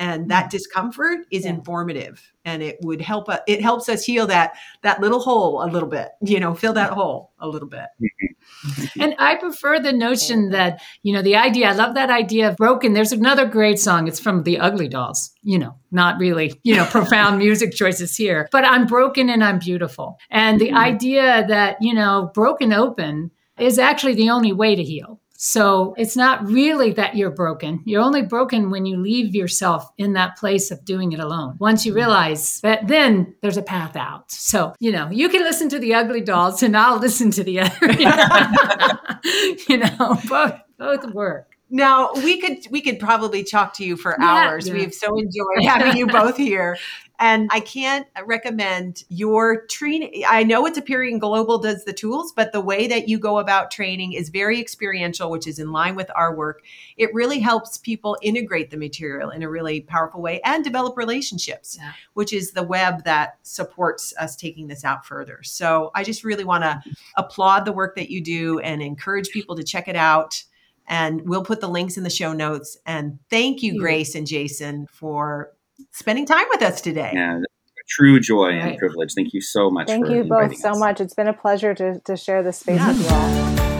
and 0.00 0.30
that 0.30 0.44
mm-hmm. 0.44 0.50
discomfort 0.50 1.20
is 1.30 1.44
yeah. 1.44 1.50
informative 1.50 2.32
and 2.44 2.62
it 2.62 2.78
would 2.82 3.00
help 3.00 3.28
uh, 3.28 3.38
it 3.46 3.62
helps 3.62 3.88
us 3.88 4.04
heal 4.04 4.26
that 4.26 4.54
that 4.82 5.00
little 5.00 5.20
hole 5.20 5.62
a 5.62 5.68
little 5.68 5.88
bit 5.88 6.08
you 6.22 6.40
know 6.40 6.54
fill 6.54 6.72
that 6.72 6.92
hole 6.92 7.32
a 7.38 7.46
little 7.46 7.68
bit 7.68 7.86
mm-hmm. 8.02 8.26
and 9.00 9.14
i 9.18 9.34
prefer 9.34 9.78
the 9.78 9.92
notion 9.92 10.50
that 10.50 10.80
you 11.02 11.12
know 11.12 11.22
the 11.22 11.36
idea 11.36 11.68
i 11.68 11.72
love 11.72 11.94
that 11.94 12.10
idea 12.10 12.48
of 12.48 12.56
broken. 12.56 12.92
There's 12.92 13.12
another 13.12 13.46
great 13.46 13.78
song. 13.78 14.08
It's 14.08 14.20
from 14.20 14.42
the 14.42 14.58
ugly 14.58 14.88
dolls 14.88 15.30
you 15.42 15.58
know 15.58 15.74
not 15.90 16.18
really 16.18 16.58
you 16.62 16.76
know 16.76 16.84
profound 16.86 17.38
music 17.46 17.72
choices 17.72 18.16
here 18.16 18.48
but 18.52 18.64
i'm 18.64 18.86
broken 18.86 19.28
and 19.30 19.42
i'm 19.44 19.58
beautiful. 19.58 20.18
And 20.30 20.60
the 20.60 20.68
mm-hmm. 20.68 20.76
idea 20.76 21.46
that 21.48 21.76
you 21.80 21.94
know 21.94 22.30
broken 22.34 22.72
open 22.72 23.30
is 23.58 23.78
actually 23.78 24.14
the 24.14 24.30
only 24.30 24.52
way 24.52 24.74
to 24.74 24.82
heal 24.82 25.19
so 25.42 25.94
it's 25.96 26.18
not 26.18 26.46
really 26.46 26.92
that 26.92 27.16
you're 27.16 27.30
broken. 27.30 27.80
You're 27.86 28.02
only 28.02 28.20
broken 28.20 28.68
when 28.68 28.84
you 28.84 28.98
leave 28.98 29.34
yourself 29.34 29.90
in 29.96 30.12
that 30.12 30.36
place 30.36 30.70
of 30.70 30.84
doing 30.84 31.12
it 31.12 31.18
alone. 31.18 31.56
Once 31.58 31.86
you 31.86 31.92
mm-hmm. 31.92 32.00
realize 32.00 32.60
that, 32.60 32.86
then 32.88 33.34
there's 33.40 33.56
a 33.56 33.62
path 33.62 33.96
out. 33.96 34.30
So, 34.30 34.74
you 34.80 34.92
know, 34.92 35.08
you 35.08 35.30
can 35.30 35.40
listen 35.40 35.70
to 35.70 35.78
the 35.78 35.94
ugly 35.94 36.20
dolls 36.20 36.62
and 36.62 36.76
I'll 36.76 36.98
listen 36.98 37.30
to 37.30 37.42
the 37.42 37.60
other. 37.60 37.90
you 39.66 39.78
know, 39.78 40.18
both, 40.28 40.60
both 40.76 41.14
work. 41.14 41.56
Now 41.70 42.10
we 42.14 42.40
could 42.40 42.66
we 42.70 42.80
could 42.80 42.98
probably 42.98 43.44
talk 43.44 43.74
to 43.74 43.84
you 43.84 43.96
for 43.96 44.16
yeah, 44.18 44.26
hours. 44.26 44.68
Yeah. 44.68 44.74
We've 44.74 44.94
so 44.94 45.16
enjoyed 45.16 45.64
having 45.64 45.96
you 45.96 46.06
both 46.06 46.36
here. 46.36 46.78
And 47.22 47.50
I 47.52 47.60
can't 47.60 48.06
recommend 48.24 49.04
your 49.10 49.66
training. 49.66 50.24
I 50.26 50.42
know 50.42 50.64
it's 50.64 50.78
appearing 50.78 51.18
Global 51.18 51.58
does 51.58 51.84
the 51.84 51.92
tools, 51.92 52.32
but 52.32 52.52
the 52.52 52.62
way 52.62 52.86
that 52.86 53.10
you 53.10 53.18
go 53.18 53.38
about 53.38 53.70
training 53.70 54.14
is 54.14 54.30
very 54.30 54.58
experiential, 54.58 55.30
which 55.30 55.46
is 55.46 55.58
in 55.58 55.70
line 55.70 55.96
with 55.96 56.10
our 56.14 56.34
work. 56.34 56.62
It 56.96 57.12
really 57.12 57.38
helps 57.38 57.76
people 57.76 58.16
integrate 58.22 58.70
the 58.70 58.78
material 58.78 59.28
in 59.28 59.42
a 59.42 59.50
really 59.50 59.82
powerful 59.82 60.22
way 60.22 60.40
and 60.46 60.64
develop 60.64 60.96
relationships, 60.96 61.76
yeah. 61.78 61.92
which 62.14 62.32
is 62.32 62.52
the 62.52 62.62
web 62.62 63.04
that 63.04 63.36
supports 63.42 64.14
us 64.18 64.34
taking 64.34 64.68
this 64.68 64.82
out 64.82 65.04
further. 65.04 65.42
So 65.42 65.90
I 65.94 66.04
just 66.04 66.24
really 66.24 66.44
want 66.44 66.64
to 66.64 66.70
mm-hmm. 66.70 66.90
applaud 67.18 67.66
the 67.66 67.72
work 67.72 67.96
that 67.96 68.08
you 68.08 68.22
do 68.22 68.60
and 68.60 68.80
encourage 68.80 69.28
people 69.28 69.56
to 69.56 69.62
check 69.62 69.88
it 69.88 69.96
out. 69.96 70.42
And 70.90 71.22
we'll 71.24 71.44
put 71.44 71.60
the 71.60 71.68
links 71.68 71.96
in 71.96 72.02
the 72.02 72.10
show 72.10 72.34
notes. 72.34 72.76
And 72.84 73.20
thank 73.30 73.62
you, 73.62 73.78
Grace 73.78 74.14
and 74.14 74.26
Jason, 74.26 74.86
for 74.90 75.52
spending 75.92 76.26
time 76.26 76.46
with 76.50 76.60
us 76.60 76.80
today. 76.82 77.12
Yeah, 77.14 77.40
true 77.88 78.20
joy 78.20 78.48
right. 78.48 78.54
and 78.56 78.78
privilege. 78.78 79.14
Thank 79.14 79.32
you 79.32 79.40
so 79.40 79.70
much. 79.70 79.86
Thank 79.86 80.08
you 80.08 80.24
both 80.24 80.56
so 80.56 80.70
us. 80.70 80.78
much. 80.78 81.00
It's 81.00 81.14
been 81.14 81.28
a 81.28 81.32
pleasure 81.32 81.74
to, 81.74 82.00
to 82.00 82.16
share 82.16 82.42
this 82.42 82.58
space 82.58 82.76
yeah. 82.76 82.88
with 82.88 83.00
you 83.00 83.08
all. 83.08 83.70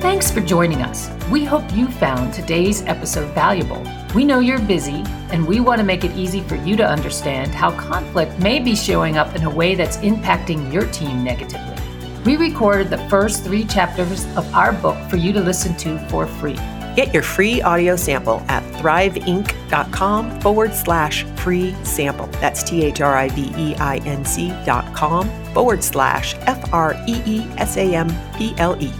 Thanks 0.00 0.32
for 0.32 0.40
joining 0.40 0.82
us. 0.82 1.10
We 1.30 1.44
hope 1.44 1.64
you 1.74 1.86
found 1.86 2.34
today's 2.34 2.82
episode 2.82 3.32
valuable. 3.34 3.84
We 4.16 4.24
know 4.24 4.40
you're 4.40 4.60
busy, 4.60 5.04
and 5.30 5.46
we 5.46 5.60
want 5.60 5.78
to 5.78 5.84
make 5.84 6.04
it 6.04 6.10
easy 6.16 6.40
for 6.42 6.56
you 6.56 6.76
to 6.76 6.84
understand 6.84 7.54
how 7.54 7.70
conflict 7.70 8.38
may 8.40 8.58
be 8.58 8.74
showing 8.74 9.16
up 9.16 9.36
in 9.36 9.44
a 9.44 9.50
way 9.50 9.76
that's 9.76 9.98
impacting 9.98 10.72
your 10.72 10.86
team 10.88 11.22
negatively. 11.22 11.81
We 12.24 12.36
recorded 12.36 12.88
the 12.88 12.98
first 13.08 13.42
three 13.42 13.64
chapters 13.64 14.24
of 14.36 14.52
our 14.54 14.72
book 14.72 14.96
for 15.10 15.16
you 15.16 15.32
to 15.32 15.40
listen 15.40 15.76
to 15.78 15.98
for 16.08 16.26
free. 16.26 16.56
Get 16.94 17.12
your 17.12 17.22
free 17.22 17.60
audio 17.62 17.96
sample 17.96 18.42
at 18.48 18.62
thriveinc.com 18.74 20.40
forward 20.40 20.72
slash 20.74 21.24
free 21.36 21.74
sample. 21.84 22.26
That's 22.40 22.62
T 22.62 22.84
H 22.84 23.00
R 23.00 23.16
I 23.16 23.28
V 23.30 23.52
E 23.56 23.74
I 23.76 23.96
N 24.04 24.24
C 24.24 24.50
dot 24.64 24.94
com 24.94 25.28
forward 25.52 25.82
slash 25.82 26.34
F 26.42 26.72
R 26.72 26.94
E 27.08 27.22
E 27.26 27.46
S 27.56 27.76
A 27.76 27.94
M 27.94 28.08
P 28.36 28.54
L 28.58 28.80
E. 28.80 28.92